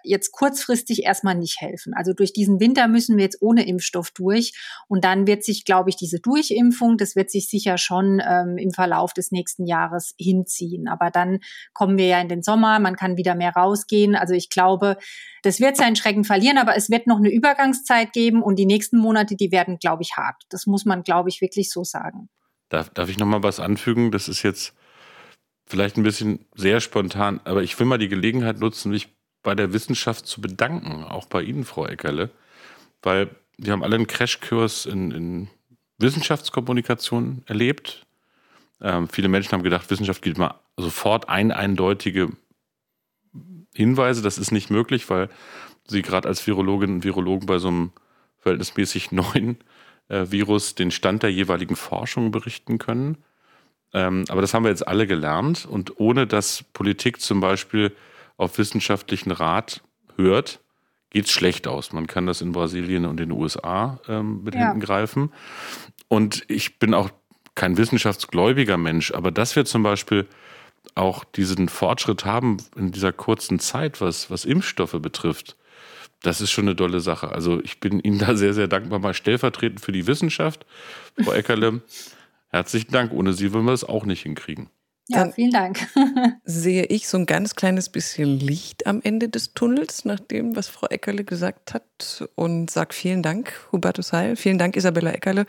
jetzt 0.05 0.33
kurzfristig 0.33 1.05
erstmal 1.05 1.35
nicht 1.35 1.61
helfen. 1.61 1.93
Also 1.95 2.15
durch 2.15 2.33
diesen 2.33 2.59
Winter 2.59 2.89
müssen 2.89 3.19
wir 3.19 3.25
jetzt 3.25 3.43
ohne 3.43 3.69
Impfstoff 3.69 4.11
durch. 4.11 4.55
Und 4.89 5.05
dann 5.05 5.27
wird 5.27 5.45
sich, 5.45 5.67
glaube 5.67 5.91
ich, 5.91 5.97
diese 5.97 6.19
Durchimpfung, 6.19 6.97
das 6.97 7.15
wird 7.15 7.31
sich 7.31 7.49
sicher 7.49 7.77
schon 7.77 8.23
ähm, 8.27 8.57
im 8.57 8.71
Verlauf 8.71 9.13
des 9.13 9.33
nächsten 9.33 9.67
Jahres 9.67 10.15
hinziehen. 10.19 10.89
Aber 10.89 11.11
dann 11.11 11.41
kommen 11.75 11.99
wir 11.99 12.07
ja 12.07 12.19
in 12.23 12.31
den 12.31 12.43
Sommer, 12.43 12.79
man 12.79 12.97
kann 12.97 13.19
wieder 13.19 13.35
mehr 13.35 13.53
rausgehen. 13.53 14.17
Also 14.17 14.33
ich 14.33 14.49
glaube, 14.49 14.97
das 15.43 15.61
wird 15.61 15.77
seinen 15.77 15.95
Schrecken 15.95 16.25
verlieren, 16.25 16.57
aber 16.57 16.77
es 16.77 16.89
wird 16.89 17.07
noch 17.07 17.19
eine 17.19 17.31
Übergangszeit 17.31 18.15
geben 18.15 18.43
und 18.43 18.59
die 18.59 18.67
nächsten 18.67 18.97
Monate, 18.97 19.37
die 19.37 19.53
werden, 19.53 19.79
glaube 19.79 20.05
ich, 20.05 20.17
hart. 20.17 20.43
Das 20.49 20.67
muss 20.67 20.87
man, 20.87 21.03
glaube 21.03 21.29
ich, 21.29 21.43
wirklich 21.43 21.71
so 21.71 21.85
sagen. 21.85 22.31
Darf, 22.71 22.89
darf 22.89 23.11
ich 23.11 23.19
noch 23.19 23.27
mal 23.27 23.43
was 23.43 23.61
anfügen? 23.61 24.11
Das 24.11 24.27
ist 24.27 24.43
jetzt 24.43 24.73
vielleicht 25.71 25.97
ein 25.97 26.03
bisschen 26.03 26.45
sehr 26.55 26.81
spontan, 26.81 27.41
aber 27.45 27.63
ich 27.63 27.79
will 27.79 27.87
mal 27.87 27.99
die 27.99 28.09
Gelegenheit 28.09 28.59
nutzen, 28.59 28.91
mich 28.91 29.09
bei 29.43 29.55
der 29.55 29.73
Wissenschaft 29.73 30.27
zu 30.27 30.41
bedanken, 30.41 31.05
auch 31.05 31.27
bei 31.27 31.43
Ihnen, 31.43 31.65
Frau 31.65 31.87
Eckerle, 31.87 32.31
weil 33.03 33.31
wir 33.57 33.73
haben 33.73 33.83
alle 33.83 33.97
einen 33.97 34.07
Crashkurs 34.07 34.87
in, 34.87 35.11
in 35.11 35.49
Wissenschaftskommunikation 35.99 37.43
erlebt. 37.47 38.07
Ähm, 38.81 39.09
viele 39.09 39.29
Menschen 39.29 39.53
haben 39.53 39.63
gedacht, 39.63 39.91
Wissenschaft 39.91 40.23
gibt 40.23 40.39
mal 40.39 40.59
sofort 40.77 41.29
ein 41.29 41.53
eindeutige 41.53 42.31
Hinweise. 43.75 44.23
Das 44.23 44.39
ist 44.39 44.51
nicht 44.51 44.71
möglich, 44.71 45.09
weil 45.11 45.29
Sie 45.87 46.03
gerade 46.03 46.29
als 46.29 46.47
Virologinnen 46.47 46.97
und 46.97 47.05
Virologen 47.05 47.47
bei 47.47 47.59
so 47.59 47.69
einem 47.69 47.93
verhältnismäßig 48.39 49.13
neuen 49.13 49.59
äh, 50.09 50.27
Virus 50.31 50.75
den 50.75 50.91
Stand 50.91 51.23
der 51.23 51.33
jeweiligen 51.33 51.77
Forschung 51.77 52.31
berichten 52.31 52.79
können. 52.79 53.19
Ähm, 53.93 54.25
aber 54.29 54.41
das 54.41 54.55
haben 54.55 54.65
wir 54.65 54.71
jetzt 54.71 54.87
alle 54.87 55.07
gelernt 55.07 55.67
und 55.67 55.99
ohne 55.99 56.27
dass 56.27 56.63
Politik 56.73 57.21
zum 57.21 57.41
Beispiel 57.41 57.93
auf 58.37 58.59
wissenschaftlichen 58.59 59.33
Rat 59.33 59.83
hört, 60.17 60.61
geht 61.11 61.27
es 61.27 61.33
schlecht 61.33 61.67
aus. 61.67 61.93
Man 61.93 62.07
kann 62.07 62.27
das 62.27 62.41
in 62.41 62.53
Brasilien 62.53 63.05
und 63.05 63.21
in 63.21 63.31
den 63.31 63.39
USA 63.39 64.01
ähm, 64.09 64.45
mit 64.45 64.55
ja. 64.55 64.67
hinten 64.67 64.81
greifen. 64.81 65.33
Und 66.09 66.45
ich 66.49 66.79
bin 66.79 66.95
auch 66.95 67.11
kein 67.55 67.77
wissenschaftsgläubiger 67.77 68.77
Mensch, 68.77 69.13
aber 69.13 69.31
dass 69.31 69.57
wir 69.57 69.65
zum 69.65 69.83
Beispiel 69.83 70.27
auch 70.95 71.25
diesen 71.25 71.69
Fortschritt 71.69 72.25
haben 72.25 72.59
in 72.77 72.93
dieser 72.93 73.13
kurzen 73.13 73.59
Zeit, 73.59 74.01
was, 74.01 74.31
was 74.31 74.45
Impfstoffe 74.45 74.97
betrifft, 75.01 75.57
das 76.23 76.41
ist 76.41 76.51
schon 76.51 76.67
eine 76.67 76.77
tolle 76.77 77.01
Sache. 77.01 77.31
Also 77.31 77.61
ich 77.63 77.81
bin 77.81 78.01
Ihnen 78.01 78.19
da 78.19 78.35
sehr, 78.35 78.55
sehr 78.55 78.69
dankbar, 78.69 78.99
mal 78.99 79.15
stellvertretend 79.15 79.81
für 79.81 79.93
die 79.93 80.07
Wissenschaft, 80.07 80.67
Frau 81.23 81.33
Eckerle. 81.33 81.83
Herzlichen 82.51 82.93
Dank. 82.93 83.13
Ohne 83.13 83.33
Sie 83.33 83.53
würden 83.53 83.67
wir 83.67 83.73
es 83.73 83.85
auch 83.85 84.05
nicht 84.05 84.23
hinkriegen. 84.23 84.71
Ja, 85.13 85.29
vielen 85.33 85.51
Dank. 85.51 85.89
sehe 86.45 86.85
ich 86.85 87.09
so 87.09 87.19
ein 87.19 87.27
ganz 87.27 87.57
kleines 87.57 87.89
bisschen 87.89 88.39
Licht 88.39 88.87
am 88.87 89.01
Ende 89.03 89.29
des 89.29 89.55
Tunnels, 89.55 90.05
nach 90.05 90.21
dem, 90.21 90.55
was 90.55 90.69
Frau 90.69 90.87
Eckerle 90.87 91.25
gesagt 91.25 91.75
hat. 91.75 92.29
Und 92.37 92.71
sage 92.71 92.95
vielen 92.95 93.23
Dank, 93.23 93.53
Hubertus 93.73 94.13
Heil. 94.13 94.37
Vielen 94.37 94.59
Dank, 94.59 94.77
Isabella 94.77 95.11
Eckerle. 95.11 95.47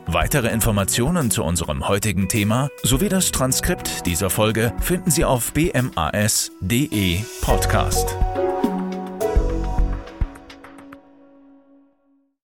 Weitere 0.08 0.48
Informationen 0.48 1.30
zu 1.32 1.44
unserem 1.44 1.88
heutigen 1.88 2.30
Thema 2.30 2.70
sowie 2.82 3.10
das 3.10 3.32
Transkript 3.32 4.06
dieser 4.06 4.30
Folge 4.30 4.74
finden 4.80 5.12
Sie 5.12 5.26
auf 5.26 5.52
bmas.de 5.54 7.20
Podcast. 7.42 8.16